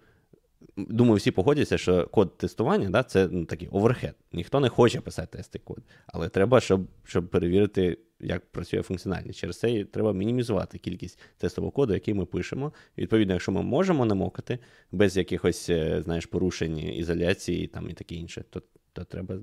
думаю, 0.76 1.16
всі 1.16 1.30
погодяться, 1.30 1.78
що 1.78 2.06
код 2.06 2.36
тестування 2.38 2.90
да, 2.90 3.02
це 3.02 3.28
ну, 3.30 3.44
такий 3.44 3.68
overhead. 3.68 4.14
Ніхто 4.32 4.60
не 4.60 4.68
хоче 4.68 5.00
писати 5.00 5.36
тести 5.36 5.58
код, 5.58 5.82
але 6.06 6.28
треба, 6.28 6.60
щоб 6.60 6.80
щоб 7.04 7.28
перевірити, 7.28 7.98
як 8.20 8.46
працює 8.46 8.82
функціональність. 8.82 9.38
Через 9.38 9.58
це 9.58 9.84
треба 9.84 10.12
мінімізувати 10.12 10.78
кількість 10.78 11.18
тестового 11.38 11.70
коду, 11.70 11.94
який 11.94 12.14
ми 12.14 12.26
пишемо. 12.26 12.72
Відповідно, 12.98 13.34
якщо 13.34 13.52
ми 13.52 13.62
можемо 13.62 14.04
намокати 14.04 14.58
без 14.92 15.16
якихось 15.16 15.70
е, 15.70 16.02
знаєш, 16.02 16.26
порушень 16.26 16.78
ізоляції 16.78 17.66
там, 17.66 17.90
і 17.90 17.92
таке 17.92 18.14
інше, 18.14 18.44
то 18.50 18.62
то 18.92 19.04
треба, 19.04 19.38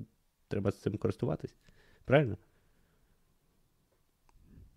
треба 0.48 0.70
з 0.70 0.80
цим 0.80 0.96
користуватись. 0.96 1.54
Правильно? 2.04 2.36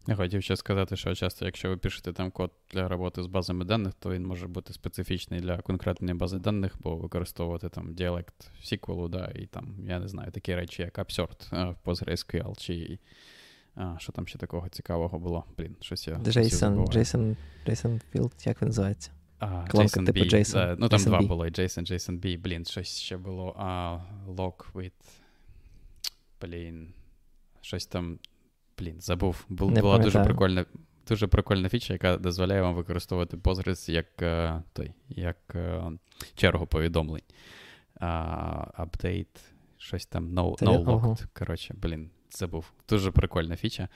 Я 0.08 0.16
хотів 0.16 0.44
ще 0.44 0.56
сказати, 0.56 0.96
що 0.96 1.16
часто, 1.16 1.46
якщо 1.46 1.70
ви 1.70 1.78
пишете 1.78 2.14
там 2.14 2.32
код 2.32 2.52
для 2.72 2.88
роботи 2.88 3.24
з 3.24 3.28
базами 3.28 3.66
даних, 3.66 3.94
то 3.94 4.12
він 4.12 4.26
може 4.26 4.48
бути 4.48 4.74
специфічний 4.74 5.40
для 5.40 5.58
конкретної 5.58 6.14
бази 6.14 6.40
даних, 6.40 6.76
бо 6.82 6.96
використовувати 6.96 7.70
там 7.70 7.94
діалект 7.94 8.52
SQL, 8.64 9.10
да, 9.10 9.32
і 9.36 9.46
там, 9.46 9.76
я 9.88 10.00
не 10.00 10.08
знаю, 10.08 10.32
такі 10.32 10.56
речі, 10.56 10.82
як 10.82 10.98
Absurd 10.98 11.72
в 11.72 11.90
PostgreSQL, 11.90 12.58
чи 12.58 13.00
а, 13.76 13.96
що 14.00 14.12
там 14.12 14.28
ще 14.28 14.38
такого 14.38 14.70
цікавого 14.70 15.20
було. 15.20 15.46
Блін, 15.58 15.76
щось 15.82 16.08
я. 16.08 16.16
Jason, 16.16 16.88
Jason, 16.88 17.36
Jason 17.68 18.02
Field, 18.14 18.48
як 18.48 18.62
він 18.62 18.68
називається? 18.68 19.12
А, 19.40 19.66
типу 20.06 20.20
B. 20.20 20.76
Ну 20.80 20.90
там 20.90 21.00
Jason 21.00 21.06
два 21.06 21.20
B. 21.20 21.28
було, 21.28 21.46
Jason, 21.46 21.92
Jason 21.92 22.20
B. 22.20 22.40
Блін, 22.40 22.66
щось 22.66 23.00
ще 23.00 23.18
було. 23.18 23.56
А, 23.58 24.00
Log 24.28 24.74
with. 24.74 24.92
Блін. 26.42 26.94
Щось 27.62 27.86
там. 27.86 28.20
Блін, 28.80 29.02
забув. 29.02 29.46
Бу, 29.50 29.70
була 29.70 29.98
дуже 29.98 30.24
прикольна 30.24 30.66
дуже 31.08 31.28
прикольна 31.28 31.70
фіча, 31.70 31.94
яка 31.94 32.18
дозволяє 32.18 32.62
вам 32.62 32.76
використовувати 32.76 33.38
Postgres 33.38 33.92
як 33.92 34.08
uh, 34.18 34.62
той, 34.74 34.92
як 35.10 35.38
uh, 35.50 35.98
чергу 36.36 36.68
повідомлень. 36.68 37.24
Апдейт, 38.74 39.28
щось 39.78 40.06
там 40.06 40.30
no, 40.30 40.60
no 40.60 40.84
locked. 40.84 41.26
Коротше, 41.34 41.74
блін, 41.78 42.10
забув. 42.32 42.72
Дуже 42.90 43.12
прикольна 43.12 43.56
фіча. 43.56 43.88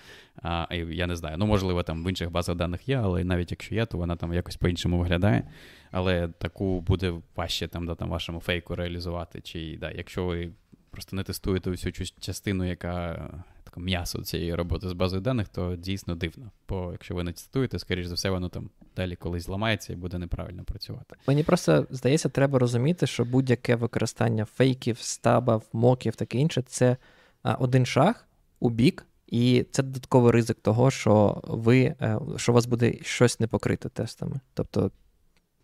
А, 0.41 0.67
Я 0.89 1.07
не 1.07 1.15
знаю. 1.15 1.38
Ну, 1.38 1.45
можливо, 1.45 1.84
там 1.84 2.05
в 2.05 2.09
інших 2.09 2.32
базах 2.32 2.55
даних 2.55 2.89
є, 2.89 2.97
але 2.97 3.23
навіть 3.23 3.51
якщо 3.51 3.75
є, 3.75 3.86
то 3.86 3.97
вона 3.97 4.15
там 4.15 4.34
якось 4.34 4.55
по-іншому 4.55 4.99
виглядає. 4.99 5.47
Але 5.91 6.28
таку 6.28 6.82
буде 6.82 7.13
важче 7.36 7.67
там, 7.67 7.86
да, 7.86 7.95
там 7.95 8.09
вашому 8.09 8.39
фейку 8.39 8.75
реалізувати. 8.75 9.41
Чи 9.41 9.78
да, 9.82 9.91
якщо 9.91 10.25
ви 10.25 10.51
просто 10.91 11.15
не 11.15 11.23
тестуєте 11.23 11.69
всю 11.69 11.93
частину, 12.19 12.65
яка 12.65 13.30
м'ясо 13.78 14.21
цієї 14.21 14.55
роботи 14.55 14.89
з 14.89 14.93
базою 14.93 15.21
даних, 15.21 15.47
то 15.47 15.75
дійсно 15.75 16.15
дивно. 16.15 16.51
Бо 16.69 16.89
якщо 16.91 17.15
ви 17.15 17.23
не 17.23 17.32
тестуєте, 17.32 17.80
скоріш 17.80 18.05
за 18.05 18.15
все, 18.15 18.30
воно 18.30 18.49
там 18.49 18.69
далі 18.95 19.15
колись 19.15 19.43
зламається 19.43 19.93
і 19.93 19.95
буде 19.95 20.17
неправильно 20.17 20.63
працювати. 20.63 21.15
Мені 21.28 21.43
просто 21.43 21.88
здається, 21.89 22.30
треба 22.30 22.59
розуміти, 22.59 23.07
що 23.07 23.25
будь-яке 23.25 23.75
використання 23.75 24.45
фейків, 24.45 24.97
стабів, 24.99 25.61
моків, 25.73 26.15
таке 26.15 26.38
інше 26.38 26.61
це 26.61 26.97
один 27.43 27.86
шаг 27.86 28.28
у 28.59 28.69
бік. 28.69 29.05
І 29.28 29.65
це 29.71 29.84
додатковий 29.84 30.32
ризик 30.32 30.57
того, 30.61 30.91
що 30.91 31.41
ви, 31.43 31.95
е, 32.01 32.19
що 32.38 32.51
у 32.51 32.55
вас 32.55 32.65
буде 32.65 32.93
щось 33.01 33.39
не 33.39 33.47
покрите 33.47 33.89
тестами. 33.89 34.39
Тобто 34.53 34.91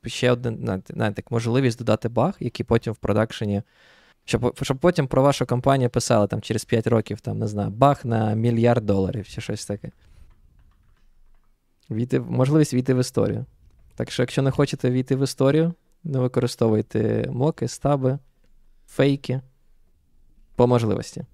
ще 0.05 0.37
знаєте, 0.89 1.23
можливість 1.29 1.79
додати 1.79 2.09
баг, 2.09 2.35
який 2.39 2.65
потім 2.65 2.93
в 2.93 2.97
продакшені 2.97 3.61
щоб 4.25 4.59
щоб 4.61 4.77
потім 4.77 5.07
про 5.07 5.21
вашу 5.21 5.45
компанію 5.45 5.89
писали 5.89 6.27
там 6.27 6.41
через 6.41 6.65
5 6.65 6.87
років, 6.87 7.21
там, 7.21 7.39
не 7.39 7.47
знаю, 7.47 7.69
баг 7.69 8.01
на 8.03 8.33
мільярд 8.33 8.85
доларів 8.85 9.27
чи 9.27 9.41
щось 9.41 9.65
таке. 9.65 9.91
Війти, 11.89 12.19
можливість 12.19 12.73
війти 12.73 12.93
в 12.93 12.99
історію. 12.99 13.45
Так 13.95 14.11
що, 14.11 14.23
якщо 14.23 14.41
не 14.41 14.51
хочете 14.51 14.91
війти 14.91 15.15
в 15.15 15.23
історію, 15.23 15.73
не 16.03 16.19
використовуйте 16.19 17.29
моки, 17.31 17.67
стаби, 17.67 18.19
фейки 18.87 19.41
по 20.55 20.67
можливості. 20.67 21.25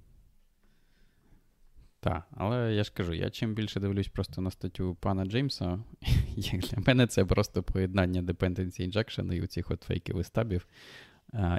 Так, 2.01 2.23
але 2.31 2.73
я 2.73 2.83
ж 2.83 2.91
кажу, 2.95 3.13
я 3.13 3.29
чим 3.29 3.53
більше 3.53 3.79
дивлюсь 3.79 4.07
просто 4.07 4.41
на 4.41 4.51
статтю 4.51 4.97
пана 4.99 5.25
Джеймса, 5.25 5.79
як 6.35 6.61
для 6.61 6.83
мене 6.87 7.07
це 7.07 7.25
просто 7.25 7.63
поєднання 7.63 8.21
dependency 8.21 8.91
injection 8.91 9.33
і 9.33 9.41
оцих 9.41 9.71
от 9.71 9.83
фейків 9.83 10.19
і 10.19 10.23
стабів. 10.23 10.67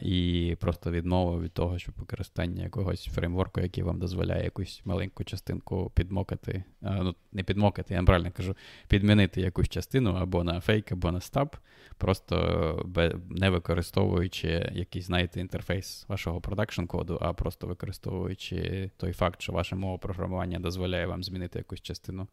І 0.02 0.56
просто 0.60 0.90
відмова 0.90 1.40
від 1.40 1.52
того, 1.52 1.78
щоб 1.78 1.94
використання 1.98 2.62
якогось 2.62 3.04
фреймворку, 3.04 3.60
який 3.60 3.84
вам 3.84 3.98
дозволяє 3.98 4.44
якусь 4.44 4.82
маленьку 4.84 5.24
частинку 5.24 5.92
підмокати, 5.94 6.64
ну 6.80 7.14
не 7.32 7.42
підмокати, 7.42 7.94
я 7.94 8.02
правильно 8.02 8.30
кажу, 8.32 8.56
підмінити 8.88 9.40
якусь 9.40 9.68
частину 9.68 10.10
або 10.14 10.44
на 10.44 10.60
фейк, 10.60 10.92
або 10.92 11.12
на 11.12 11.20
стаб, 11.20 11.56
просто 11.98 12.86
не 13.30 13.50
використовуючи 13.50 14.70
якийсь, 14.72 15.06
знаєте, 15.06 15.40
інтерфейс 15.40 16.04
вашого 16.08 16.40
production 16.40 16.84
коду, 16.84 17.18
а 17.20 17.32
просто 17.32 17.66
використовуючи 17.66 18.90
той 18.96 19.12
факт, 19.12 19.42
що 19.42 19.52
ваша 19.52 19.76
мова 19.76 19.98
програмування 19.98 20.58
дозволяє 20.58 21.06
вам 21.06 21.24
змінити 21.24 21.58
якусь 21.58 21.80
частину. 21.80 22.28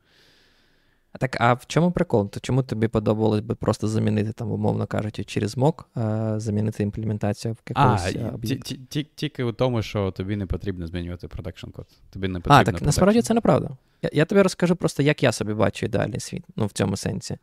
Так, 1.20 1.38
а 1.41 1.53
в 1.53 1.65
чому 1.68 1.91
прикол? 1.91 2.30
То 2.30 2.39
чому 2.39 2.63
тобі 2.63 2.88
подобалось 2.88 3.41
би 3.41 3.55
просто 3.55 3.88
замінити, 3.88 4.32
там, 4.32 4.51
умовно 4.51 4.88
кажучи, 4.88 5.24
через 5.24 5.57
mock, 5.58 5.89
замінити 6.36 6.84
імплементацію 6.84 7.53
в 7.53 7.57
якогось 7.70 8.15
об'єкту? 8.34 8.76
Тільки 9.15 9.43
у 9.43 9.51
тому, 9.51 9.82
що 9.82 10.11
тобі 10.11 10.36
не 10.36 10.45
потрібно 10.45 10.88
змінювати 10.88 11.28
production 11.28 11.70
код. 11.70 11.88
Тобі 12.09 12.28
не 12.28 12.39
потрібно. 12.39 12.61
А, 12.61 12.63
так 12.63 12.82
насправді 12.82 13.22
це 13.22 13.34
неправда. 13.34 13.70
Я 14.01 14.09
я 14.13 14.26
тобі 14.26 14.41
розкажу 14.41 14.76
просто, 14.76 15.03
як 15.03 15.24
я 15.24 15.32
собі 15.32 15.53
бачу 15.53 15.86
ідеальний 15.86 16.20
світ, 16.20 16.43
ну, 16.55 16.65
в 16.65 16.72
цьому 16.72 16.97
сенсі. 16.97 17.38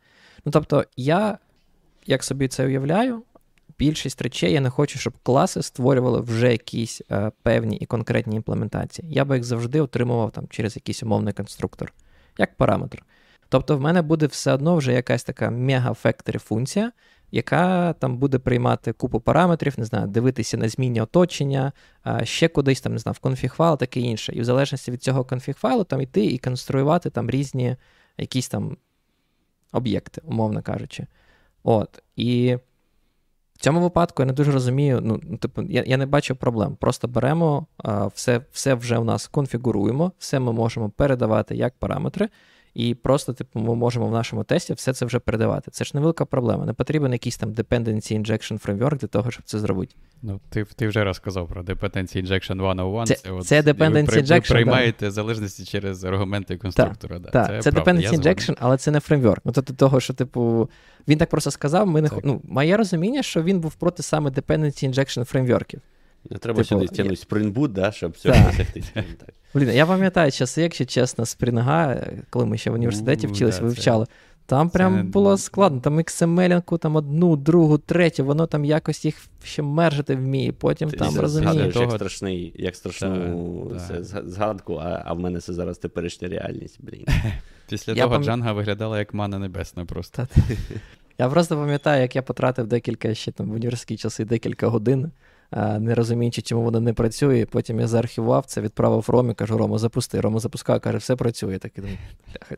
Ну, 0.45 0.51
тобто, 0.51 0.85
я, 0.97 1.37
як 2.05 2.23
собі 2.23 2.47
це 2.47 2.65
уявляю, 2.65 3.23
більшість 3.79 4.21
речей 4.21 4.53
я 4.53 4.61
не 4.61 4.69
хочу, 4.69 4.99
щоб 4.99 5.13
класи 5.23 5.61
створювали 5.61 6.21
вже 6.21 6.51
якісь 6.51 7.01
е, 7.11 7.31
певні 7.43 7.77
і 7.77 7.85
конкретні 7.85 8.35
імплементації. 8.35 9.07
Я 9.11 9.25
би 9.25 9.35
їх 9.35 9.43
завжди 9.43 9.81
отримував 9.81 10.31
там 10.31 10.47
через 10.49 10.75
якийсь 10.75 11.03
умовний 11.03 11.33
конструктор, 11.33 11.93
як 12.37 12.55
параметр. 12.57 13.03
Тобто, 13.49 13.77
в 13.77 13.81
мене 13.81 14.01
буде 14.01 14.25
все 14.25 14.53
одно 14.53 14.75
вже 14.75 14.93
якась 14.93 15.23
така 15.23 15.49
мега-фекторі 15.49 16.37
функція, 16.37 16.91
яка 17.31 17.93
там 17.93 18.17
буде 18.17 18.39
приймати 18.39 18.93
купу 18.93 19.19
параметрів, 19.19 19.73
не 19.77 19.85
знаю, 19.85 20.07
дивитися 20.07 20.57
на 20.57 20.69
змінні 20.69 21.01
оточення, 21.01 21.71
ще 22.23 22.47
кудись 22.47 22.81
там, 22.81 22.93
не 22.93 22.99
знаю, 22.99 23.15
в 23.21 23.27
конфіг-файл, 23.27 23.77
таке 23.77 23.99
інше. 23.99 24.33
І 24.33 24.41
в 24.41 24.43
залежності 24.43 24.91
від 24.91 25.03
цього 25.03 25.23
конфіг-файлу 25.23 25.83
там 25.83 26.01
йти 26.01 26.25
і 26.25 26.37
конструювати 26.37 27.09
там 27.09 27.29
різні 27.29 27.75
якісь 28.17 28.47
там 28.49 28.77
об'єкти, 29.71 30.21
умовно 30.25 30.61
кажучи. 30.61 31.07
От. 31.63 32.03
І 32.15 32.57
в 33.55 33.59
цьому 33.59 33.81
випадку 33.81 34.21
я 34.21 34.25
не 34.25 34.33
дуже 34.33 34.51
розумію, 34.51 34.99
ну, 35.03 35.21
ну, 35.23 35.37
типу, 35.37 35.61
я 35.61 35.83
я 35.87 35.97
не 35.97 36.05
бачу 36.05 36.35
проблем. 36.35 36.75
Просто 36.75 37.07
беремо, 37.07 37.67
все 38.13 38.41
все 38.51 38.73
вже 38.73 38.97
у 38.97 39.03
нас 39.03 39.27
конфігуруємо, 39.27 40.11
все 40.19 40.39
ми 40.39 40.53
можемо 40.53 40.89
передавати 40.89 41.55
як 41.55 41.73
параметри, 41.79 42.29
і 42.75 42.95
просто, 42.95 43.33
типу, 43.33 43.59
ми 43.59 43.75
можемо 43.75 44.07
в 44.07 44.11
нашому 44.11 44.43
тесті 44.43 44.73
все 44.73 44.93
це 44.93 45.05
вже 45.05 45.19
передавати. 45.19 45.71
Це 45.71 45.85
ж 45.85 45.91
невелика 45.93 46.25
проблема. 46.25 46.65
Не 46.65 46.73
потрібен 46.73 47.13
якийсь 47.13 47.37
там 47.37 47.53
dependency 47.53 48.21
injection 48.21 48.65
framework 48.65 48.97
для 48.97 49.07
того, 49.07 49.31
щоб 49.31 49.43
це 49.45 49.59
зробити. 49.59 49.95
Ну, 50.21 50.39
ти 50.49 50.65
ти 50.75 50.87
вже 50.87 51.03
розказав 51.03 51.47
про 51.47 51.63
dependency 51.63 52.25
injection 52.25 52.55
101. 52.55 53.05
Це, 53.05 53.15
це, 53.15 53.31
от, 53.31 53.45
це 53.45 53.61
dependency 53.61 54.15
ви, 54.15 54.21
injection. 54.21 54.49
Ви 54.49 54.55
приймаєте 54.55 55.05
да. 55.05 55.11
залежності 55.11 55.65
через 55.65 56.03
аргументи 56.03 56.57
конструктора. 56.57 57.19
Так, 57.19 57.31
да. 57.31 57.47
це, 57.47 57.61
це 57.61 57.79
dependency 57.79 58.19
injection, 58.19 58.55
але 58.59 58.77
це 58.77 58.91
не 58.91 58.99
фреймворк. 58.99 59.41
Ну, 59.45 59.51
тобто 59.51 59.73
того, 59.73 59.99
що, 59.99 60.13
типу, 60.13 60.69
він 61.07 61.17
так 61.17 61.29
просто 61.29 61.51
сказав, 61.51 61.87
ми 61.87 62.01
не 62.01 62.09
ну, 62.23 62.41
моє 62.43 62.77
розуміння, 62.77 63.23
що 63.23 63.43
він 63.43 63.59
був 63.59 63.75
проти 63.75 64.03
саме 64.03 64.29
dependency 64.29 64.89
injection 64.89 65.23
фреймворків. 65.23 65.81
Не 66.29 66.37
треба 66.37 66.63
типу, 66.63 66.67
сюди 66.67 66.87
тягнути 66.95 67.25
я... 67.31 67.37
Spring 67.37 67.53
Boot, 67.53 67.67
да, 67.67 67.91
щоб 67.91 68.11
все 68.11 68.29
досягти. 68.29 68.83
Блін, 69.55 69.69
я 69.69 69.85
пам'ятаю 69.85 70.31
часи, 70.31 70.61
якщо 70.61 70.85
чесно, 70.85 71.25
Спрінга, 71.25 72.07
коли 72.29 72.45
ми 72.45 72.57
ще 72.57 72.71
в 72.71 72.73
університеті 72.73 73.27
вчились, 73.27 73.59
вивчали. 73.59 74.05
Там 74.45 74.69
прям 74.69 74.97
це 74.97 75.03
було 75.03 75.31
не... 75.31 75.37
складно. 75.37 75.79
Там 75.79 75.99
XML-ку, 75.99 76.77
там 76.77 76.95
одну, 76.95 77.35
другу, 77.35 77.77
третю, 77.77 78.25
воно 78.25 78.47
там 78.47 78.65
якось 78.65 79.05
їх 79.05 79.15
ще 79.43 79.61
мержити 79.61 80.15
вміє, 80.15 80.51
потім 80.51 80.89
Ти 80.89 80.97
там 80.97 81.19
розумієш. 81.19 81.73
Того... 81.73 81.85
Як 81.85 81.95
страшний, 81.95 82.53
як 82.55 82.75
страшну 82.75 83.71
це, 83.87 84.03
згадку, 84.03 84.75
а, 84.75 85.01
а 85.05 85.13
в 85.13 85.19
мене 85.19 85.39
це 85.39 85.53
зараз 85.53 85.77
теперішня 85.77 86.27
реальність, 86.27 86.77
блін. 86.79 87.05
Після 87.69 87.93
я 87.93 88.03
того 88.03 88.15
пам... 88.15 88.23
Джанга 88.23 88.53
виглядала 88.53 88.99
як 88.99 89.13
мана 89.13 89.39
небесна 89.39 89.85
просто. 89.85 90.27
Я 91.17 91.29
просто 91.29 91.55
пам'ятаю, 91.55 92.01
як 92.01 92.15
я 92.15 92.21
потратив 92.21 92.67
декілька 92.67 93.13
ще 93.13 93.31
там 93.31 93.49
в 93.49 93.53
університетські 93.53 93.97
часи 93.97 94.25
декілька 94.25 94.67
годин 94.67 95.11
не 95.79 95.95
розуміючи, 95.95 96.41
чому 96.41 96.63
воно 96.63 96.79
не 96.79 96.93
працює. 96.93 97.45
Потім 97.45 97.79
я 97.79 97.87
заархівував 97.87 98.45
це, 98.45 98.61
відправив 98.61 99.05
Ромі, 99.07 99.33
кажу, 99.33 99.57
Рома, 99.57 99.77
запусти. 99.77 100.21
Рома 100.21 100.39
запускав, 100.39 100.81
каже, 100.81 100.97
все 100.97 101.15
працює. 101.15 101.57
Так 101.57 101.71
і 101.77 101.81
думаю, 101.81 101.97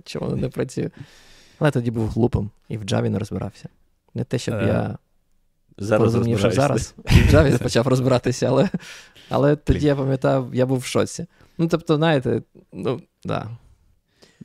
чому 0.03 0.25
воно 0.25 0.37
не 0.41 0.49
працює? 0.49 0.89
Але 1.59 1.71
тоді 1.71 1.91
був 1.91 2.09
глупим 2.09 2.49
і 2.69 2.77
в 2.77 2.83
Java 2.83 3.09
не 3.09 3.19
розбирався. 3.19 3.69
Не 4.13 4.23
те, 4.23 4.37
щоб 4.39 4.53
я 4.53 4.83
е, 4.83 4.97
зараз 5.77 6.03
розумів, 6.03 6.39
що 6.39 6.51
зараз 6.51 6.95
і 6.97 7.19
в 7.19 7.33
Java 7.33 7.63
почав 7.63 7.87
розбиратися, 7.87 8.47
але 8.47 8.69
але 9.29 9.55
тоді 9.55 9.85
я 9.85 9.95
пам'ятав, 9.95 10.55
я 10.55 10.65
був 10.65 10.77
в 10.77 10.85
шоці. 10.85 11.25
Ну, 11.57 11.67
тобто, 11.67 11.95
знаєте, 11.95 12.41
ну, 12.73 13.01
да. 13.23 13.49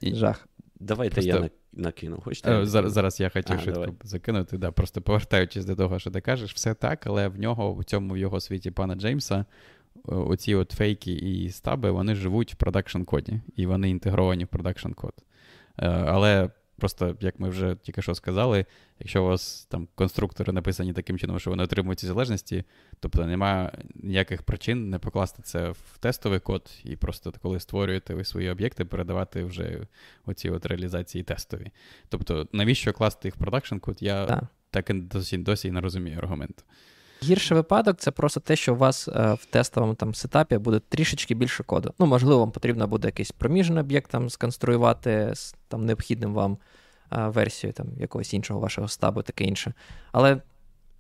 Жах. 0.03 0.49
Давайте 0.81 1.15
Просто... 1.15 1.31
я 1.31 1.51
накину. 1.73 2.21
Хочете? 2.21 2.53
Е, 2.53 2.67
зараз 2.67 2.93
зараз 2.93 3.21
я 3.21 3.29
хотів 3.29 3.57
а, 3.57 3.59
швидко 3.59 3.81
давай. 3.81 3.97
закинути. 4.03 4.59
Да, 4.59 4.71
Просто 4.71 5.03
повертаючись 5.03 5.65
до 5.65 5.77
того, 5.77 5.99
що 5.99 6.11
ти 6.11 6.21
кажеш, 6.21 6.55
все 6.55 6.75
так, 6.75 7.07
але 7.07 7.29
в 7.29 7.41
нього 7.41 7.73
у 7.73 7.85
цьому 7.85 8.15
в 8.15 8.19
його 8.19 8.41
світі 8.41 8.71
пана 8.71 8.95
Джеймса. 8.95 9.45
Оці 10.05 10.55
от 10.55 10.73
фейки 10.73 11.13
і 11.13 11.51
стаби, 11.51 11.91
вони 11.91 12.15
живуть 12.15 12.53
в 12.53 12.57
production 12.57 13.03
коді, 13.03 13.41
і 13.57 13.67
вони 13.67 13.91
інтегровані 13.91 14.45
в 14.45 14.49
production 14.49 14.93
код. 14.93 15.13
Е, 15.79 15.89
але 15.89 16.51
Просто, 16.77 17.17
як 17.21 17.41
ми 17.41 17.49
вже 17.49 17.77
тільки 17.83 18.03
що 18.03 18.15
сказали, 18.15 18.67
якщо 18.99 19.25
у 19.25 19.27
вас 19.27 19.67
там 19.71 19.89
конструктори 19.95 20.53
написані 20.53 20.93
таким 20.93 21.19
чином, 21.19 21.41
що 21.41 21.51
вони 21.51 21.63
отримують 21.63 21.99
ці 21.99 22.07
залежності, 22.07 22.65
тобто 23.01 23.27
немає 23.27 23.73
ніяких 23.95 24.43
причин 24.43 24.91
не 24.91 24.99
покласти 24.99 25.43
це 25.43 25.71
в 25.71 25.99
тестовий 26.01 26.41
код 26.41 26.71
і 26.85 26.97
просто 26.97 27.33
коли 27.43 27.61
створюєте 27.61 28.15
ви 28.15 28.25
свої 28.25 28.51
об'єкти, 28.51 28.85
передавати 28.85 29.45
вже 29.45 29.87
оці 30.27 30.51
от 30.51 30.67
реалізації 30.67 31.25
тестові. 31.25 31.71
Тобто, 32.09 32.49
навіщо 32.53 32.93
класти 32.93 33.29
їх 33.29 33.35
в 33.35 33.39
продакшн 33.39 33.77
код, 33.77 33.97
я 34.01 34.27
так, 34.27 34.45
так 34.71 34.91
і 34.91 34.95
досі 34.95 35.39
досі 35.39 35.71
не 35.71 35.81
розумію 35.81 36.19
аргумент. 36.19 36.65
Гірший 37.23 37.57
випадок 37.57 37.97
це 37.99 38.11
просто 38.11 38.41
те, 38.41 38.57
що 38.57 38.75
у 38.75 38.77
вас 38.77 39.09
е, 39.09 39.35
в 39.41 39.45
тестовому 39.45 39.95
там 39.95 40.15
сетапі 40.15 40.59
буде 40.59 40.81
трішечки 40.89 41.35
більше 41.35 41.63
коду. 41.63 41.95
Ну, 41.99 42.07
можливо, 42.07 42.41
вам 42.41 42.51
потрібно 42.51 42.87
буде 42.87 43.09
якийсь 43.09 43.31
проміжний 43.33 43.81
об'єкт 43.81 44.11
там 44.11 44.31
сконструювати 44.31 45.31
з 45.35 45.55
там 45.69 45.87
необхідним 45.87 46.35
вам 46.35 46.59
е, 47.13 47.29
версією 47.29 47.73
там 47.73 47.87
якогось 47.99 48.35
іншого 48.35 48.61
вашого 48.61 48.89
стабу, 48.89 49.23
таке 49.23 49.45
інше. 49.45 49.75
Але, 50.13 50.41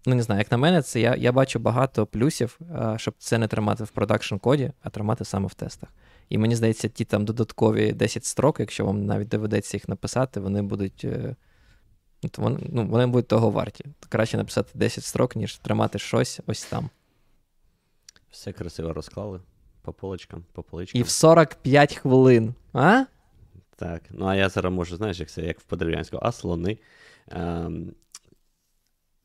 ну 0.06 0.14
не 0.14 0.22
знаю, 0.22 0.38
як 0.38 0.52
на 0.52 0.58
мене, 0.58 0.82
це 0.82 1.00
я 1.00 1.14
я 1.14 1.32
бачу 1.32 1.58
багато 1.58 2.06
плюсів, 2.06 2.58
е, 2.60 2.94
щоб 2.98 3.14
це 3.18 3.38
не 3.38 3.48
тримати 3.48 3.84
в 3.84 3.90
продакшн 3.90 4.36
коді, 4.36 4.72
а 4.82 4.90
тримати 4.90 5.24
саме 5.24 5.46
в 5.46 5.54
тестах. 5.54 5.88
І 6.28 6.38
мені 6.38 6.56
здається, 6.56 6.88
ті 6.88 7.04
там 7.04 7.24
додаткові 7.24 7.92
10 7.92 8.24
строк, 8.24 8.60
якщо 8.60 8.84
вам 8.84 9.06
навіть 9.06 9.28
доведеться 9.28 9.76
їх 9.76 9.88
написати, 9.88 10.40
вони 10.40 10.62
будуть. 10.62 11.06
То 12.28 12.42
вони, 12.42 12.58
ну, 12.72 12.86
вони 12.86 13.06
будуть 13.06 13.28
того 13.28 13.50
варті. 13.50 13.84
Краще 14.08 14.36
написати 14.36 14.70
10 14.74 15.04
строк, 15.04 15.36
ніж 15.36 15.56
тримати 15.56 15.98
щось 15.98 16.40
ось 16.46 16.64
там. 16.64 16.90
Все 18.30 18.52
красиво 18.52 18.92
розклали 18.92 19.40
по 19.82 19.92
полочкам, 19.92 20.44
по 20.52 20.62
поличкам. 20.62 21.00
І 21.00 21.04
в 21.04 21.08
45 21.08 21.94
хвилин. 21.94 22.54
А? 22.72 23.04
Так. 23.76 24.02
Ну, 24.10 24.26
а 24.26 24.36
я 24.36 24.48
зараз 24.48 24.72
можу, 24.72 24.96
знаєш, 24.96 25.20
як 25.20 25.30
це 25.30 25.42
як 25.42 25.60
в 25.60 25.62
подерев'янському, 25.62 26.22
а 26.24 26.32
слони. 26.32 26.78
Ем, 27.28 27.94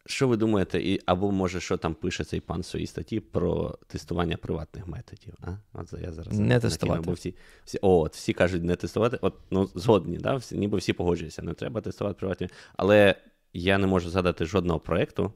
що 0.07 0.27
ви 0.27 0.37
думаєте, 0.37 0.81
і, 0.81 1.01
або 1.05 1.31
може, 1.31 1.59
що 1.59 1.77
там 1.77 1.93
пише 1.93 2.23
цей 2.23 2.39
пан 2.39 2.61
в 2.61 2.65
своїй 2.65 2.87
статті 2.87 3.19
про 3.19 3.77
тестування 3.87 4.37
приватних 4.37 4.87
методів? 4.87 5.33
А? 5.41 5.47
От 5.73 5.93
я 6.01 6.11
зараз 6.11 6.39
Не 6.39 6.59
тестувати. 6.59 7.01
Бо 7.05 7.11
всі, 7.11 7.35
всі, 7.65 7.79
о, 7.81 7.99
от 7.99 8.15
всі 8.15 8.33
кажуть, 8.33 8.63
не 8.63 8.75
тестувати. 8.75 9.17
От, 9.21 9.33
ну, 9.51 9.69
згодні, 9.75 10.17
да? 10.17 10.35
всі, 10.35 10.57
ніби 10.57 10.77
всі 10.77 10.93
погоджуються, 10.93 11.41
не 11.41 11.53
треба 11.53 11.81
тестувати 11.81 12.19
приватні. 12.19 12.49
Але 12.75 13.15
я 13.53 13.77
не 13.77 13.87
можу 13.87 14.09
згадати 14.09 14.45
жодного 14.45 14.79
проєкту, 14.79 15.33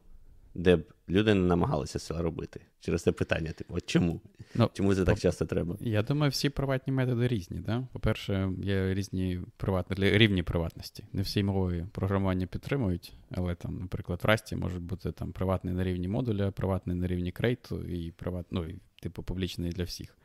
де 0.54 0.76
б 0.76 0.93
люди 1.10 1.34
не 1.34 1.41
намагалися 1.41 1.99
це 1.99 2.22
робити. 2.22 2.62
Через 2.80 3.04
це 3.04 3.12
питання, 3.12 3.52
типу, 3.52 3.76
от 3.76 3.86
чому? 3.86 4.22
Ну, 4.56 4.70
Чому 4.74 4.95
це 4.95 5.06
так 5.06 5.20
часто 5.20 5.45
треба? 5.45 5.78
Я 5.80 6.04
думаю, 6.04 6.30
всі 6.30 6.49
приватні 6.49 6.93
методи 6.93 7.28
різні. 7.28 7.60
Да? 7.60 7.88
По-перше, 7.93 8.52
є 8.64 8.93
різні 8.93 9.41
приватні, 9.58 9.95
рівні 9.97 10.43
приватності. 10.43 11.04
Не 11.14 11.22
всі 11.22 11.43
мови 11.43 11.88
програмування 11.91 12.47
підтримують, 12.47 13.14
але 13.32 13.56
там, 13.56 13.80
наприклад, 13.80 14.20
в 14.24 14.28
Расті 14.28 14.56
можуть 14.56 14.84
бути 14.84 15.12
там 15.12 15.32
приватний 15.32 15.74
на 15.74 15.84
рівні 15.84 16.08
модуля, 16.08 16.52
приватний 16.52 16.95
на 16.95 17.08
рівні 17.08 17.32
крейту 17.32 17.84
і 17.84 18.12
приват, 18.12 18.45
ну, 18.52 18.66
і, 18.66 18.80
типу, 19.02 19.24
публічний 19.24 19.72
для 19.72 19.84
всіх. 19.84 20.18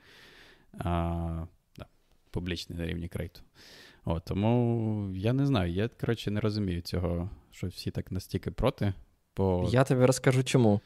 А, 0.78 1.46
да, 1.78 1.86
Публічний 2.30 2.78
на 2.78 2.86
рівні 2.86 3.08
крейту. 3.08 3.40
О, 4.04 4.20
тому 4.20 5.10
я 5.14 5.32
не 5.32 5.46
знаю, 5.46 5.72
я, 5.72 5.88
коротше, 5.88 6.30
не 6.30 6.40
розумію 6.40 6.80
цього, 6.80 7.30
що 7.50 7.66
всі 7.66 7.90
так 7.90 8.12
настільки 8.12 8.50
проти. 8.50 8.94
Бо... 9.36 9.68
Я 9.72 9.84
тобі 9.84 10.04
розкажу 10.04 10.44
чому. 10.44 10.80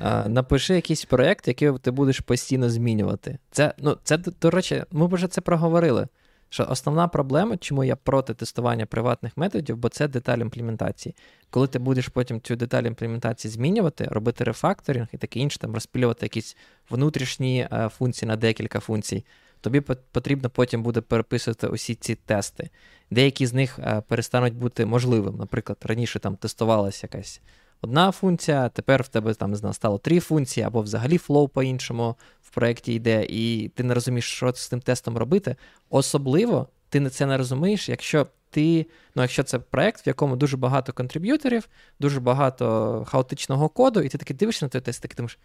А, 0.00 0.28
Напиши 0.28 0.74
якийсь 0.74 1.04
проєкт, 1.04 1.48
який 1.48 1.78
ти 1.78 1.90
будеш 1.90 2.20
постійно 2.20 2.70
змінювати. 2.70 3.38
Це, 3.50 3.74
ну, 3.78 3.98
це, 4.04 4.18
до 4.18 4.50
речі, 4.50 4.84
ми 4.90 5.06
вже 5.06 5.28
це 5.28 5.40
проговорили. 5.40 6.08
Що 6.48 6.66
основна 6.70 7.08
проблема, 7.08 7.56
чому 7.56 7.84
я 7.84 7.96
проти 7.96 8.34
тестування 8.34 8.86
приватних 8.86 9.36
методів, 9.36 9.76
бо 9.76 9.88
це 9.88 10.08
деталь 10.08 10.38
імплементації. 10.38 11.14
Коли 11.50 11.66
ти 11.66 11.78
будеш 11.78 12.08
потім 12.08 12.40
цю 12.40 12.56
деталь 12.56 12.82
імплементації 12.82 13.52
змінювати, 13.52 14.04
робити 14.04 14.44
рефакторинг 14.44 15.08
і 15.12 15.16
таке 15.16 15.40
інше, 15.40 15.58
там 15.58 15.74
розпілювати 15.74 16.26
якісь 16.26 16.56
внутрішні 16.90 17.68
е, 17.72 17.88
функції 17.88 18.28
на 18.28 18.36
декілька 18.36 18.80
функцій, 18.80 19.24
тобі 19.60 19.80
потрібно 20.12 20.50
потім 20.50 20.82
буде 20.82 21.00
переписувати 21.00 21.66
усі 21.66 21.94
ці 21.94 22.14
тести. 22.14 22.70
Деякі 23.10 23.46
з 23.46 23.54
них 23.54 23.78
е, 23.78 24.02
перестануть 24.08 24.54
бути 24.54 24.86
можливим. 24.86 25.36
Наприклад, 25.36 25.78
раніше 25.82 26.18
там 26.18 26.36
тестувалася 26.36 27.08
якась 27.12 27.40
одна 27.84 28.10
функція, 28.10 28.68
тепер 28.68 29.02
в 29.02 29.08
тебе 29.08 29.34
там 29.34 29.72
стало 29.72 29.98
три 29.98 30.20
функції, 30.20 30.66
або 30.66 30.82
взагалі 30.82 31.18
flow 31.18 31.48
по-іншому 31.48 32.16
в 32.42 32.50
проєкті 32.50 32.94
йде, 32.94 33.26
і 33.28 33.68
ти 33.68 33.82
не 33.82 33.94
розумієш, 33.94 34.24
що 34.24 34.52
з 34.54 34.68
тим 34.68 34.80
тестом 34.80 35.18
робити. 35.18 35.56
Особливо 35.90 36.68
ти 36.88 37.10
це 37.10 37.26
не 37.26 37.36
розумієш, 37.36 37.88
якщо 37.88 38.26
ти, 38.50 38.86
ну, 39.14 39.22
якщо 39.22 39.42
це 39.42 39.58
проєкт, 39.58 40.06
в 40.06 40.08
якому 40.08 40.36
дуже 40.36 40.56
багато 40.56 40.92
контриб'юторів, 40.92 41.68
дуже 42.00 42.20
багато 42.20 43.04
хаотичного 43.08 43.68
коду, 43.68 44.00
і 44.00 44.08
ти 44.08 44.18
таки 44.18 44.34
дивишся 44.34 44.64
на 44.64 44.68
той 44.68 44.80
тест, 44.80 45.04
і 45.04 45.14
думаєш, 45.16 45.38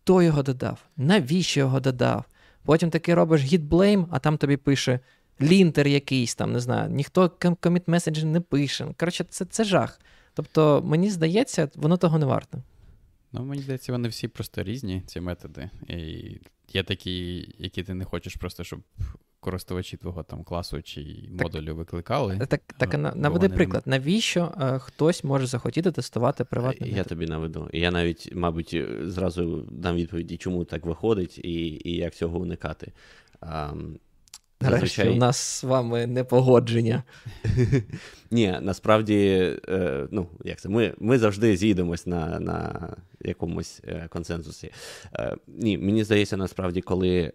хто 0.00 0.22
його 0.22 0.42
додав? 0.42 0.78
Навіщо 0.96 1.60
його 1.60 1.80
додав? 1.80 2.24
Потім 2.64 2.90
таки 2.90 3.14
робиш 3.14 3.42
git 3.42 3.68
blame, 3.68 4.06
а 4.10 4.18
там 4.18 4.36
тобі 4.36 4.56
пише 4.56 5.00
лінтер 5.40 5.86
якийсь 5.86 6.34
там, 6.34 6.52
не 6.52 6.60
знаю, 6.60 6.90
ніхто 6.90 7.32
коміт 7.60 7.88
меседжер 7.88 8.24
не 8.24 8.40
пише. 8.40 8.86
Коротше, 8.98 9.24
це, 9.30 9.44
це 9.44 9.64
жах. 9.64 10.00
Тобто, 10.34 10.82
мені 10.84 11.10
здається, 11.10 11.68
воно 11.74 11.96
того 11.96 12.18
не 12.18 12.26
варто. 12.26 12.62
Ну, 13.32 13.44
мені 13.44 13.62
здається, 13.62 13.92
вони 13.92 14.08
всі 14.08 14.28
просто 14.28 14.62
різні, 14.62 15.02
ці 15.06 15.20
методи. 15.20 15.70
І 15.88 16.36
Є 16.72 16.82
такі, 16.82 17.48
які 17.58 17.82
ти 17.82 17.94
не 17.94 18.04
хочеш 18.04 18.36
просто, 18.36 18.64
щоб 18.64 18.80
користувачі 19.40 19.96
твого 19.96 20.22
там 20.22 20.44
класу 20.44 20.82
чи 20.82 21.28
модулю 21.42 21.74
викликали. 21.74 22.46
Так 22.48 22.62
так 22.78 23.16
наведи 23.16 23.48
приклад, 23.48 23.82
навіщо 23.86 24.52
е, 24.60 24.78
хтось 24.78 25.24
може 25.24 25.46
захотіти 25.46 25.92
тестувати 25.92 26.44
приватний 26.44 26.94
Я 26.94 27.04
тобі 27.04 27.26
наведу. 27.26 27.70
Я 27.72 27.90
навіть, 27.90 28.34
мабуть, 28.34 28.84
зразу 29.02 29.68
дам 29.70 29.96
відповіді, 29.96 30.36
чому 30.36 30.64
так 30.64 30.86
виходить, 30.86 31.38
і 31.38 31.80
і 31.84 31.96
як 31.96 32.14
цього 32.14 32.38
уникати. 32.38 32.92
А, 33.40 33.72
Нарешті 34.70 35.08
у 35.08 35.14
нас 35.14 35.36
з 35.38 35.64
вами 35.64 36.06
непогодження. 36.06 37.02
Ні, 38.30 38.58
насправді, 38.60 39.16
е, 39.68 40.08
ну, 40.10 40.28
як 40.44 40.60
це, 40.60 40.68
ми 40.68 40.94
ми 40.98 41.18
завжди 41.18 41.56
зійдемось 41.56 42.06
на 42.06 42.40
на 42.40 42.88
якомусь 43.20 43.80
е, 43.84 44.08
консенсусі. 44.08 44.70
Е, 45.14 45.36
ні, 45.46 45.78
мені 45.78 46.04
здається, 46.04 46.36
насправді, 46.36 46.80
коли 46.80 47.32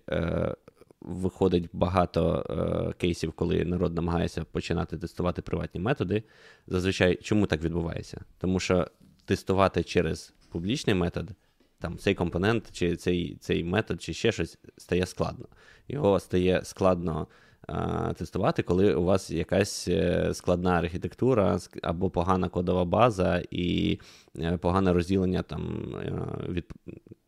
виходить 1.01 1.69
багато 1.73 2.93
кейсів, 2.97 3.31
коли 3.31 3.65
народ 3.65 3.95
намагається 3.95 4.43
починати 4.43 4.97
тестувати 4.97 5.41
приватні 5.41 5.81
методи, 5.81 6.23
зазвичай 6.67 7.15
чому 7.15 7.45
так 7.45 7.63
відбувається? 7.63 8.21
Тому 8.37 8.59
що 8.59 8.87
тестувати 9.25 9.83
через 9.83 10.33
публічний 10.51 10.95
метод. 10.95 11.31
Там 11.79 11.97
цей 11.97 12.15
компонент, 12.15 12.71
чи 12.71 12.95
цей 12.95 13.35
цей 13.35 13.63
метод, 13.63 14.01
чи 14.01 14.13
ще 14.13 14.31
щось 14.31 14.57
стає 14.77 15.05
складно. 15.05 15.45
Його 15.87 16.19
стає 16.19 16.61
складно 16.63 17.27
а, 17.67 18.13
тестувати, 18.13 18.63
коли 18.63 18.95
у 18.95 19.03
вас 19.03 19.31
якась 19.31 19.87
е, 19.87 20.33
складна 20.33 20.71
архітектура 20.71 21.59
або 21.81 22.09
погана 22.09 22.49
кодова 22.49 22.85
база 22.85 23.43
і 23.51 23.99
е, 24.39 24.57
погане 24.57 24.93
розділення 24.93 25.41
там 25.41 25.93
е, 25.95 26.51
від 26.51 26.65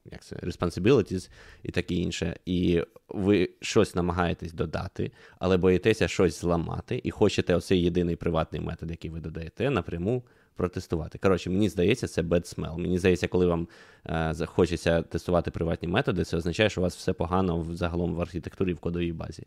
як 0.06 0.24
це, 0.24 0.36
responsibilities 0.36 1.30
і 1.64 1.72
таке 1.72 1.96
інше. 1.96 2.36
І 2.46 2.84
ви 3.10 3.50
щось 3.62 3.96
намагаєтесь 3.96 4.54
додати, 4.54 5.12
але 5.40 5.58
боїтеся 5.58 6.08
щось 6.08 6.42
зламати, 6.42 7.02
і 7.04 7.12
хочете 7.12 7.56
оцей 7.56 7.82
єдиний 7.82 8.16
приватний 8.16 8.62
метод, 8.62 8.92
який 8.92 9.12
ви 9.12 9.20
додаєте, 9.20 9.70
напряму 9.70 10.24
протестувати. 10.62 11.18
Коротше, 11.18 11.50
мені 11.50 11.70
здається, 11.70 12.08
це 12.08 12.22
bad 12.22 12.56
smell. 12.56 12.78
Мені 12.78 13.00
здається, 13.00 13.28
коли 13.28 13.46
вам 13.46 13.68
е, 14.06 14.46
хочеться 14.46 15.02
тестувати 15.02 15.52
приватні 15.52 15.88
методи, 15.88 16.24
це 16.24 16.38
означає, 16.38 16.70
що 16.70 16.82
у 16.82 16.84
вас 16.84 16.96
все 16.96 17.14
погано 17.14 17.66
загалом 17.72 18.16
в 18.16 18.22
архітектурі 18.22 18.74
в 18.74 18.80
кодовій 18.80 19.12
базі. 19.12 19.44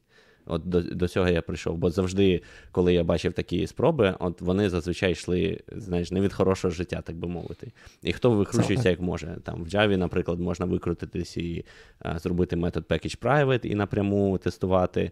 От 0.46 0.62
до 0.64 0.80
до 0.80 1.08
цього 1.08 1.28
я 1.28 1.42
прийшов. 1.42 1.76
Бо 1.76 1.90
завжди, 1.90 2.42
коли 2.72 2.94
я 2.94 3.04
бачив 3.04 3.32
такі 3.32 3.66
спроби, 3.66 4.14
от 4.18 4.40
вони 4.40 4.70
зазвичай 4.70 5.12
йшли, 5.12 5.60
знаєш, 5.76 6.10
не 6.10 6.20
від 6.20 6.32
хорошого 6.32 6.74
життя, 6.74 7.00
так 7.00 7.16
би 7.16 7.28
мовити. 7.28 7.72
І 8.02 8.12
хто 8.12 8.30
викручується 8.30 8.90
як 8.90 9.00
може. 9.00 9.36
Там 9.44 9.64
В 9.64 9.66
Java, 9.66 9.96
наприклад, 9.96 10.40
можна 10.40 10.66
викрутитись 10.66 11.36
і 11.36 11.64
а, 11.98 12.18
зробити 12.18 12.56
метод 12.56 12.84
package 12.88 13.18
private 13.18 13.66
і 13.66 13.74
напряму 13.74 14.38
тестувати 14.38 15.10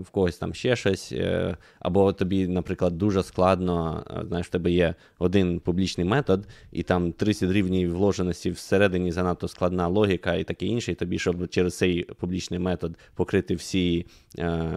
в 0.00 0.10
когось 0.10 0.38
там 0.38 0.54
ще 0.54 0.76
щось. 0.76 1.12
Е, 1.12 1.56
або 1.80 2.12
тобі, 2.12 2.48
наприклад, 2.48 2.98
дуже 2.98 3.22
складно, 3.22 4.04
знаєш, 4.28 4.46
в 4.46 4.50
тебе 4.50 4.70
є 4.70 4.94
один 5.18 5.60
публічний 5.60 6.06
метод, 6.06 6.48
і 6.72 6.82
там 6.82 7.12
30 7.12 7.52
рівнів 7.52 7.94
вложеності 7.94 8.50
всередині 8.50 9.12
занадто 9.12 9.48
складна 9.48 9.88
логіка 9.88 10.34
і 10.34 10.44
таке 10.44 10.66
інше, 10.66 10.92
і 10.92 10.94
тобі, 10.94 11.18
щоб 11.18 11.48
через 11.48 11.76
цей 11.76 12.02
публічний 12.02 12.60
метод 12.60 12.96
покрити 13.14 13.54
всі 13.54 14.06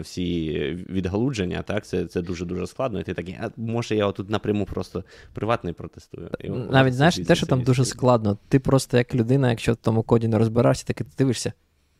всі 0.01 0.51
відгалудження, 0.89 1.61
так, 1.61 1.85
це 1.85 2.05
це 2.05 2.21
дуже-дуже 2.21 2.67
складно. 2.67 2.99
І 2.99 3.03
ти 3.03 3.13
такий, 3.13 3.37
а 3.41 3.49
може 3.57 3.95
я 3.95 4.05
отут 4.05 4.29
напряму 4.29 4.65
просто 4.65 5.03
приватний 5.33 5.73
протестую. 5.73 6.29
І 6.39 6.49
Навіть 6.49 6.93
знаєш, 6.93 7.15
те, 7.15 7.35
що 7.35 7.45
там 7.45 7.63
дуже 7.63 7.85
складно, 7.85 8.37
ти 8.47 8.59
просто 8.59 8.97
як 8.97 9.15
людина, 9.15 9.49
якщо 9.49 9.73
в 9.73 9.75
тому 9.75 10.03
коді 10.03 10.27
не 10.27 10.37
розбираєшся, 10.37 10.85
так 10.85 11.01
і 11.01 11.03
ти 11.03 11.09
дивишся. 11.17 11.53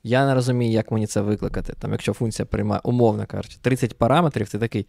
Я 0.04 0.26
не 0.26 0.36
розумію, 0.36 0.72
як 0.72 0.92
мені 0.92 1.08
це 1.08 1.22
викликати. 1.22 1.74
Там, 1.80 1.92
Якщо 1.92 2.14
функція 2.14 2.46
приймає, 2.46 2.82
умовно 2.84 3.26
кажучи, 3.26 3.58
30 3.62 3.98
параметрів, 3.98 4.50
ти 4.50 4.60
такий. 4.60 4.88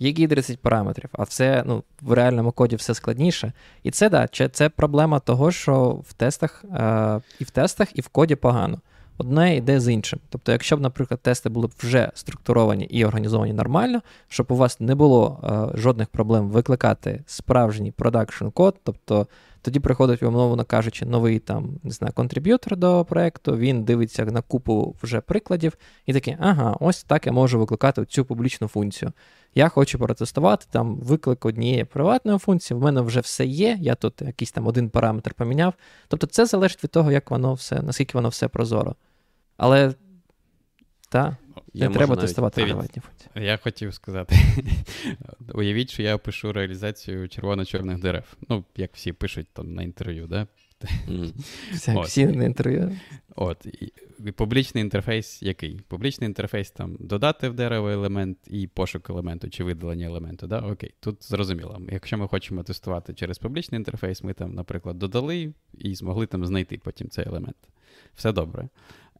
Які 0.00 0.28
30 0.28 0.60
параметрів? 0.60 1.10
А 1.12 1.26
це 1.26 1.62
ну, 1.66 1.84
в 2.00 2.12
реальному 2.12 2.52
коді 2.52 2.76
все 2.76 2.94
складніше. 2.94 3.52
І 3.82 3.90
це 3.90 4.10
да, 4.10 4.28
це 4.28 4.68
проблема 4.68 5.20
того, 5.20 5.50
що 5.50 5.90
в 6.08 6.12
тестах 6.12 6.64
е, 6.64 7.20
і 7.38 7.44
в 7.44 7.50
тестах, 7.50 7.88
і 7.94 8.00
в 8.00 8.08
коді 8.08 8.34
погано. 8.34 8.80
Одне 9.18 9.56
йде 9.56 9.80
з 9.80 9.92
іншим. 9.92 10.20
Тобто, 10.28 10.52
якщо 10.52 10.76
б, 10.76 10.80
наприклад, 10.80 11.20
тести 11.20 11.48
були 11.48 11.66
б 11.66 11.70
вже 11.78 12.10
структуровані 12.14 12.84
і 12.84 13.04
організовані 13.04 13.52
нормально, 13.52 14.00
щоб 14.28 14.46
у 14.50 14.56
вас 14.56 14.80
не 14.80 14.94
було 14.94 15.40
е, 15.74 15.78
жодних 15.78 16.08
проблем 16.08 16.50
викликати 16.50 17.22
справжній 17.26 17.92
production 17.92 18.48
код, 18.48 18.76
тобто 18.84 19.26
тоді 19.62 19.80
приходить, 19.80 20.22
умовно 20.22 20.64
кажучи, 20.64 21.06
новий 21.06 21.38
там, 21.38 21.78
не 21.82 21.90
знаю, 21.90 22.12
контриб'ютор 22.12 22.76
до 22.76 23.04
проекту, 23.04 23.56
він 23.56 23.84
дивиться 23.84 24.24
на 24.24 24.42
купу 24.42 24.96
вже 25.02 25.20
прикладів 25.20 25.72
і 26.06 26.12
такий, 26.12 26.36
ага, 26.40 26.76
ось 26.80 27.04
так 27.04 27.26
я 27.26 27.32
можу 27.32 27.58
викликати 27.58 28.04
цю 28.04 28.24
публічну 28.24 28.68
функцію. 28.68 29.12
Я 29.58 29.68
хочу 29.68 29.98
протестувати 29.98 30.66
там 30.70 30.96
виклик 30.96 31.44
однієї 31.44 31.84
приватної 31.84 32.38
функції, 32.38 32.78
в 32.78 32.82
мене 32.82 33.00
вже 33.00 33.20
все 33.20 33.46
є, 33.46 33.78
я 33.80 33.94
тут 33.94 34.22
якийсь 34.22 34.52
там 34.52 34.66
один 34.66 34.90
параметр 34.90 35.34
поміняв. 35.34 35.74
Тобто 36.08 36.26
це 36.26 36.46
залежить 36.46 36.84
від 36.84 36.90
того, 36.90 37.12
як 37.12 37.30
воно 37.30 37.54
все, 37.54 37.82
наскільки 37.82 38.18
воно 38.18 38.28
все 38.28 38.48
прозоро. 38.48 38.94
Але 39.56 39.94
так, 41.08 41.34
не 41.74 41.88
треба 41.88 42.06
навіть... 42.06 42.20
тестувати 42.20 42.64
приватні 42.64 43.02
функції. 43.02 43.46
Я 43.46 43.56
хотів 43.56 43.94
сказати: 43.94 44.36
уявіть, 45.54 45.90
що 45.90 46.02
я 46.02 46.18
пишу 46.18 46.52
реалізацію 46.52 47.28
червоно-чорних 47.28 48.00
дерев. 48.00 48.24
Ну, 48.48 48.64
як 48.76 48.90
всі 48.94 49.12
пишуть 49.12 49.46
там 49.52 49.74
на 49.74 49.82
інтерв'ю, 49.82 50.26
да? 50.26 50.46
Всі, 51.72 52.00
всі 52.04 52.26
на 52.26 52.44
інтерв'ю. 52.44 52.96
От, 53.36 53.66
і, 53.66 53.92
і 54.26 54.32
Публічний 54.32 54.84
інтерфейс 54.84 55.42
який? 55.42 55.80
Публічний 55.88 56.28
інтерфейс 56.28 56.70
там 56.70 56.96
додати 57.00 57.48
в 57.48 57.54
дерево 57.54 57.90
елемент 57.90 58.38
і 58.46 58.66
пошук 58.66 59.10
елементу 59.10 59.50
чи 59.50 59.64
видалення 59.64 60.06
елементу. 60.06 60.46
Да? 60.46 60.60
Окей, 60.60 60.94
тут 61.00 61.24
зрозуміло. 61.24 61.80
Якщо 61.92 62.18
ми 62.18 62.28
хочемо 62.28 62.62
тестувати 62.62 63.14
через 63.14 63.38
публічний 63.38 63.78
інтерфейс, 63.78 64.24
ми 64.24 64.32
там, 64.32 64.54
наприклад, 64.54 64.98
додали 64.98 65.54
і 65.74 65.94
змогли 65.94 66.26
там 66.26 66.46
знайти 66.46 66.80
потім 66.84 67.08
цей 67.08 67.28
елемент. 67.28 67.56
Все 68.14 68.32
добре. 68.32 68.68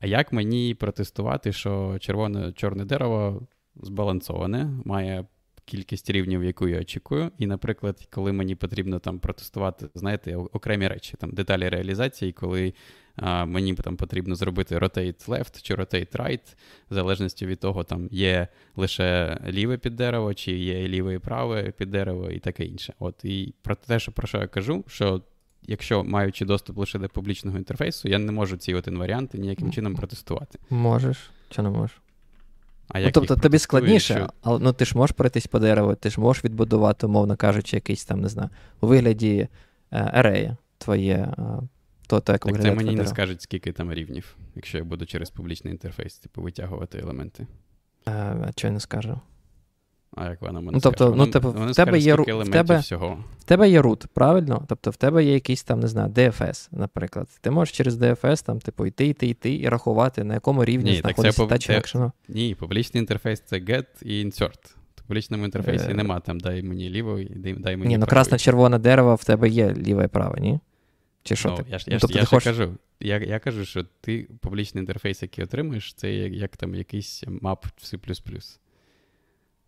А 0.01 0.07
як 0.07 0.33
мені 0.33 0.75
протестувати, 0.75 1.53
що 1.53 1.97
червоне 2.01 2.53
чорне 2.53 2.85
дерево 2.85 3.47
збалансоване, 3.83 4.71
має 4.85 5.27
кількість 5.69 6.11
рівнів, 6.11 6.45
яку 6.45 6.69
я 6.69 6.81
очікую. 6.81 7.31
І, 7.39 7.47
наприклад, 7.47 8.09
коли 8.11 8.33
мені 8.33 8.55
потрібно 8.55 8.99
там 8.99 9.19
протестувати, 9.19 9.89
знаєте, 9.95 10.37
окремі 10.37 10.89
речі, 10.89 11.15
там 11.19 11.31
деталі 11.31 11.69
реалізації, 11.69 12.33
коли 12.33 12.75
а, 13.17 13.45
мені 13.45 13.75
там 13.75 13.97
потрібно 13.97 14.35
зробити 14.35 14.79
rotate 14.79 15.29
left 15.29 15.63
чи 15.63 15.75
rotate 15.75 16.17
right, 16.17 16.55
в 16.91 16.95
залежності 16.95 17.47
від 17.47 17.61
того, 17.61 17.85
там 17.85 18.09
є 18.11 18.49
лише 18.77 19.39
ліве 19.49 19.79
під 19.79 19.97
дерево, 19.97 20.35
чи 20.35 20.53
є 20.53 20.89
ліве 20.89 21.15
і 21.15 21.19
праве 21.19 21.73
під 21.77 21.91
дерево, 21.91 22.31
і 22.31 22.39
таке 22.39 22.65
інше. 22.65 22.95
От 22.99 23.25
і 23.25 23.55
про 23.63 23.75
те, 23.75 23.99
що 23.99 24.13
про 24.13 24.27
що 24.27 24.39
я 24.39 24.47
кажу, 24.47 24.85
що 24.87 25.23
якщо 25.63 26.05
маючи 26.05 26.45
доступ 26.45 26.77
лише 26.77 26.99
до 26.99 27.09
публічного 27.09 27.59
інтерфейсу, 27.59 28.09
я 28.09 28.19
не 28.19 28.33
можу 28.33 28.57
ці 28.57 28.75
от 28.75 28.87
інваріанти 28.87 29.39
ніяким 29.39 29.73
чином 29.73 29.95
протестувати. 29.95 30.59
Можеш, 30.71 31.31
чи 31.51 31.63
не 31.63 31.71
можеш? 31.71 32.01
А 32.89 33.01
ну, 33.01 33.11
Тобто 33.11 33.37
тобі 33.37 33.59
складніше, 33.59 34.15
що... 34.15 34.29
але 34.43 34.59
ну, 34.59 34.73
ти 34.73 34.85
ж 34.85 34.99
можеш 34.99 35.17
пройтись 35.17 35.47
по 35.47 35.59
дереву, 35.59 35.95
ти 35.95 36.11
ж 36.11 36.21
можеш 36.21 36.45
відбудувати, 36.45 37.07
умовно 37.07 37.37
кажучи, 37.37 37.77
якийсь 37.77 38.05
там, 38.05 38.21
не 38.21 38.29
знаю, 38.29 38.51
у 38.81 38.87
вигляді 38.87 39.49
е, 39.91 40.11
ерея 40.15 40.57
твоє. 40.79 41.35
Е, 41.39 41.69
то, 42.07 42.21
то, 42.21 42.33
як 42.33 42.45
так 42.45 42.63
це 42.63 42.75
мені 42.75 42.95
не 42.95 43.07
скажуть, 43.07 43.43
скільки 43.43 43.73
там 43.73 43.93
рівнів, 43.93 44.37
якщо 44.55 44.79
я 44.79 44.85
буду 44.85 45.07
через 45.07 45.31
публічний 45.31 45.73
інтерфейс, 45.73 46.19
типу, 46.19 46.43
витягувати 46.43 46.99
елементи. 46.99 47.47
А, 48.05 48.11
е, 48.11 48.45
а 48.49 48.53
чого 48.53 48.71
я 48.71 48.75
не 48.75 48.81
скажу? 48.81 49.21
А 50.17 50.29
як 50.29 50.43
вона 50.43 50.61
мене 50.61 50.73
ну, 50.73 50.81
тобто, 50.81 51.05
скаже? 51.05 51.19
Ну, 51.19 51.27
типу, 51.27 51.51
в 51.51 51.75
тебе 51.75 51.99
є 51.99 52.15
в 52.15 52.51
тебе, 52.51 52.79
всього. 52.79 53.25
В 53.39 53.45
тебе 53.45 53.71
є 53.71 53.81
root, 53.81 54.07
правильно? 54.15 54.65
Тобто 54.69 54.91
в 54.91 54.97
тебе 54.97 55.25
є 55.25 55.33
якийсь 55.33 55.63
там, 55.63 55.81
не 55.81 55.89
знаю, 55.89 56.09
DFS, 56.09 56.69
наприклад. 56.73 57.29
Ти 57.41 57.51
можеш 57.51 57.77
через 57.77 57.97
DFS 57.97 58.47
там, 58.47 58.61
типу, 58.61 58.87
йти, 58.87 59.07
йти, 59.07 59.27
йти 59.27 59.57
і 59.57 59.69
рахувати, 59.69 60.25
на 60.25 60.35
якому 60.35 60.65
рівні 60.65 60.91
Ні, 60.91 60.97
знаходиться 60.97 61.47
та 61.47 61.59
чи 61.59 61.73
екшену. 61.73 62.13
Ні, 62.29 62.55
публічний 62.55 63.01
інтерфейс 63.01 63.41
це 63.41 63.57
get 63.57 63.87
і 64.03 64.25
insert. 64.25 64.75
В 64.97 65.03
публічному 65.03 65.45
інтерфейсі 65.45 65.91
е... 65.91 65.95
нема 65.95 66.21
там 66.21 66.41
дай 66.41 66.63
мені 66.63 66.91
ліво 66.91 67.19
і 67.19 67.55
дай 67.59 67.77
мені. 67.77 67.89
Ні, 67.89 67.99
ну 67.99 68.07
красно-червоне 68.07 68.79
дерево 68.79 69.15
в 69.15 69.25
тебе 69.25 69.49
є 69.49 69.75
ліве 69.75 70.05
і 70.05 70.09
праве, 70.09 70.41
ні? 70.41 70.61
Чи 71.23 71.37
що 71.37 71.49
ну, 71.49 71.57
ти? 71.57 71.65
Я 71.69 71.79
ж 71.79 71.85
я, 71.89 71.99
тобто 71.99 72.19
я, 72.19 72.25
хочеш... 72.25 72.45
кажу. 72.45 72.75
Я 73.01 73.19
я 73.19 73.39
кажу, 73.39 73.65
що 73.65 73.85
ти 74.01 74.29
публічний 74.41 74.83
інтерфейс, 74.83 75.23
який 75.23 75.45
отримуєш, 75.45 75.95
це 75.95 76.13
як, 76.13 76.33
як 76.33 76.57
там 76.57 76.75
якийсь 76.75 77.25
мап 77.27 77.67
в 77.67 77.85
C 77.85 77.99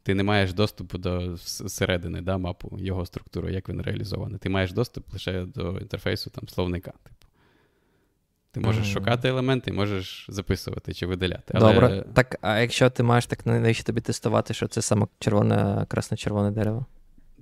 ти 0.02 0.14
не 0.14 0.22
маєш 0.22 0.52
доступу 0.52 0.98
до 0.98 1.36
середини 1.68 2.20
да, 2.20 2.38
мапу, 2.38 2.78
його 2.78 3.06
структури, 3.06 3.52
як 3.52 3.68
він 3.68 3.82
реалізований. 3.82 4.38
Ти 4.38 4.48
маєш 4.48 4.72
доступ 4.72 5.12
лише 5.12 5.44
до 5.44 5.78
інтерфейсу 5.78 6.30
там, 6.30 6.48
словника. 6.48 6.90
Типу. 6.90 7.26
Ти 8.52 8.60
можеш 8.60 8.88
mm. 8.88 8.92
шукати 8.92 9.28
елементи, 9.28 9.72
можеш 9.72 10.26
записувати 10.28 10.94
чи 10.94 11.06
видаляти. 11.06 11.54
Але... 11.56 11.74
Добре. 11.74 12.04
Так, 12.14 12.36
а 12.40 12.58
якщо 12.58 12.90
ти 12.90 13.02
маєш, 13.02 13.26
так 13.26 13.46
навіщо 13.46 13.84
тобі 13.84 14.00
тестувати, 14.00 14.54
що 14.54 14.68
це 14.68 14.82
саме 14.82 15.06
червоне, 15.18 15.86
красно-червоне 15.88 16.50
дерево? 16.50 16.86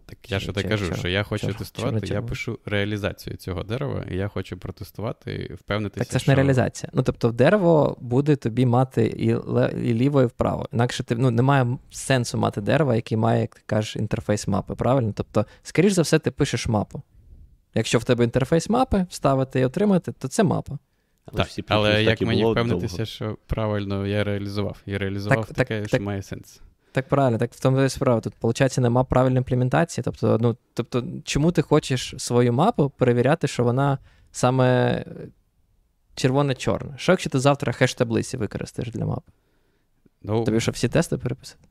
Так 0.08 0.30
я 0.30 0.38
ж 0.38 0.52
так 0.52 0.68
кажу, 0.68 0.94
що 0.94 1.08
я 1.08 1.22
хочу 1.22 1.46
чор, 1.46 1.56
тестувати, 1.56 2.06
чор, 2.06 2.16
я 2.16 2.22
пишу 2.22 2.58
реалізацію 2.64 3.36
цього 3.36 3.62
дерева, 3.62 4.04
і 4.10 4.16
я 4.16 4.28
хочу 4.28 4.56
протестувати, 4.56 5.34
і 5.34 5.54
впевнитися. 5.54 5.98
Так 5.98 6.08
це 6.08 6.18
ж 6.18 6.22
що... 6.22 6.32
не 6.32 6.36
реалізація. 6.36 6.90
Ну 6.94 7.02
тобто, 7.02 7.32
дерево 7.32 7.96
буде 8.00 8.36
тобі 8.36 8.66
мати 8.66 9.06
і 9.06 9.34
ле, 9.34 9.72
і 9.84 9.94
ліво, 9.94 10.22
і 10.22 10.26
вправо. 10.26 10.68
Інакше 10.72 11.04
ти 11.04 11.16
ну, 11.16 11.30
немає 11.30 11.78
сенсу 11.90 12.38
мати 12.38 12.60
дерево, 12.60 12.94
який 12.94 13.18
має, 13.18 13.40
як 13.40 13.54
ти 13.54 13.60
кажеш, 13.66 13.96
інтерфейс 13.96 14.48
мапи. 14.48 14.74
Правильно? 14.74 15.12
Тобто, 15.16 15.46
скоріш 15.62 15.92
за 15.92 16.02
все, 16.02 16.18
ти 16.18 16.30
пишеш 16.30 16.66
мапу. 16.66 17.02
Якщо 17.74 17.98
в 17.98 18.04
тебе 18.04 18.24
інтерфейс 18.24 18.68
мапи 18.68 19.06
вставити 19.10 19.60
і 19.60 19.64
отримати, 19.64 20.12
то 20.12 20.28
це 20.28 20.42
мапа. 20.42 20.78
Але, 21.32 21.44
так, 21.44 21.64
але 21.68 22.02
як 22.02 22.20
мені 22.20 22.50
впевнитися, 22.50 22.96
довго. 22.96 23.06
що 23.06 23.38
правильно 23.46 24.06
я 24.06 24.24
реалізував 24.24 24.82
і 24.86 24.96
реалізував 24.96 25.46
так, 25.46 25.56
таке, 25.56 25.80
так, 25.80 25.88
що 25.88 25.96
так, 25.96 26.06
має 26.06 26.22
сенс. 26.22 26.60
Так 26.92 27.08
правильно, 27.08 27.38
так 27.38 27.52
в 27.52 27.60
тому 27.60 27.82
і 27.82 27.88
справа. 27.88 28.20
Тут, 28.20 28.32
виходить, 28.42 28.78
нема 28.78 29.04
правильної 29.04 29.38
імплементації. 29.38 30.02
Тобто, 30.04 30.38
ну, 30.40 30.56
тобто, 30.74 31.04
чому 31.24 31.52
ти 31.52 31.62
хочеш 31.62 32.14
свою 32.18 32.52
мапу 32.52 32.90
перевіряти, 32.90 33.48
що 33.48 33.64
вона 33.64 33.98
саме 34.32 35.04
червоне-чорне? 36.14 36.94
Що 36.96 37.12
якщо 37.12 37.30
ти 37.30 37.38
завтра 37.38 37.72
хеш 37.72 37.94
таблиці 37.94 38.36
використаєш 38.36 38.90
для 38.90 39.04
мапи? 39.04 39.32
Ну, 40.22 40.44
Тобі 40.44 40.60
що 40.60 40.72
всі 40.72 40.88
тести 40.88 41.18
переписати? 41.18 41.68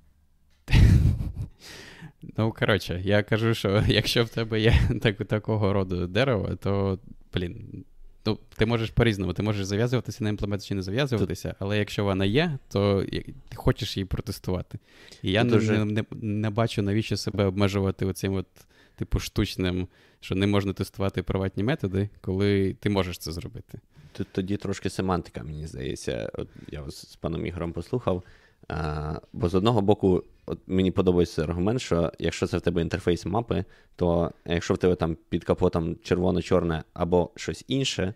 Ну, 2.38 2.52
коротше, 2.52 3.02
я 3.04 3.24
кажу, 3.24 3.54
що 3.54 3.84
якщо 3.88 4.24
в 4.24 4.30
тебе 4.30 4.60
є 4.60 4.74
так, 5.02 5.18
такого 5.18 5.74
роду 5.74 6.08
дерево, 6.08 6.56
то, 6.56 7.00
блін, 7.34 7.86
Ну, 8.28 8.38
ти 8.58 8.66
можеш 8.66 8.90
по-різному, 8.90 9.34
ти 9.34 9.44
можеш 9.44 9.66
зав'язуватися 9.66 10.24
на 10.24 10.30
імплементацію 10.30 10.68
чи 10.68 10.76
не 10.76 10.82
зав'язуватися, 10.82 11.56
але 11.60 11.78
якщо 11.78 12.04
вона 12.04 12.26
є, 12.26 12.58
то 12.68 13.04
ти 13.50 13.56
хочеш 13.56 13.98
її 13.98 14.06
протестувати. 14.06 14.80
І 15.22 15.32
я 15.32 15.44
не, 15.44 15.86
не, 15.86 16.04
не 16.12 16.50
бачу, 16.50 16.82
навіщо 16.82 17.18
себе 17.18 17.46
обмежувати 17.46 18.06
оцим 18.06 18.34
от, 18.34 18.48
типу, 18.96 19.20
штучним, 19.20 19.88
що 20.20 20.36
не 20.36 20.48
можна 20.48 20.74
тестувати 20.74 21.24
приватні 21.24 21.64
методи, 21.64 22.10
коли 22.22 22.74
ти 22.74 22.90
можеш 22.90 23.18
це 23.18 23.32
зробити. 23.32 23.80
Тут 24.12 24.28
тоді 24.32 24.58
трошки 24.58 24.90
семантика, 24.90 25.44
мені 25.44 25.68
здається. 25.68 26.32
От 26.34 26.48
Я 26.72 26.90
з 26.90 27.16
паном 27.16 27.46
Ігорем 27.46 27.74
послухав. 27.74 28.24
А, 28.68 29.20
Бо 29.34 29.50
з 29.50 29.56
одного 29.56 29.82
боку, 29.82 30.24
от 30.48 30.60
мені 30.68 30.92
подобається 30.92 31.44
аргумент, 31.44 31.82
що 31.82 32.12
якщо 32.20 32.48
це 32.48 32.58
в 32.58 32.62
тебе 32.62 32.82
інтерфейс 32.82 33.26
мапи, 33.26 33.66
то 33.96 34.32
якщо 34.46 34.74
в 34.74 34.78
тебе 34.78 34.96
там 34.96 35.18
під 35.30 35.44
капотом 35.44 35.96
червоно-чорне 36.04 36.84
або 36.94 37.30
щось 37.36 37.66
інше, 37.68 38.14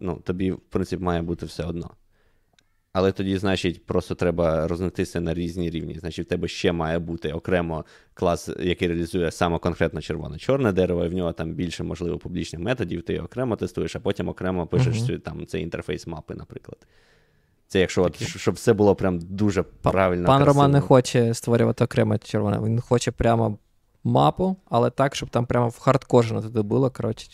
ну, 0.00 0.16
тобі, 0.24 0.50
в 0.50 0.58
принципі, 0.58 1.04
має 1.04 1.22
бути 1.22 1.46
все 1.46 1.64
одно. 1.64 1.90
Але 2.92 3.12
тоді, 3.12 3.38
значить, 3.38 3.86
просто 3.86 4.14
треба 4.14 4.68
рознитися 4.68 5.20
на 5.20 5.34
різні 5.34 5.70
рівні. 5.70 5.98
Значить, 5.98 6.26
в 6.26 6.28
тебе 6.28 6.48
ще 6.48 6.72
має 6.72 6.98
бути 6.98 7.32
окремо 7.32 7.84
клас, 8.14 8.50
який 8.60 8.88
реалізує 8.88 9.30
саме 9.30 9.58
конкретно 9.58 10.00
червоно-чорне 10.00 10.72
дерево, 10.72 11.04
і 11.04 11.08
в 11.08 11.14
нього 11.14 11.32
там 11.32 11.54
більше, 11.54 11.84
можливо, 11.84 12.18
публічних 12.18 12.62
методів, 12.62 13.02
ти 13.02 13.18
окремо 13.18 13.56
тестуєш, 13.56 13.96
а 13.96 14.00
потім 14.00 14.28
окремо 14.28 14.66
пишеш 14.66 14.96
uh-huh. 14.96 15.20
там 15.20 15.46
цей 15.46 15.62
інтерфейс 15.62 16.06
мапи, 16.06 16.34
наприклад. 16.34 16.86
Це 17.68 17.80
якщо 17.80 18.02
от, 18.02 18.22
щоб 18.22 18.54
все 18.54 18.72
було 18.72 18.94
прям 18.94 19.18
дуже 19.18 19.62
правильно. 19.62 20.26
Пан 20.26 20.42
красиво. 20.42 20.54
Роман 20.54 20.70
не 20.70 20.80
хоче 20.80 21.34
створювати 21.34 21.84
окреме 21.84 22.18
червоне. 22.18 22.58
Він 22.64 22.80
хоче 22.80 23.10
прямо 23.10 23.58
мапу, 24.04 24.56
але 24.64 24.90
так, 24.90 25.16
щоб 25.16 25.28
там 25.28 25.46
прямо 25.46 25.68
в 25.68 25.78
хардкожено 25.78 26.42
туди 26.42 26.62
було, 26.62 26.90
коротше, 26.90 27.28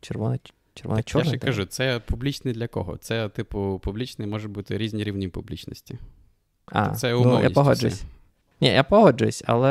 червоне. 0.00 0.38
червоне 0.74 1.02
так, 1.02 1.04
чорне. 1.04 1.30
Я 1.30 1.38
ж 1.38 1.38
кажу, 1.38 1.64
це 1.64 2.00
публічний 2.06 2.54
для 2.54 2.68
кого? 2.68 2.96
Це, 2.96 3.28
типу, 3.28 3.80
публічний 3.84 4.28
може 4.28 4.48
бути 4.48 4.78
різні 4.78 5.04
рівні 5.04 5.28
публічності. 5.28 5.98
А, 6.66 6.90
це 6.90 7.12
ну, 7.12 7.42
я 7.42 7.50
погоджуюсь. 7.50 8.02
Ні, 8.60 8.68
я 8.68 8.84
погоджуюсь, 8.84 9.42
але. 9.46 9.70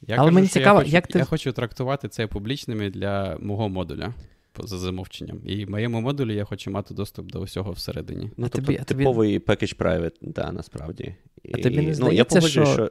Я 0.00 0.16
але 0.16 0.24
кажу, 0.24 0.34
мені 0.34 0.46
цікаво, 0.46 0.78
я 0.78 0.84
хочу, 0.84 0.94
як 0.94 1.06
ти. 1.06 1.18
Я 1.18 1.24
хочу 1.24 1.52
трактувати 1.52 2.08
це 2.08 2.26
публічними 2.26 2.90
для 2.90 3.36
мого 3.40 3.68
модуля 3.68 4.14
за 4.64 4.78
замовченням. 4.78 5.40
І 5.44 5.64
в 5.64 5.70
моєму 5.70 6.00
модулі 6.00 6.34
я 6.34 6.44
хочу 6.44 6.70
мати 6.70 6.94
доступ 6.94 7.26
до 7.32 7.40
усього 7.40 7.72
всередині. 7.72 8.30
Ну, 8.36 8.48
тобто 8.48 8.72
тобі, 8.72 8.78
типовий 8.84 9.38
тобі... 9.38 9.52
package 9.52 9.76
private, 9.76 10.14
да, 10.20 10.52
насправді. 10.52 11.14
А 11.54 11.58
тобі 11.58 11.76
не 11.82 11.94
здається, 11.94 12.40
ну, 12.40 12.42
я 12.42 12.48
що... 12.48 12.64
що... 12.66 12.90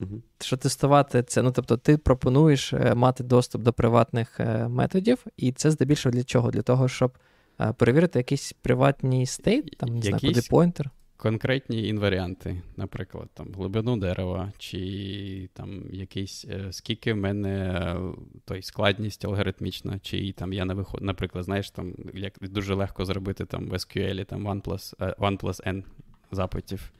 Угу. 0.00 0.22
Що 0.40 0.56
тестувати 0.56 1.22
це, 1.22 1.42
ну 1.42 1.52
тобто, 1.52 1.76
ти 1.76 1.96
пропонуєш 1.96 2.72
е, 2.72 2.94
мати 2.94 3.24
доступ 3.24 3.62
до 3.62 3.72
приватних 3.72 4.40
е, 4.40 4.68
методів, 4.68 5.24
і 5.36 5.52
це 5.52 5.70
здебільшого 5.70 6.12
для 6.12 6.24
чого? 6.24 6.50
Для 6.50 6.62
того, 6.62 6.88
щоб 6.88 7.18
е, 7.60 7.72
перевірити 7.72 8.18
якийсь 8.18 8.52
приватний 8.52 9.26
стейт, 9.26 9.78
там 9.78 9.94
не 9.94 10.02
знаю, 10.02 10.20
куди 10.20 10.40
поінтер 10.50 10.90
конкретні 11.16 11.88
інваріанти, 11.88 12.62
наприклад, 12.76 13.28
там 13.34 13.52
глибину 13.54 13.96
дерева, 13.96 14.52
чи 14.58 15.48
там 15.52 15.82
якийсь, 15.92 16.44
е, 16.44 16.72
скільки 16.72 17.12
в 17.12 17.16
мене 17.16 17.58
е, 17.58 17.96
той 18.44 18.62
складність 18.62 19.24
алгоритмічна, 19.24 19.98
чи 19.98 20.32
там 20.32 20.52
я 20.52 20.64
не 20.64 20.74
виход, 20.74 21.02
наприклад, 21.02 21.44
знаєш, 21.44 21.70
там 21.70 21.94
як 22.14 22.34
дуже 22.40 22.74
легко 22.74 23.04
зробити 23.04 23.44
там 23.44 23.68
в 23.68 23.72
SQL 23.72 24.24
там 24.24 24.46
1 24.46 24.62
plus, 24.62 25.14
1 25.18 25.38
plus 25.38 25.68
N 25.68 25.82
запитів. 26.30 26.92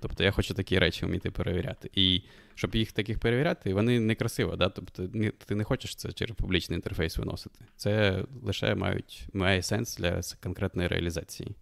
Тобто 0.00 0.24
я 0.24 0.30
хочу 0.30 0.54
такі 0.54 0.78
речі 0.78 1.06
вміти 1.06 1.30
перевіряти. 1.30 1.90
І 1.94 2.22
щоб 2.54 2.74
їх 2.74 2.92
таких 2.92 3.18
перевіряти, 3.18 3.74
вони 3.74 4.00
некрасиво, 4.00 4.56
да? 4.56 4.68
тобто 4.68 5.08
ти 5.46 5.54
не 5.54 5.64
хочеш 5.64 5.96
це 5.96 6.12
через 6.12 6.36
публічний 6.36 6.76
інтерфейс 6.76 7.18
виносити. 7.18 7.64
Це 7.76 8.24
лише 8.42 8.74
мають, 8.74 9.28
має 9.32 9.62
сенс 9.62 9.96
для 9.96 10.20
конкретної 10.42 10.88
реалізації. 10.88 11.54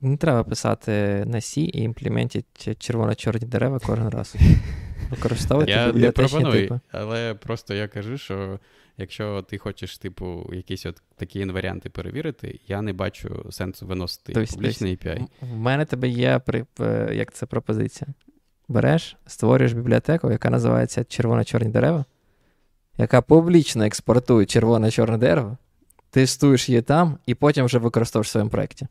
Не 0.00 0.16
треба 0.16 0.44
писати 0.44 0.92
на 1.26 1.38
C 1.38 1.58
і 1.58 1.82
імплементити 1.82 2.74
червоно-чорні 2.74 3.46
дерева 3.46 3.78
кожен 3.86 4.08
раз. 4.08 4.36
Використовувати 5.10 5.70
Я 5.70 5.92
не 5.92 6.10
пропоную, 6.10 6.62
типи. 6.62 6.80
але 6.90 7.34
просто 7.34 7.74
я 7.74 7.88
кажу, 7.88 8.18
що 8.18 8.58
якщо 8.98 9.42
ти 9.42 9.58
хочеш, 9.58 9.98
типу, 9.98 10.50
якісь 10.52 10.86
от 10.86 11.02
такі 11.16 11.40
інваріанти 11.40 11.90
перевірити, 11.90 12.60
я 12.68 12.82
не 12.82 12.92
бачу 12.92 13.46
сенсу 13.50 13.86
виносити 13.86 14.32
тобто, 14.32 14.54
публічний 14.54 14.96
API. 14.96 15.26
В 15.40 15.56
мене 15.56 15.84
тебе 15.84 16.08
є 16.08 16.40
як 17.12 17.32
це 17.32 17.46
пропозиція. 17.46 18.10
Береш, 18.68 19.16
створюєш 19.26 19.72
бібліотеку, 19.72 20.30
яка 20.30 20.50
називається 20.50 21.04
червоно-чорні 21.04 21.70
дерева, 21.70 22.04
яка 22.98 23.22
публічно 23.22 23.84
експортує 23.84 24.46
червоне-чорне 24.46 25.18
дерево, 25.18 25.56
тестуєш 26.10 26.68
її 26.68 26.82
там 26.82 27.18
і 27.26 27.34
потім 27.34 27.64
вже 27.64 27.78
використовуєш 27.78 28.28
в 28.28 28.30
своєму 28.30 28.50
проєкті. 28.50 28.86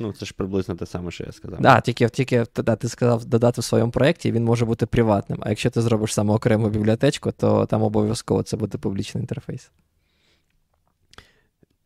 Ну, 0.00 0.12
це 0.12 0.26
ж 0.26 0.34
приблизно 0.36 0.74
те 0.74 0.86
саме, 0.86 1.10
що 1.10 1.24
я 1.24 1.32
сказав. 1.32 1.60
Да, 1.60 1.80
тільки 1.80 2.08
тільки 2.08 2.44
да, 2.56 2.76
ти 2.76 2.88
сказав 2.88 3.24
додати 3.24 3.60
в 3.60 3.64
своєму 3.64 3.90
проєкті, 3.90 4.32
він 4.32 4.44
може 4.44 4.64
бути 4.64 4.86
приватним. 4.86 5.38
А 5.42 5.48
якщо 5.48 5.70
ти 5.70 5.82
зробиш 5.82 6.14
саме 6.14 6.34
окрему 6.34 6.68
бібліотечку, 6.68 7.32
то 7.32 7.66
там 7.66 7.82
обов'язково 7.82 8.42
це 8.42 8.56
буде 8.56 8.78
публічний 8.78 9.22
інтерфейс. 9.22 9.70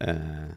Е... 0.03 0.57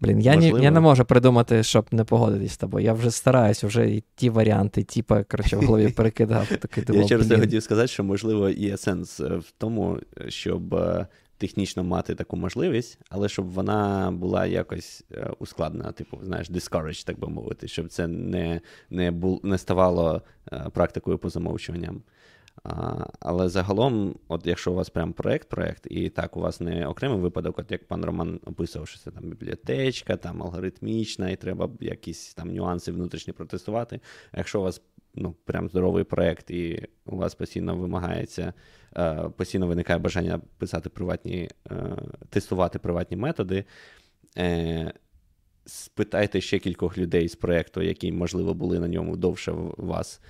Блін, 0.00 0.20
я 0.20 0.36
не, 0.36 0.48
я 0.48 0.70
не 0.70 0.80
можу 0.80 1.04
придумати, 1.04 1.62
щоб 1.62 1.86
не 1.90 2.04
погодитись 2.04 2.52
з 2.52 2.56
тобою. 2.56 2.84
Я 2.84 2.92
вже 2.92 3.10
стараюсь, 3.10 3.64
вже 3.64 3.90
і 3.90 4.04
ті 4.14 4.30
варіанти, 4.30 4.82
ті, 4.82 5.02
коротше, 5.02 5.56
в 5.56 5.62
голові 5.62 5.88
перекидав. 5.96 6.46
Такий, 6.46 6.84
я 6.88 7.04
через 7.04 7.28
це 7.28 7.38
хотів 7.38 7.62
сказати, 7.62 7.88
що, 7.88 8.04
можливо, 8.04 8.48
є 8.48 8.76
сенс 8.76 9.20
в 9.20 9.52
тому, 9.58 9.98
щоб 10.28 10.74
е, 10.74 11.06
технічно 11.40 11.84
мати 11.84 12.14
таку 12.14 12.36
можливість, 12.36 12.98
але 13.08 13.28
щоб 13.28 13.50
вона 13.50 14.10
була 14.10 14.46
якось 14.46 15.04
е, 15.12 15.30
ускладнена, 15.38 15.92
типу, 15.92 16.18
знаєш, 16.22 16.50
discourage, 16.50 17.06
так 17.06 17.18
би 17.18 17.28
мовити, 17.28 17.68
щоб 17.68 17.88
це 17.88 18.06
не 18.06 18.60
не, 18.90 19.10
бу, 19.10 19.40
не 19.42 19.58
ставало 19.58 20.22
е, 20.52 20.66
практикою 20.72 21.18
по 21.18 21.30
замовчуванням. 21.30 22.02
А, 22.64 23.06
Але 23.20 23.48
загалом, 23.48 24.14
от 24.28 24.46
якщо 24.46 24.72
у 24.72 24.74
вас 24.74 24.90
прям 24.90 25.12
проєкт-проєкт, 25.12 25.86
і 25.90 26.08
так, 26.08 26.36
у 26.36 26.40
вас 26.40 26.60
не 26.60 26.86
окремий 26.86 27.18
випадок, 27.18 27.58
от 27.58 27.72
як 27.72 27.88
пан 27.88 28.04
Роман 28.04 28.40
описував, 28.46 28.88
що 28.88 28.98
це 28.98 29.10
там 29.10 29.24
бібліотечка, 29.24 30.16
там 30.16 30.42
алгоритмічна, 30.42 31.30
і 31.30 31.36
треба 31.36 31.70
якісь 31.80 32.34
там 32.34 32.54
нюанси 32.54 32.92
внутрішні 32.92 33.32
протестувати. 33.32 34.00
Якщо 34.36 34.60
у 34.60 34.62
вас 34.62 34.82
ну, 35.14 35.34
прям 35.44 35.68
здоровий 35.68 36.04
проєкт, 36.04 36.50
і 36.50 36.88
у 37.06 37.16
вас 37.16 37.34
постійно 37.34 37.76
вимагається 37.76 38.52
Е, 38.96 39.30
постійно 39.36 39.66
виникає 39.66 39.98
бажання 39.98 40.40
писати 40.58 40.88
приватні, 40.88 41.48
е, 41.70 41.96
тестувати 42.28 42.78
приватні 42.78 43.16
методи. 43.16 43.64
Е, 44.38 44.92
спитайте 45.66 46.40
ще 46.40 46.58
кількох 46.58 46.98
людей 46.98 47.28
з 47.28 47.36
проєкту, 47.36 47.82
які, 47.82 48.12
можливо, 48.12 48.54
були 48.54 48.80
на 48.80 48.88
ньому 48.88 49.16
довше 49.16 49.52
вас, 49.76 50.20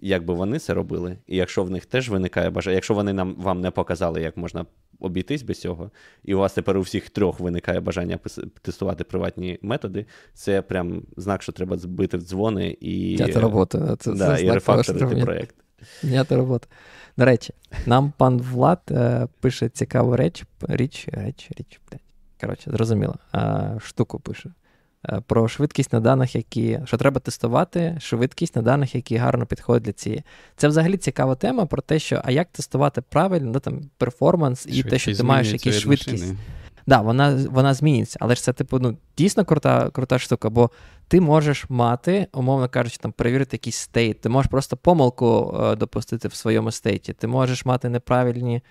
як 0.00 0.24
би 0.24 0.34
вони 0.34 0.58
це 0.58 0.74
робили. 0.74 1.16
І 1.26 1.36
якщо 1.36 1.64
в 1.64 1.70
них 1.70 1.86
теж 1.86 2.08
виникає 2.08 2.50
бажання, 2.50 2.74
якщо 2.74 2.94
вони 2.94 3.12
нам 3.12 3.34
вам 3.38 3.60
не 3.60 3.70
показали, 3.70 4.22
як 4.22 4.36
можна 4.36 4.66
обійтись 5.00 5.42
без 5.42 5.60
цього, 5.60 5.90
і 6.24 6.34
у 6.34 6.38
вас 6.38 6.52
тепер 6.52 6.78
у 6.78 6.80
всіх 6.80 7.10
трьох 7.10 7.40
виникає 7.40 7.80
бажання 7.80 8.18
тестувати 8.62 9.04
приватні 9.04 9.58
методи, 9.62 10.06
це 10.34 10.62
прям 10.62 11.02
знак, 11.16 11.42
що 11.42 11.52
треба 11.52 11.78
збити 11.78 12.16
в 12.16 12.20
дзвони 12.20 12.76
і, 12.80 13.16
це 13.32 13.40
робота. 13.40 13.96
Це, 13.96 14.12
да, 14.12 14.36
це 14.36 14.44
і 14.44 14.50
рефакторити 14.50 15.16
проєкт. 15.16 15.54
М'ята 16.02 16.36
робота. 16.36 16.66
До 17.16 17.24
речі, 17.24 17.54
нам 17.86 18.12
пан 18.16 18.38
Влад 18.38 18.80
е, 18.90 19.28
пише 19.40 19.68
цікаву 19.68 20.16
реч, 20.16 20.44
річ, 20.68 21.08
річ, 21.10 21.80
блядь. 21.90 22.00
Коротше, 22.40 22.70
зрозуміло. 22.70 23.14
Е, 23.34 23.78
штуку 23.84 24.18
пише. 24.18 24.50
Е, 25.06 25.20
про 25.26 25.48
швидкість 25.48 25.92
на 25.92 26.00
даних, 26.00 26.34
які 26.34 26.80
що 26.84 26.96
треба 26.96 27.20
тестувати, 27.20 27.96
швидкість 28.00 28.56
на 28.56 28.62
даних, 28.62 28.94
які 28.94 29.16
гарно 29.16 29.46
підходять 29.46 29.82
для 29.82 29.92
цієї. 29.92 30.22
Це 30.56 30.68
взагалі 30.68 30.96
цікава 30.96 31.34
тема 31.34 31.66
про 31.66 31.82
те, 31.82 31.98
що 31.98 32.20
а 32.24 32.30
як 32.30 32.48
тестувати 32.48 33.00
правильно 33.00 33.50
ну, 33.54 33.60
там, 33.60 33.80
перформанс 33.98 34.66
і 34.66 34.82
те, 34.82 34.98
що 34.98 35.16
ти 35.16 35.22
маєш 35.22 35.52
якісь 35.52 35.78
швидкість. 35.78 36.34
Да, 36.86 37.00
вона 37.00 37.46
вона 37.50 37.74
зміниться, 37.74 38.18
але 38.20 38.34
ж 38.34 38.42
це, 38.42 38.52
типу, 38.52 38.78
ну, 38.78 38.96
дійсно 39.18 39.44
крута 39.44 39.90
крута 39.90 40.18
штука, 40.18 40.50
бо 40.50 40.70
ти 41.08 41.20
можеш 41.20 41.66
мати, 41.68 42.26
умовно 42.32 42.68
кажучи, 42.68 42.96
там 43.00 43.12
перевірити 43.12 43.54
якийсь 43.56 43.76
стейт, 43.76 44.20
ти 44.20 44.28
можеш 44.28 44.50
просто 44.50 44.76
помилку 44.76 45.56
е, 45.62 45.76
допустити 45.76 46.28
в 46.28 46.34
своєму 46.34 46.70
стейті, 46.70 47.12
ти 47.12 47.26
можеш 47.26 47.64
мати 47.64 47.88
неправильні 47.88 48.62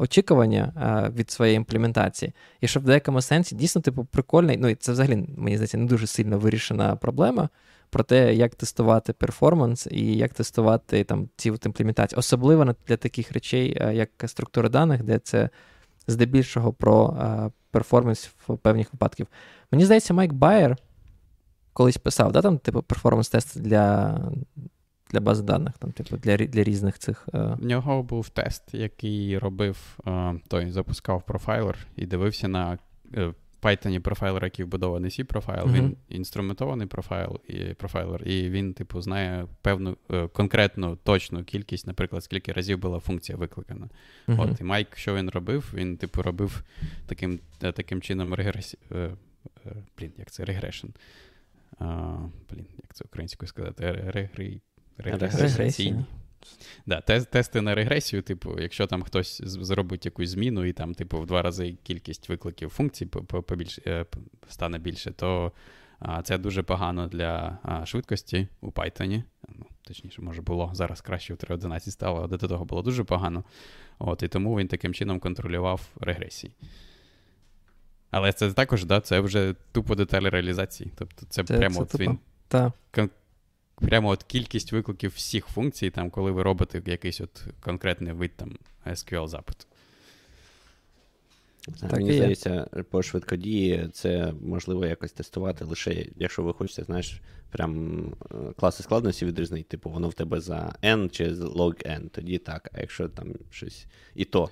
очікування 0.00 0.72
е, 0.76 1.10
від 1.18 1.30
своєї 1.30 1.56
імплементації. 1.56 2.32
І 2.60 2.68
що 2.68 2.80
в 2.80 2.82
деякому 2.82 3.22
сенсі 3.22 3.54
дійсно 3.54 3.80
типу 3.80 4.04
прикольний. 4.04 4.56
Ну 4.56 4.68
і 4.68 4.74
це 4.74 4.92
взагалі, 4.92 5.28
мені 5.36 5.56
здається, 5.56 5.78
не 5.78 5.86
дуже 5.86 6.06
сильно 6.06 6.38
вирішена 6.38 6.96
проблема 6.96 7.48
про 7.90 8.04
те, 8.04 8.34
як 8.34 8.54
тестувати 8.54 9.12
перформанс 9.12 9.88
і 9.90 10.16
як 10.16 10.34
тестувати 10.34 11.04
там 11.04 11.28
ці 11.36 11.50
от 11.50 11.66
імплементації. 11.66 12.18
Особливо 12.18 12.74
для 12.88 12.96
таких 12.96 13.32
речей, 13.32 13.76
е, 13.80 13.94
як 13.94 14.10
структура 14.26 14.68
даних, 14.68 15.02
де 15.02 15.18
це 15.18 15.48
здебільшого 16.06 16.72
про 16.72 17.16
перформанс 17.70 18.30
в 18.48 18.56
певних 18.56 18.92
випадків. 18.92 19.26
Мені 19.70 19.84
здається, 19.84 20.14
Майк 20.14 20.32
Байер 20.32 20.76
колись 21.72 21.96
писав, 21.96 22.32
да, 22.32 22.42
там, 22.42 22.58
типу, 22.58 22.82
перформанс-тест 22.82 23.60
для 23.60 24.18
для 25.12 25.20
бази 25.20 25.42
даних, 25.42 25.78
там, 25.78 25.92
типу, 25.92 26.16
для 26.16 26.36
для 26.36 26.64
різних 26.64 26.98
цих. 26.98 27.28
Uh... 27.28 27.60
В 27.60 27.64
нього 27.64 28.02
був 28.02 28.28
тест, 28.28 28.74
який 28.74 29.38
робив 29.38 29.98
uh, 30.04 30.40
той, 30.48 30.70
запускав 30.70 31.22
профайлер 31.26 31.76
і 31.96 32.06
дивився 32.06 32.48
на 32.48 32.78
uh, 33.12 33.34
Python 33.62 33.98
профайлер, 33.98 34.44
який 34.44 34.64
вбудований 34.64 35.10
c 35.10 35.22
профайл, 35.24 35.64
uh-huh. 35.64 35.72
він 35.72 35.96
інструментований 36.08 36.86
профайл 36.86 37.40
і 37.48 37.74
профайлер, 37.74 38.28
і 38.28 38.50
він, 38.50 38.74
типу, 38.74 39.00
знає 39.00 39.46
певну 39.62 39.96
конкретну 40.32 40.96
точну 40.96 41.44
кількість, 41.44 41.86
наприклад, 41.86 42.24
скільки 42.24 42.52
разів 42.52 42.78
була 42.78 42.98
функція 42.98 43.38
викликана. 43.38 43.88
Uh-huh. 44.28 44.52
От, 44.52 44.60
І 44.60 44.64
Майк, 44.64 44.96
що 44.96 45.14
він 45.14 45.30
робив, 45.30 45.72
він, 45.74 45.96
типу, 45.96 46.22
робив 46.22 46.64
таким 47.06 47.40
е, 47.62 47.72
таким 47.72 48.02
чином 48.02 48.34
регресі... 48.34 48.78
Е, 48.92 49.10
е, 49.66 49.76
блін, 49.98 50.12
як 50.18 50.30
це 50.30 50.44
регрешн. 50.44 50.86
Блін, 52.50 52.66
як 52.82 52.94
це 52.94 53.04
українською 53.04 53.48
сказати? 53.48 54.04
Регрі... 54.06 54.60
Регресійні. 54.98 56.04
Да, 56.86 57.00
Тести 57.00 57.60
на 57.60 57.74
регресію, 57.74 58.22
типу, 58.22 58.60
якщо 58.60 58.86
там 58.86 59.02
хтось 59.02 59.42
зробить 59.44 60.04
якусь 60.04 60.28
зміну, 60.28 60.64
і 60.64 60.72
там, 60.72 60.94
типу, 60.94 61.20
в 61.20 61.26
два 61.26 61.42
рази 61.42 61.76
кількість 61.82 62.28
викликів 62.28 62.70
функцій 62.70 63.06
побільше, 63.06 64.06
стане 64.48 64.78
більше, 64.78 65.10
то 65.10 65.52
а, 65.98 66.22
це 66.22 66.38
дуже 66.38 66.62
погано 66.62 67.08
для 67.08 67.58
а, 67.62 67.86
швидкості 67.86 68.48
у 68.60 68.70
Python. 68.70 69.22
Ну, 69.48 69.66
Точніше, 69.82 70.22
може 70.22 70.42
було 70.42 70.70
зараз 70.74 71.00
краще 71.00 71.34
в 71.34 71.36
3.11 71.36 71.90
стало, 71.90 72.18
але 72.18 72.38
до 72.38 72.48
того 72.48 72.64
було 72.64 72.82
дуже 72.82 73.04
погано. 73.04 73.44
От, 73.98 74.22
І 74.22 74.28
тому 74.28 74.58
він 74.58 74.68
таким 74.68 74.94
чином 74.94 75.20
контролював 75.20 75.80
регресії. 76.00 76.52
Але 78.10 78.32
це 78.32 78.52
також, 78.52 78.84
да, 78.84 79.00
це 79.00 79.20
вже 79.20 79.54
тупо 79.72 79.94
деталі 79.94 80.28
реалізації. 80.28 80.92
Тобто 80.96 81.26
це, 81.28 81.44
це 81.44 81.58
прямо 81.58 81.74
це 81.74 81.82
от 81.82 82.00
він. 82.00 82.18
Та 82.48 82.72
прямо 83.86 84.08
от 84.08 84.22
кількість 84.22 84.72
викликів 84.72 85.12
всіх 85.16 85.46
функцій, 85.46 85.90
там, 85.90 86.10
коли 86.10 86.30
ви 86.30 86.42
робите 86.42 86.82
якийсь 86.86 87.20
от 87.20 87.44
конкретний 87.60 88.12
вид 88.12 88.30
там 88.36 88.58
SQL 88.86 89.28
запиту. 89.28 89.64
Так, 91.80 91.92
Мені 91.92 92.12
здається, 92.12 92.66
по 92.90 93.02
швидкодії 93.02 93.88
це 93.92 94.32
можливо 94.42 94.86
якось 94.86 95.12
тестувати 95.12 95.64
лише, 95.64 96.06
якщо 96.16 96.42
ви 96.42 96.52
хочете, 96.52 96.84
знаєш, 96.84 97.20
прям 97.50 98.02
е, 98.30 98.34
класи 98.56 98.82
складності 98.82 99.26
відрізнити, 99.26 99.68
типу, 99.68 99.90
воно 99.90 100.08
в 100.08 100.14
тебе 100.14 100.40
за 100.40 100.74
N 100.82 101.10
чи 101.10 101.32
log 101.32 101.86
N, 101.86 102.08
тоді 102.08 102.38
так, 102.38 102.70
а 102.72 102.80
якщо 102.80 103.08
там 103.08 103.34
щось 103.50 103.86
і 104.14 104.24
то. 104.24 104.50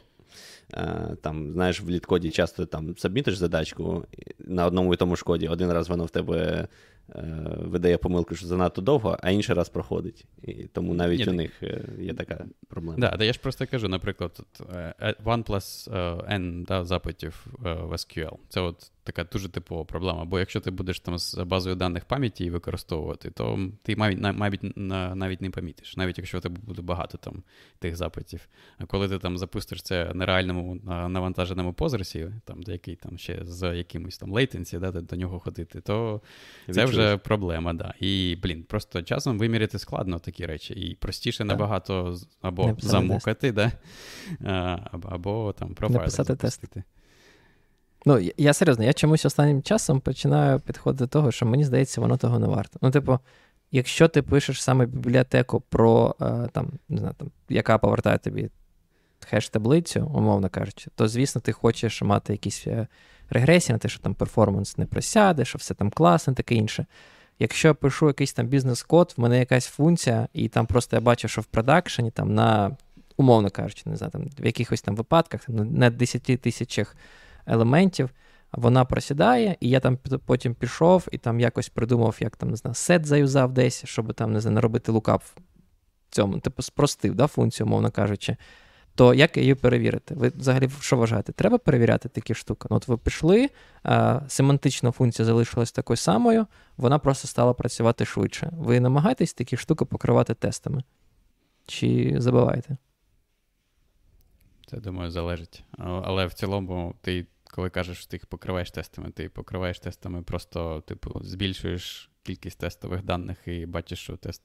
Е, 0.75 1.17
там, 1.23 1.53
знаєш, 1.53 1.81
в 1.81 1.91
літкоді 1.91 2.31
часто 2.31 2.67
там 2.67 2.97
сабмітиш 2.97 3.37
задачку 3.37 4.07
на 4.39 4.67
одному 4.67 4.95
і 4.95 4.97
тому 4.97 5.17
ж 5.17 5.25
коді, 5.25 5.49
один 5.49 5.73
раз 5.73 5.89
воно 5.89 6.05
в 6.05 6.11
тебе 6.11 6.69
видає 7.57 7.99
помилку, 7.99 8.35
що 8.35 8.47
занадто 8.47 8.83
довго, 8.83 9.19
а 9.23 9.31
інший 9.31 9.55
раз 9.55 9.69
проходить. 9.69 10.25
І 10.43 10.53
Тому 10.55 10.95
навіть 10.95 11.27
Ні, 11.27 11.27
у 11.27 11.33
них 11.33 11.63
е, 11.63 11.85
є 11.99 12.15
така 12.15 12.45
проблема. 12.69 12.99
Да, 12.99 13.17
да, 13.17 13.25
я 13.25 13.33
ж 13.33 13.41
просто 13.41 13.67
кажу, 13.67 13.89
наприклад, 13.89 14.41
е, 14.75 15.15
OnePlus 15.25 15.91
N 16.33 16.65
да, 16.67 16.85
запитів 16.85 17.47
в 17.59 17.93
SQL. 17.93 18.37
Це 18.49 18.61
от 18.61 18.91
така 19.05 19.25
дуже 19.25 19.49
типова 19.49 19.85
проблема. 19.85 20.25
Бо 20.25 20.39
якщо 20.39 20.61
ти 20.61 20.71
будеш 20.71 21.01
там 21.01 21.19
з 21.19 21.35
базою 21.35 21.77
даних 21.77 22.05
пам'яті 22.05 22.51
використовувати, 22.51 23.31
то 23.31 23.69
ти 23.83 23.97
навіть 23.97 24.21
навіть, 24.21 24.77
навіть 25.17 25.41
не 25.41 25.51
помітиш, 25.51 25.97
навіть 25.97 26.19
якщо 26.19 26.39
у 26.39 26.41
тебе 26.41 26.61
буде 26.63 26.83
багато 26.83 27.19
там 27.19 27.43
тих 27.79 27.97
запитів. 27.97 28.49
А 28.79 28.85
коли 28.85 29.09
ти 29.09 29.19
там 29.19 29.39
запустиш 29.39 29.83
це 29.83 30.11
на 30.15 30.27
реальному 30.27 30.75
навантаженому 30.85 31.73
Postgres 31.73 32.19
і, 32.19 32.31
там, 32.45 32.63
який 32.67 32.97
там 32.97 33.19
ще 33.19 33.41
з 33.45 33.77
якимось 33.77 34.19
там 34.19 34.33
latency, 34.33 34.79
да, 34.79 34.91
до 34.91 35.17
нього 35.17 35.39
ходити, 35.39 35.81
то 35.81 36.21
це 36.71 36.85
вже 36.85 37.17
проблема. 37.17 37.73
да. 37.73 37.95
І, 38.01 38.39
блін, 38.43 38.63
просто 38.63 39.03
часом 39.03 39.39
виміряти 39.39 39.79
складно 39.79 40.19
такі 40.19 40.47
речі. 40.47 40.75
І 40.75 40.95
простіше 40.95 41.45
набагато 41.45 42.17
або 42.41 42.77
замокати, 42.79 43.53
да, 43.53 43.73
або 44.93 45.55
там 45.59 45.75
профайли 45.75 46.11
запустити. 46.11 46.85
Ну, 48.07 48.19
я 48.37 48.53
серйозно, 48.53 48.85
я 48.85 48.93
чомусь 48.93 49.25
останнім 49.25 49.63
часом 49.63 50.01
починаю 50.01 50.61
підходити 50.61 51.05
до 51.05 51.09
того, 51.09 51.33
що 51.33 51.47
мені 51.47 51.65
здається, 51.65 52.01
воно 52.01 52.17
того 52.17 52.39
не 52.39 52.47
варто. 52.47 52.79
Ну, 52.83 52.91
типу, 52.91 53.19
якщо 53.71 54.09
ти 54.09 54.23
пишеш 54.23 54.63
саме 54.63 54.87
бібліотеку 54.87 55.61
про 55.61 56.17
е, 56.21 56.49
там, 56.53 56.71
не 56.89 56.99
знаю, 56.99 57.15
там, 57.19 57.31
яка 57.49 57.79
повертає 57.79 58.19
тобі 58.19 58.51
хеш-таблицю, 59.33 60.05
умовно 60.05 60.49
кажучи, 60.49 60.91
то, 60.95 61.09
звісно, 61.09 61.41
ти 61.41 61.53
хочеш 61.53 62.03
мати 62.03 62.33
якісь 62.33 62.67
е, 62.67 62.87
регресії 63.31 63.75
на 63.75 63.79
те, 63.79 63.89
що 63.89 64.01
там 64.01 64.15
перформанс 64.15 64.79
не 64.79 64.87
просяде, 64.87 65.45
що 65.45 65.59
все 65.59 65.75
там 65.75 65.91
класно, 65.91 66.35
таке 66.35 66.55
інше. 66.55 66.87
Якщо 67.39 67.69
я 67.69 67.75
пишу 67.75 68.07
якийсь 68.07 68.33
там 68.33 68.47
бізнес-код, 68.47 69.15
в 69.17 69.21
мене 69.21 69.39
якась 69.39 69.67
функція, 69.67 70.29
і 70.33 70.49
там 70.49 70.67
просто 70.67 70.97
я 70.97 71.01
бачу, 71.01 71.29
що 71.29 71.41
в 71.41 71.45
продакшені 71.45 72.11
там 72.11 72.35
на, 72.35 72.77
умовно 73.17 73.51
кажучи, 73.51 73.83
не 73.87 73.97
знаю, 73.97 74.11
там 74.11 74.31
в 74.39 74.47
якихось 74.47 74.83
там 74.83 74.97
випадках, 74.97 75.41
на 75.49 75.91
10 75.91 76.23
тисячах 76.23 76.97
елементів, 77.47 78.11
вона 78.53 78.85
просідає, 78.85 79.57
і 79.61 79.69
я 79.69 79.81
там 79.81 79.99
потім 80.27 80.55
пішов 80.55 81.09
і 81.13 81.19
там 81.19 81.41
якось 81.41 81.69
придумав, 81.69 82.17
як 82.21 82.37
там 82.37 82.51
не 82.51 82.57
знаю, 82.57 82.75
сет 82.75 83.07
заюзав 83.07 83.53
десь, 83.53 83.85
щоб 83.85 84.15
там 84.15 84.33
не 84.33 84.41
знаю, 84.41 84.55
не 84.55 84.61
робити 84.61 84.93
лукап 84.93 85.23
в 85.23 85.35
цьому, 86.11 86.39
типу, 86.39 86.63
спростив 86.63 87.15
да, 87.15 87.27
функцію, 87.27 87.67
мовно 87.67 87.91
кажучи. 87.91 88.37
То 88.95 89.15
як 89.15 89.37
її 89.37 89.55
перевірити? 89.55 90.15
Ви 90.15 90.33
взагалі 90.37 90.71
що 90.81 90.97
вважаєте? 90.97 91.33
Треба 91.33 91.59
перевіряти 91.59 92.09
такі 92.09 92.35
штуки? 92.35 92.69
Ну, 92.71 92.77
От 92.77 92.89
ви 92.89 92.97
пішли, 92.97 93.51
а, 93.83 94.21
семантична 94.29 94.91
функція 94.91 95.27
залишилась 95.27 95.73
такою 95.73 95.97
самою, 95.97 96.47
вона 96.77 96.99
просто 96.99 97.29
стала 97.29 97.53
працювати 97.53 98.05
швидше. 98.05 98.51
Ви 98.53 98.81
намагаєтесь 98.81 99.35
такі 99.35 99.57
штуки 99.57 99.85
покривати 99.85 100.35
тестами? 100.35 100.83
Чи 101.67 102.15
забуваєте? 102.19 102.77
Це, 104.71 104.77
думаю, 104.77 105.11
залежить. 105.11 105.65
Але 105.79 106.27
в 106.27 106.33
цілому, 106.33 106.95
ти, 107.01 107.27
коли 107.45 107.71
кажеш, 107.71 107.99
що 107.99 108.07
ти 108.07 108.17
їх 108.17 108.27
покриваєш 108.27 108.71
тестами, 108.71 109.11
ти 109.11 109.29
покриваєш 109.29 109.81
тестами, 109.81 110.23
просто, 110.23 110.81
типу, 110.87 111.21
збільшуєш 111.25 112.11
кількість 112.23 112.59
тестових 112.59 113.05
даних 113.05 113.39
і 113.47 113.67
бачиш, 113.67 113.99
що 113.99 114.17
тест 114.17 114.43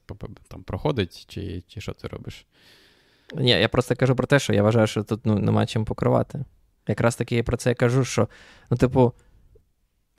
там 0.48 0.62
проходить, 0.62 1.26
чи 1.28 1.62
чи 1.66 1.80
що 1.80 1.92
ти 1.92 2.08
робиш. 2.08 2.46
Ні, 3.34 3.50
я 3.50 3.68
просто 3.68 3.96
кажу 3.96 4.16
про 4.16 4.26
те, 4.26 4.38
що 4.38 4.52
я 4.52 4.62
вважаю, 4.62 4.86
що 4.86 5.02
тут 5.02 5.20
ну, 5.26 5.38
нема 5.38 5.66
чим 5.66 5.84
покривати. 5.84 6.44
Якраз 6.88 7.16
таки 7.16 7.36
я 7.36 7.42
про 7.42 7.56
це 7.56 7.74
кажу, 7.74 8.04
що, 8.04 8.28
ну, 8.70 8.76
типу, 8.76 9.12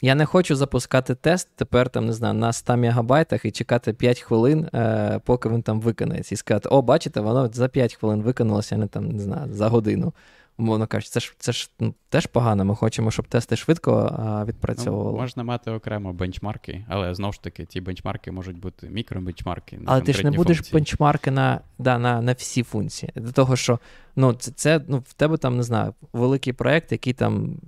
я 0.01 0.15
не 0.15 0.25
хочу 0.25 0.55
запускати 0.55 1.15
тест 1.15 1.49
тепер 1.55 1.89
там, 1.89 2.05
не 2.05 2.13
знаю, 2.13 2.33
на 2.33 2.53
100 2.53 2.77
мегабайтах 2.77 3.45
і 3.45 3.51
чекати 3.51 3.93
5 3.93 4.19
хвилин, 4.19 4.69
е, 4.73 5.19
поки 5.25 5.49
він 5.49 5.61
там 5.61 5.81
виконається. 5.81 6.35
І 6.35 6.37
сказати, 6.37 6.69
о, 6.69 6.81
бачите, 6.81 7.19
воно 7.19 7.49
за 7.53 7.67
5 7.67 7.95
хвилин 7.95 8.21
виконалося, 8.21 8.75
а 8.75 8.77
не 8.77 8.87
там, 8.87 9.09
не 9.09 9.19
знаю, 9.19 9.53
за 9.53 9.67
годину. 9.67 10.13
Умовно 10.59 10.87
кажучи, 10.87 11.09
це 11.11 11.19
ж 11.19 11.33
це 11.37 11.51
ж 11.51 11.69
ну, 11.79 11.93
теж 12.09 12.25
погано. 12.25 12.65
Ми 12.65 12.75
хочемо, 12.75 13.11
щоб 13.11 13.27
тести 13.27 13.55
швидко 13.55 14.15
а, 14.19 14.45
відпрацьовували. 14.45 15.11
Ну, 15.11 15.17
можна 15.17 15.43
мати 15.43 15.71
окремо 15.71 16.13
бенчмарки, 16.13 16.85
але 16.87 17.13
знову 17.13 17.33
ж 17.33 17.41
таки, 17.41 17.65
ці 17.65 17.81
бенчмарки 17.81 18.31
можуть 18.31 18.59
бути 18.59 18.89
мікробенчмарки. 18.89 19.79
Але 19.85 20.01
ти 20.01 20.13
ж 20.13 20.23
не 20.23 20.31
будеш 20.31 20.57
функції. 20.57 20.73
бенчмарки 20.73 21.31
на 21.31 21.61
да, 21.79 21.97
на, 21.97 22.21
на 22.21 22.33
всі 22.33 22.63
функції. 22.63 23.11
До 23.15 23.31
того, 23.31 23.55
що 23.55 23.79
ну, 24.15 24.33
це, 24.33 24.51
це 24.51 24.81
ну, 24.87 25.03
в 25.07 25.13
тебе 25.13 25.37
там 25.37 25.57
не 25.57 25.63
знаю, 25.63 25.93
великий 26.13 26.53
проект, 26.53 26.91
який 26.91 27.13
там 27.13 27.59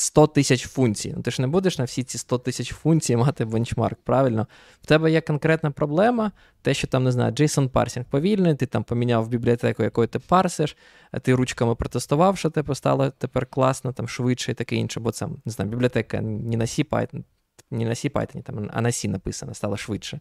100 0.00 0.26
тисяч 0.26 0.66
функцій. 0.66 1.12
Ну, 1.16 1.22
Ти 1.22 1.30
ж 1.30 1.42
не 1.42 1.48
будеш 1.48 1.78
на 1.78 1.84
всі 1.84 2.02
ці 2.02 2.18
100 2.18 2.38
тисяч 2.38 2.72
функцій 2.72 3.16
мати 3.16 3.44
бенчмарк, 3.44 3.98
правильно? 4.04 4.46
В 4.82 4.86
тебе 4.86 5.10
є 5.10 5.20
конкретна 5.20 5.70
проблема, 5.70 6.32
те, 6.62 6.74
що 6.74 6.86
там, 6.86 7.04
не 7.04 7.12
знаю, 7.12 7.32
JSON 7.32 7.68
парсінг 7.68 8.06
повільний, 8.06 8.54
ти 8.54 8.66
там 8.66 8.84
поміняв 8.84 9.28
бібліотеку, 9.28 9.82
якою 9.82 10.08
ти 10.08 10.18
парсиш, 10.18 10.76
ти 11.22 11.34
ручками 11.34 11.74
протестував, 11.74 12.38
що 12.38 12.50
тебе 12.50 12.74
стало 12.74 13.10
тепер 13.10 13.46
класно, 13.46 13.92
там 13.92 14.08
швидше 14.08 14.52
і 14.52 14.54
таке 14.54 14.76
інше, 14.76 15.00
бо 15.00 15.10
це, 15.10 15.26
не 15.26 15.52
знаю, 15.52 15.70
бібліотека 15.70 16.20
не 16.20 16.56
на 16.56 16.64
C 16.64 16.88
Python, 16.88 17.22
не 17.70 17.84
на 17.84 17.90
C 17.90 18.12
Python, 18.12 18.42
там, 18.42 18.70
а 18.72 18.80
на 18.80 18.88
C 18.88 19.08
написано, 19.08 19.54
стало 19.54 19.76
швидше. 19.76 20.20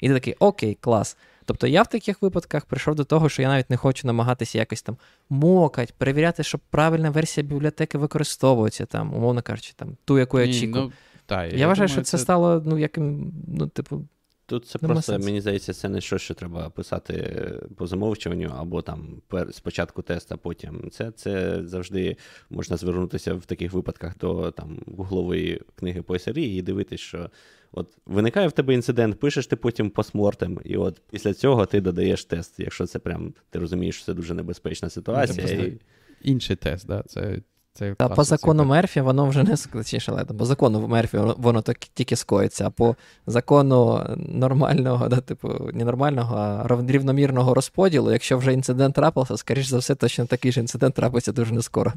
І 0.00 0.08
ти 0.08 0.14
такий, 0.14 0.34
окей, 0.38 0.78
клас. 0.80 1.16
Тобто 1.44 1.66
я 1.66 1.82
в 1.82 1.86
таких 1.86 2.22
випадках 2.22 2.64
прийшов 2.64 2.94
до 2.94 3.04
того, 3.04 3.28
що 3.28 3.42
я 3.42 3.48
навіть 3.48 3.70
не 3.70 3.76
хочу 3.76 4.06
намагатися 4.06 4.58
якось 4.58 4.82
там 4.82 4.96
мокать, 5.30 5.94
перевіряти, 5.94 6.42
щоб 6.42 6.60
правильна 6.70 7.10
версія 7.10 7.46
бібліотеки 7.46 7.98
використовується, 7.98 8.86
там, 8.86 9.14
умовно 9.14 9.42
кажучи, 9.42 9.72
там, 9.76 9.96
ту, 10.04 10.18
яку 10.18 10.40
я 10.40 10.50
очікую. 10.50 10.84
Ну, 10.84 10.92
та, 11.26 11.44
я, 11.44 11.58
я 11.58 11.68
вважаю, 11.68 11.88
думаю, 11.88 11.88
що 11.88 12.10
це, 12.10 12.18
це 12.18 12.18
стало, 12.18 12.62
ну, 12.66 12.78
яким, 12.78 13.32
ну, 13.48 13.66
типу. 13.66 14.04
Тут 14.46 14.66
це 14.66 14.78
просто, 14.78 15.12
сенс. 15.12 15.24
мені 15.24 15.40
здається, 15.40 15.72
це 15.72 15.88
не 15.88 16.00
щось, 16.00 16.22
що 16.22 16.34
треба 16.34 16.70
писати 16.70 17.44
по 17.76 17.86
замовчуванню, 17.86 18.52
або 18.56 18.82
там 18.82 19.22
спочатку 19.50 20.02
тест, 20.02 20.32
а 20.32 20.36
потім. 20.36 20.90
Це 20.90 21.10
це 21.10 21.62
завжди 21.64 22.16
можна 22.50 22.76
звернутися 22.76 23.34
в 23.34 23.46
таких 23.46 23.72
випадках 23.72 24.18
до 24.18 24.50
там 24.50 24.78
гуглової 24.86 25.60
книги 25.74 26.02
по 26.02 26.14
SRE 26.14 26.38
і 26.38 26.62
дивитись, 26.62 27.00
що 27.00 27.30
От 27.76 27.98
виникає 28.06 28.48
в 28.48 28.52
тебе 28.52 28.74
інцидент, 28.74 29.20
пишеш 29.20 29.46
ти 29.46 29.56
потім 29.56 29.90
постмортем, 29.90 30.60
і 30.64 30.76
от 30.76 31.02
після 31.10 31.34
цього 31.34 31.66
ти 31.66 31.80
додаєш 31.80 32.24
тест, 32.24 32.60
якщо 32.60 32.86
це 32.86 32.98
прям 32.98 33.34
ти 33.50 33.58
розумієш, 33.58 33.96
що 33.96 34.04
це 34.04 34.14
дуже 34.14 34.34
небезпечна 34.34 34.90
ситуація. 34.90 35.46
Це 35.46 35.54
і... 35.54 35.80
Інший 36.22 36.56
тест, 36.56 36.86
да, 36.86 37.02
це. 37.06 37.40
Це 37.76 37.94
Та 37.94 38.08
по 38.08 38.24
закону 38.24 38.64
Мерфі 38.64 39.00
воно 39.00 39.26
вже 39.26 39.42
не 39.42 39.56
складніше, 39.56 40.12
але 40.12 40.24
по 40.24 40.44
закону 40.44 40.88
Мерфі 40.88 41.18
воно 41.18 41.62
так, 41.62 41.78
тільки 41.78 42.16
скоїться, 42.16 42.66
а 42.66 42.70
по 42.70 42.96
закону 43.26 44.06
нормального, 44.16 45.08
да, 45.08 45.16
типу, 45.16 45.70
не 45.72 45.84
нормального, 45.84 46.36
а 46.36 46.68
рівномірного 46.88 47.54
розподілу, 47.54 48.12
якщо 48.12 48.38
вже 48.38 48.52
інцидент 48.52 48.94
трапився, 48.94 49.36
скоріш 49.36 49.66
за 49.66 49.78
все, 49.78 49.94
точно 49.94 50.26
такий 50.26 50.52
ж 50.52 50.60
інцидент 50.60 50.94
трапиться 50.94 51.32
дуже 51.32 51.54
не 51.54 51.62
скоро. 51.62 51.92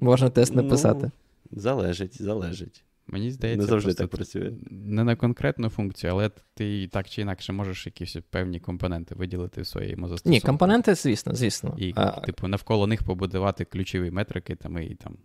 Можна 0.00 0.30
тест 0.30 0.54
написати. 0.54 1.10
Ну, 1.50 1.60
залежить, 1.60 2.22
залежить. 2.22 2.82
Мені 3.08 3.30
здається, 3.30 3.62
не 3.62 3.68
завжди 3.68 3.94
так 3.94 4.10
працює. 4.10 4.52
Не 4.70 5.04
на 5.04 5.16
конкретну 5.16 5.68
функцію, 5.68 6.12
але 6.12 6.30
ти 6.54 6.88
так 6.88 7.08
чи 7.08 7.22
інакше 7.22 7.52
можеш 7.52 7.86
якісь 7.86 8.16
певні 8.30 8.60
компоненти 8.60 9.14
виділити 9.14 9.60
в 9.62 9.66
своєму 9.66 10.08
застосунку. 10.08 10.34
Ні, 10.34 10.40
компоненти, 10.40 10.94
звісно, 10.94 11.34
звісно. 11.34 11.74
І, 11.78 11.92
а... 11.96 12.10
типу, 12.10 12.48
навколо 12.48 12.86
них 12.86 13.02
побудувати 13.02 13.64
ключові 13.64 14.10
метрики, 14.10 14.54
там, 14.54 14.78
і 14.78 14.94
там. 14.94 15.16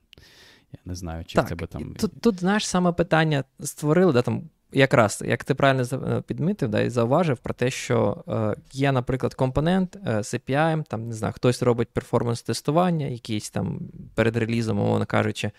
Я 0.74 0.80
не 0.86 0.96
знаю, 0.96 1.26
чи 1.26 1.36
так, 1.36 1.48
це 1.48 1.56
би 1.56 1.68
там. 1.68 1.96
Тут, 2.00 2.22
тут, 2.22 2.40
знаєш, 2.40 2.68
саме 2.68 2.92
питання 2.92 3.44
створили, 3.60 4.14
да, 4.14 4.22
там, 4.22 4.50
якраз, 4.72 5.24
як 5.26 5.44
ти 5.44 5.56
правильно 5.56 5.84
е, 5.94 6.22
підмітив, 6.22 6.70
да, 6.70 6.82
і 6.82 6.90
зауважив 6.90 7.38
про 7.38 7.54
те, 7.54 7.70
що 7.70 8.24
е, 8.28 8.56
є, 8.72 8.92
наприклад, 8.92 9.34
компонент 9.34 9.98
е, 10.06 10.18
CPI, 10.18 10.84
там, 10.84 11.08
не 11.08 11.14
знаю, 11.14 11.34
хтось 11.34 11.64
робить 11.64 11.88
перформанс-тестування, 11.94 13.06
якийсь 13.06 13.50
там 13.50 13.80
перед 14.16 14.38
релізом, 14.38 14.80
умовно 14.80 15.06
кажучи 15.06 15.52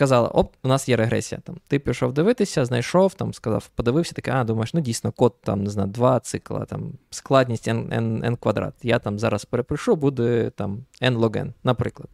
сказала: 0.00 0.28
оп, 0.28 0.54
у 0.62 0.68
нас 0.68 0.88
є 0.88 0.96
регресія. 0.96 1.40
Там, 1.44 1.56
Ти 1.68 1.78
пішов 1.78 2.12
дивитися, 2.12 2.64
знайшов, 2.64 3.14
там, 3.14 3.34
сказав, 3.34 3.68
подивився, 3.74 4.12
такий, 4.12 4.34
а 4.34 4.44
думаєш, 4.44 4.74
ну 4.74 4.80
дійсно, 4.80 5.12
код 5.12 5.34
там, 5.42 5.64
не 5.64 5.70
знаю, 5.70 5.88
два 5.88 6.20
цикла, 6.20 6.64
там, 6.64 6.92
складність 7.10 7.68
n, 7.68 7.88
n, 7.88 8.24
n 8.24 8.36
квадрат. 8.36 8.74
Я 8.82 8.98
там 8.98 9.18
зараз 9.18 9.44
перепишу, 9.44 9.96
буде 9.96 10.50
там 10.50 10.84
n 11.02 11.18
log 11.18 11.36
n, 11.36 11.52
наприклад. 11.64 12.08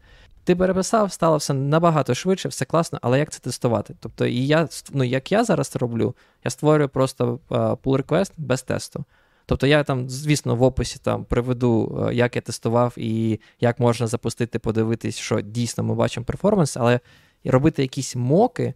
Ти 0.44 0.56
переписав, 0.56 1.12
стало 1.12 1.36
все 1.36 1.54
набагато 1.54 2.14
швидше, 2.14 2.48
все 2.48 2.64
класно, 2.64 2.98
але 3.02 3.18
як 3.18 3.30
це 3.30 3.38
тестувати? 3.40 3.94
Тобто, 4.00 4.26
і 4.26 4.46
я, 4.46 4.68
ну, 4.92 5.04
як 5.04 5.32
я 5.32 5.44
зараз 5.44 5.68
це 5.68 5.78
роблю, 5.78 6.14
я 6.44 6.50
створюю 6.50 6.88
просто 6.88 7.38
pull 7.50 8.02
request 8.02 8.32
без 8.36 8.62
тесту. 8.62 9.04
Тобто 9.46 9.66
я 9.66 9.84
там, 9.84 10.08
звісно, 10.08 10.56
в 10.56 10.62
описі 10.62 10.98
там 11.02 11.24
приведу, 11.24 12.00
як 12.12 12.36
я 12.36 12.42
тестував 12.42 12.94
і 12.96 13.40
як 13.60 13.80
можна 13.80 14.06
запустити, 14.06 14.58
подивитись, 14.58 15.16
що 15.16 15.40
дійсно 15.40 15.84
ми 15.84 15.94
бачимо 15.94 16.26
перформанс, 16.26 16.76
але 16.76 17.00
і 17.46 17.50
робити 17.50 17.82
якісь 17.82 18.16
моки, 18.16 18.74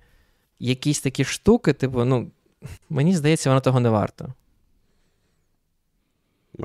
якісь 0.59 1.01
такі 1.01 1.25
штуки, 1.25 1.73
типу, 1.73 2.05
ну, 2.05 2.31
мені 2.91 3.17
здається, 3.17 3.51
воно 3.51 3.61
того 3.61 3.81
не 3.81 3.89
варто. 3.89 4.35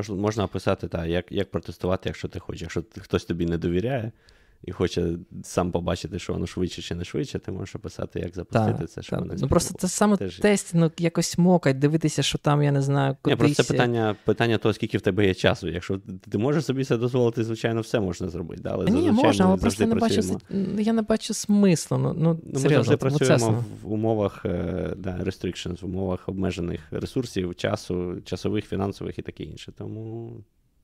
Можна 0.10 0.43
описати, 0.43 0.88
так, 0.88 1.08
як 1.08 1.32
як 1.32 1.51
протестувати, 1.51 2.10
якщо 2.10 2.28
ти 2.28 2.39
хочеш. 2.39 2.62
Якщо 2.62 2.84
хтось 3.01 3.26
тобі 3.26 3.45
не 3.45 3.58
довіряє, 3.58 4.12
і 4.66 4.72
хоче 4.72 5.18
сам 5.43 5.72
побачити, 5.72 6.20
що 6.20 6.34
воно 6.34 6.47
швидше 6.47 6.82
чи 6.82 6.95
не 6.95 7.05
швидше, 7.05 7.39
ти 7.39 7.51
можеш 7.51 7.76
описати, 7.76 8.20
як 8.20 8.36
запустити 8.36 8.80
та, 8.80 8.88
це, 8.88 9.01
щоб 9.01 9.20
воно 9.20 9.34
Ну 9.38 9.47
просто 9.47 9.76
це 9.80 9.88
саме 9.88 10.18
Теж... 10.18 10.39
тест, 10.39 10.72
ну 10.74 10.91
якось 10.97 11.38
мокать, 11.38 11.80
дивитися, 11.80 12.24
що 12.24 12.38
там, 12.38 12.63
я 12.63 12.72
не 12.72 12.82
знаю, 12.82 13.18
кудись... 13.22 13.39
Ні, 13.39 13.45
просто 13.45 13.63
це 13.63 13.74
питання 13.74 14.16
питання 14.26 14.57
того, 14.57 14.74
скільки 14.74 14.97
в 14.97 15.01
тебе 15.01 15.28
є 15.28 15.34
часу. 15.34 15.70
Якщо 15.70 15.99
ти 16.30 16.38
можеш 16.38 16.66
собі 16.66 16.84
це 16.84 16.97
дозволити, 16.97 17.43
звичайно, 17.43 17.82
все 17.82 17.99
можна 17.99 18.30
зробити. 18.30 18.61
Да? 18.61 18.70
Але 18.70 18.86
Ні, 18.86 19.11
можна, 19.11 19.45
але 19.45 19.57
просто 19.57 19.86
не 19.86 19.95
бачу, 19.95 20.22
я 20.80 20.93
не 20.93 21.01
бачу 21.01 21.34
смислу. 21.34 21.97
Ну, 21.97 22.13
ну, 22.18 22.39
ну 22.43 22.59
серйозно, 22.59 22.70
Ми 22.70 22.70
завжди 22.70 22.97
працюємо 22.97 23.63
в 23.82 23.93
умовах 23.93 24.45
е, 24.45 24.93
да, 24.97 25.18
restrictions, 25.18 25.82
в 25.82 25.86
умовах 25.86 26.30
обмежених 26.30 26.82
ресурсів, 26.91 27.55
часу, 27.55 28.22
часових, 28.26 28.66
фінансових 28.66 29.20
і 29.20 29.22
таке 29.22 29.43
інше. 29.43 29.72
Тому. 29.78 30.34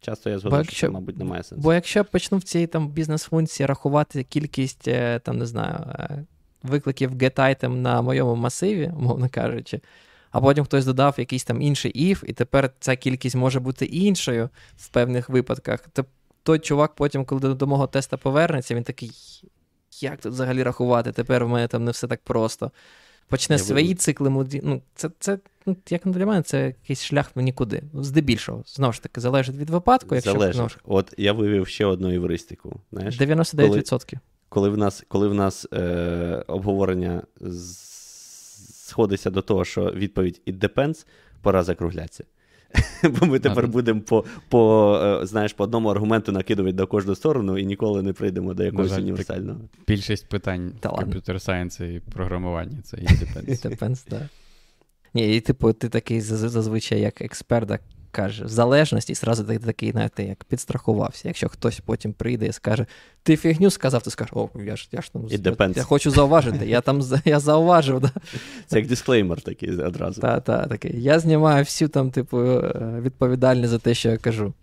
Часто 0.02 0.30
я 0.30 0.40
згодом, 0.40 0.64
що 0.64 0.88
це, 0.88 0.90
мабуть, 0.90 1.18
немає 1.18 1.44
сенсу. 1.44 1.64
Бо 1.64 1.74
якщо 1.74 2.00
я 2.00 2.04
почну 2.04 2.38
в 2.38 2.44
цій 2.44 2.68
там 2.68 2.90
бізнес-функції 2.90 3.68
рахувати 3.68 4.24
кількість 4.24 4.88
е, 4.88 5.20
там, 5.20 5.38
не 5.38 5.46
знаю, 5.46 5.76
е, 5.76 6.26
викликів 6.64 7.12
get-item 7.12 7.68
на 7.68 8.02
моєму 8.02 8.36
масиві, 8.36 8.92
умовно 8.98 9.30
кажучи, 9.30 9.82
а 10.32 10.42
потім 10.42 10.66
хтось 10.66 10.86
додав 10.86 11.16
якийсь 11.18 11.44
там 11.44 11.62
інший 11.62 12.12
if, 12.12 12.26
і 12.26 12.34
тепер 12.34 12.72
ця 12.80 12.96
кількість 12.96 13.36
може 13.36 13.60
бути 13.60 13.86
іншою 13.86 14.50
в 14.76 14.90
певних 14.90 15.30
випадках, 15.30 15.88
то 15.94 16.06
той 16.44 16.60
чувак 16.60 16.96
потім, 16.96 17.26
коли 17.26 17.54
до 17.54 17.68
мого 17.68 17.88
теста 17.88 18.18
повернеться, 18.18 18.76
він 18.76 18.84
такий. 18.84 19.12
Як 20.02 20.22
тут 20.22 20.32
взагалі 20.32 20.64
рахувати? 20.64 21.12
Тепер 21.12 21.46
в 21.46 21.50
мене 21.50 21.68
там 21.68 21.86
не 21.86 21.92
все 21.92 22.08
так 22.08 22.22
просто 22.24 22.72
почне 23.32 23.56
я 23.56 23.60
свої 23.60 23.88
буду. 23.88 24.00
цикли 24.00 24.30
моді. 24.30 24.62
Ну, 24.64 24.82
це, 24.96 25.10
це, 25.20 25.40
ну, 25.66 25.78
як 25.90 26.02
для 26.06 26.26
мене, 26.26 26.42
це 26.42 26.66
якийсь 26.66 27.04
шлях 27.04 27.32
в 27.36 27.42
нікуди. 27.42 27.84
Здебільшого, 27.94 28.64
знову 28.68 28.94
ж 28.94 29.04
таки, 29.04 29.22
залежить 29.22 29.56
від 29.56 29.70
випадку. 29.70 30.16
Якщо, 30.16 30.32
залежить. 30.32 30.56
Знову 30.56 30.70
От 30.84 31.14
я 31.18 31.34
вивів 31.34 31.68
ще 31.68 31.86
одну 31.86 32.12
євристику. 32.12 32.80
Знаєш? 32.92 33.20
99%. 33.20 33.60
Коли, 33.90 34.22
коли 34.50 34.70
в 34.70 34.78
нас 34.78 35.04
коли 35.08 35.28
в 35.28 35.34
нас 35.34 35.68
е, 35.74 36.44
обговорення 36.48 37.24
сходиться 38.92 39.30
до 39.30 39.42
того, 39.42 39.66
що 39.66 39.92
відповідь 39.92 40.42
«it 40.48 40.60
depends», 40.60 41.06
пора 41.42 41.64
закруглятися. 41.64 42.24
Бо 43.04 43.26
ми 43.26 43.40
тепер 43.40 43.68
будемо 43.68 44.02
по 44.02 44.26
по, 44.50 44.94
е, 45.04 45.26
знаєш, 45.26 45.54
по 45.54 45.64
одному 45.64 45.90
аргументу 45.90 46.32
накидувати 46.32 46.76
до 46.76 46.88
кожну 46.88 47.16
сторону 47.16 47.58
і 47.58 47.66
ніколи 47.66 48.02
не 48.02 48.14
прийдемо 48.14 48.54
до 48.54 48.64
якогось 48.64 48.90
жаль, 48.90 49.02
універсального. 49.02 49.60
Більшість 49.88 50.30
питань 50.30 50.74
комп'ютер 50.82 51.42
сайенсу 51.42 51.84
і 51.84 52.00
програмування 52.00 52.78
це 52.84 52.98
і 53.02 53.06
depends. 53.06 53.68
depends, 53.68 54.10
так. 54.10 54.22
Ні, 55.14 55.36
і 55.36 55.40
типу, 55.40 55.74
ти 55.74 55.90
такий 55.90 56.22
зазвичай 56.22 57.02
як 57.02 57.22
експерт, 57.22 57.80
каже, 58.12 58.48
залежність, 58.48 59.10
і 59.10 59.14
зразу 59.14 59.44
ти 59.44 59.60
такий, 59.60 59.92
знаєте, 59.92 60.24
як 60.24 60.44
підстрахувався. 60.44 61.28
Якщо 61.28 61.50
хтось 61.50 61.80
потім 61.80 62.14
прийде 62.14 62.46
і 62.46 62.52
скаже, 62.52 62.86
ти 63.24 63.38
фігню 63.38 63.70
сказав, 63.70 64.02
ти 64.04 64.10
скажеш, 64.10 64.34
о, 64.36 64.50
я 64.66 64.76
ж 64.76 64.90
я 64.92 65.02
ж 65.02 65.12
там 65.12 65.28
я 65.76 65.84
хочу 65.84 66.12
зауважити, 66.12 66.68
я 66.68 66.82
там 66.82 67.02
я 67.26 67.40
зауважив. 67.40 68.00
Да? 68.00 68.12
Це 68.68 68.80
як 68.80 68.88
дисклеймер 68.88 69.42
такий 69.42 69.78
одразу. 69.78 70.22
Так, 70.22 70.44
так, 70.44 70.70
такий. 70.70 71.02
Я 71.02 71.20
знімаю 71.20 71.64
всю 71.64 71.90
там, 71.90 72.12
типу, 72.12 72.42
е, 72.42 73.00
відповідальність 73.02 73.70
за 73.70 73.80
те, 73.80 73.94
що 73.94 74.10
я 74.10 74.18
кажу. 74.18 74.54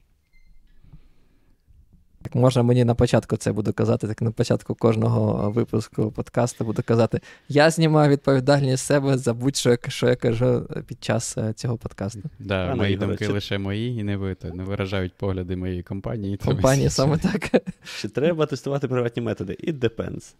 Так 2.28 2.34
можна 2.34 2.62
мені 2.62 2.84
на 2.84 2.94
початку 2.94 3.36
це 3.36 3.52
буду 3.52 3.72
казати, 3.72 4.08
так 4.08 4.22
на 4.22 4.30
початку 4.30 4.74
кожного 4.74 5.50
випуску 5.50 6.12
подкасту 6.12 6.64
буду 6.64 6.82
казати: 6.82 7.20
я 7.48 7.70
знімаю 7.70 8.10
відповідальність 8.10 8.86
себе 8.86 9.18
за 9.18 9.34
будь-що, 9.34 9.76
що 9.88 10.08
я 10.08 10.16
кажу 10.16 10.66
під 10.86 11.04
час 11.04 11.38
е, 11.38 11.52
цього 11.52 11.76
подкасту. 11.76 12.22
Да, 12.38 12.74
Мої 12.74 12.96
думки 12.96 13.26
чи... 13.26 13.32
лише 13.32 13.58
мої 13.58 14.00
і 14.00 14.02
не 14.02 14.16
ви, 14.16 14.36
не 14.54 14.64
виражають 14.64 15.12
погляди 15.14 15.56
моєї 15.56 15.82
компанії. 15.82 16.36
Компанії 16.36 16.90
саме 16.90 17.18
так. 17.18 17.62
Чи 18.00 18.08
треба 18.08 18.46
тестувати 18.46 18.88
приватні 18.88 19.22
методи? 19.22 19.52
It 19.52 19.78
depends. 19.78 20.34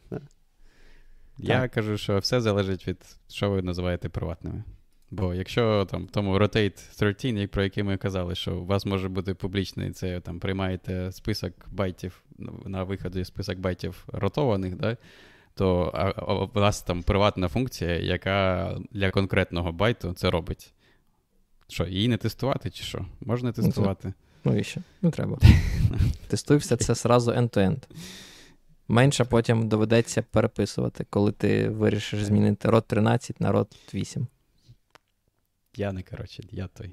Я 1.39 1.61
так. 1.61 1.71
кажу, 1.71 1.99
що 1.99 2.19
все 2.19 2.41
залежить 2.41 2.89
від 2.89 2.99
що 3.29 3.51
ви 3.51 3.63
називаєте 3.63 4.09
приватними. 4.09 4.63
Бо 5.11 5.35
якщо 5.35 5.87
там 5.91 6.05
в 6.05 6.11
тому 6.11 6.39
Rotate 6.39 6.99
13, 6.99 7.51
про 7.51 7.63
який 7.63 7.83
ми 7.83 7.97
казали, 7.97 8.35
що 8.35 8.57
у 8.57 8.65
вас 8.65 8.87
може 8.87 9.09
бути 9.09 9.35
публічний, 9.35 9.91
це 9.91 10.21
там 10.21 10.41
приймаєте 10.41 11.13
список 11.13 11.53
байтів 11.71 12.23
на 12.67 12.83
виході 12.85 13.25
список 13.25 13.59
байтів 13.59 14.05
ротованих, 14.13 14.77
да, 14.77 14.97
то 15.55 15.91
а, 15.95 16.13
а, 16.17 16.35
у 16.35 16.51
вас 16.55 16.83
там 16.83 17.03
приватна 17.03 17.49
функція, 17.49 17.97
яка 17.97 18.77
для 18.91 19.11
конкретного 19.11 19.73
байту 19.73 20.13
це 20.13 20.31
робить. 20.31 20.73
Що, 21.69 21.87
її 21.87 22.09
не 22.09 22.17
тестувати, 22.17 22.71
чи 22.71 22.85
що? 22.85 23.07
Можна 23.21 23.53
ну, 23.57 23.65
тестувати? 23.65 24.13
Ну, 24.45 24.59
і 24.59 24.65
що? 24.65 24.81
Не 25.03 25.11
треба. 25.11 25.39
Тестуй 26.29 26.57
все 26.57 26.77
це 26.77 26.95
зразу 26.95 27.31
end-to-end. 27.31 27.83
Менше 28.89 29.25
потім 29.25 29.69
доведеться 29.69 30.23
переписувати, 30.23 31.07
коли 31.11 31.33
ти 31.33 31.69
вирішиш 31.69 32.25
змінити 32.25 32.71
рот 32.71 32.87
13 32.87 33.41
на 33.41 33.53
рот 33.53 33.77
8. 33.95 34.27
Я 35.79 35.93
не 35.93 36.03
коротше, 36.03 36.43
я 36.51 36.67
той. 36.67 36.91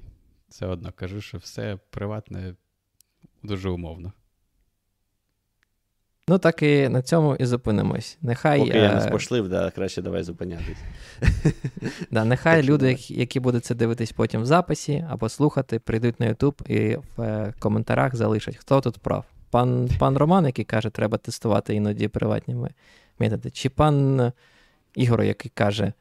Все 0.48 0.66
одно 0.66 0.92
кажу, 0.92 1.20
що 1.20 1.38
все 1.38 1.78
приватне 1.90 2.54
дуже 3.42 3.68
умовно. 3.68 4.12
Ну, 6.28 6.38
так 6.38 6.62
і 6.62 6.88
на 6.88 7.02
цьому 7.02 7.36
і 7.36 7.46
зупинимось. 7.46 8.18
Нехай, 8.22 8.58
Поки 8.60 8.78
я 8.78 8.92
не 8.92 8.98
е, 8.98 9.00
спошлив, 9.08 9.48
да, 9.48 9.70
краще 9.70 10.02
давай 10.02 10.22
зупинятись. 10.22 10.78
Да, 12.10 12.24
нехай 12.24 12.56
Так 12.60 12.64
люди, 12.70 12.78
давай. 12.78 12.92
які- 12.92 13.14
які 13.14 13.40
будуть 13.40 13.64
це 13.64 13.74
дивитись 13.74 14.12
потім 14.12 14.42
в 14.42 14.46
записі 14.46 15.04
або 15.10 15.28
слухати, 15.28 15.78
прийдуть 15.78 16.20
на 16.20 16.26
YouTube 16.32 16.70
і 16.70 16.96
в 17.16 17.22
е, 17.22 17.54
коментарях 17.58 18.14
залишать, 18.14 18.56
хто 18.56 18.80
тут 18.80 18.98
прав. 18.98 19.24
Пан, 19.50 19.90
пан 19.98 20.16
Роман, 20.16 20.46
який 20.46 20.64
каже, 20.64 20.90
треба 20.90 21.18
тестувати 21.18 21.74
іноді 21.74 22.08
приватні 22.08 22.56
методи, 23.18 23.50
чи 23.50 23.70
пан 23.70 24.32
Ігор, 24.94 25.22
який 25.22 25.50
каже, 25.54 25.92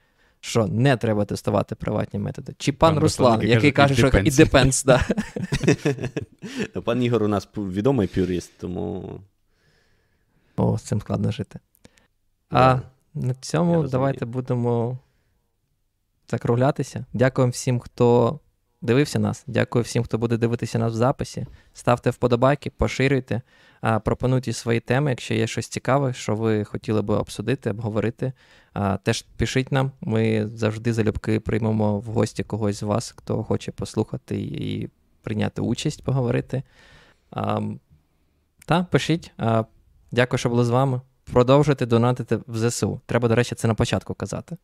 що 0.46 0.68
не 0.68 0.98
треба 0.98 1.26
тестувати 1.26 1.76
приватні 1.76 2.20
методи, 2.20 2.54
чи 2.58 2.72
пан, 2.72 2.94
Пан 2.94 3.04
Руслан, 3.04 3.34
Руслан, 3.34 3.42
який, 3.42 3.56
який 3.56 3.72
каже, 3.72 3.96
що 3.96 4.08
і 4.08 4.32
депенс, 4.32 4.86
depends, 4.86 5.06
да. 6.74 6.82
Пан 6.82 7.04
Ігор 7.04 7.24
у 7.24 7.28
нас 7.28 7.50
відомий 7.58 8.08
пюрист, 8.08 8.52
тому. 8.60 9.20
О, 10.58 10.78
з 10.78 10.82
цим 10.82 11.02
складно 11.02 11.32
жити. 11.32 11.60
А 12.50 12.80
на 13.14 13.34
цьому 13.34 13.88
давайте 13.88 14.26
будемо 14.26 14.98
закруглятися. 16.30 17.06
Дякуємо 17.14 17.52
всім, 17.52 17.80
хто 17.80 18.40
дивився 18.82 19.20
нас. 19.20 19.44
Дякую 19.48 19.84
всім, 19.84 20.04
хто 20.04 20.18
буде 20.18 20.38
дивитися 20.38 20.80
нас 20.80 20.94
в 20.94 20.96
записі. 20.96 21.46
Ставте 21.74 22.10
вподобайки, 22.10 22.70
поширюйте, 22.70 23.42
пропонуйте 24.04 24.54
свої 24.54 24.80
теми, 24.80 25.10
якщо 25.10 25.34
є 25.34 25.48
щось 25.48 25.68
цікаве, 25.68 26.14
що 26.14 26.36
ви 26.36 26.64
хотіли 26.64 27.02
би 27.02 27.16
обсудити, 27.16 27.70
обговорити. 27.70 28.34
Теж 29.04 29.22
пишіть 29.22 29.72
нам. 29.72 29.92
Ми 30.02 30.48
завжди 30.48 30.94
залюбки 30.94 31.40
приймемо 31.40 32.00
в 32.00 32.04
гості 32.06 32.44
когось 32.44 32.80
з 32.80 32.84
вас, 32.84 33.14
хто 33.18 33.44
хоче 33.44 33.72
послухати 33.72 34.42
і 34.42 34.90
прийняти 35.22 35.62
участь, 35.62 36.04
поговорити. 36.04 36.64
Та, 38.66 38.84
пишіть. 38.92 39.32
Дякую, 40.12 40.38
що 40.38 40.50
були 40.50 40.66
з 40.66 40.70
вами. 40.70 41.02
Продовжуйте 41.32 41.86
донатити 41.86 42.40
в 42.48 42.70
ЗСУ. 42.70 43.02
Треба, 43.06 43.28
до 43.28 43.36
речі, 43.36 43.56
це 43.56 43.68
на 43.68 43.74
початку 43.74 44.14
казати. 44.14 44.58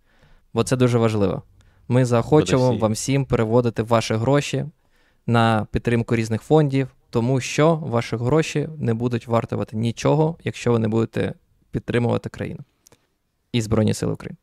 Бо 0.53 0.63
це 0.63 0.75
дуже 0.77 0.97
важливо. 0.97 1.43
Ми 1.91 2.05
заохочуємо 2.05 2.77
вам 2.77 2.91
всім 2.91 3.25
переводити 3.25 3.83
ваші 3.83 4.13
гроші 4.13 4.65
на 5.27 5.67
підтримку 5.71 6.15
різних 6.15 6.41
фондів, 6.41 6.87
тому 7.09 7.41
що 7.41 7.75
ваші 7.75 8.15
гроші 8.15 8.69
не 8.77 8.93
будуть 8.93 9.27
вартувати 9.27 9.77
нічого, 9.77 10.37
якщо 10.43 10.71
ви 10.71 10.79
не 10.79 10.87
будете 10.87 11.33
підтримувати 11.71 12.29
країну 12.29 12.59
і 13.51 13.61
Збройні 13.61 13.93
Сили 13.93 14.13
України. 14.13 14.37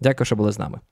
Дякую, 0.00 0.26
що 0.26 0.36
були 0.36 0.52
з 0.52 0.58
нами. 0.58 0.80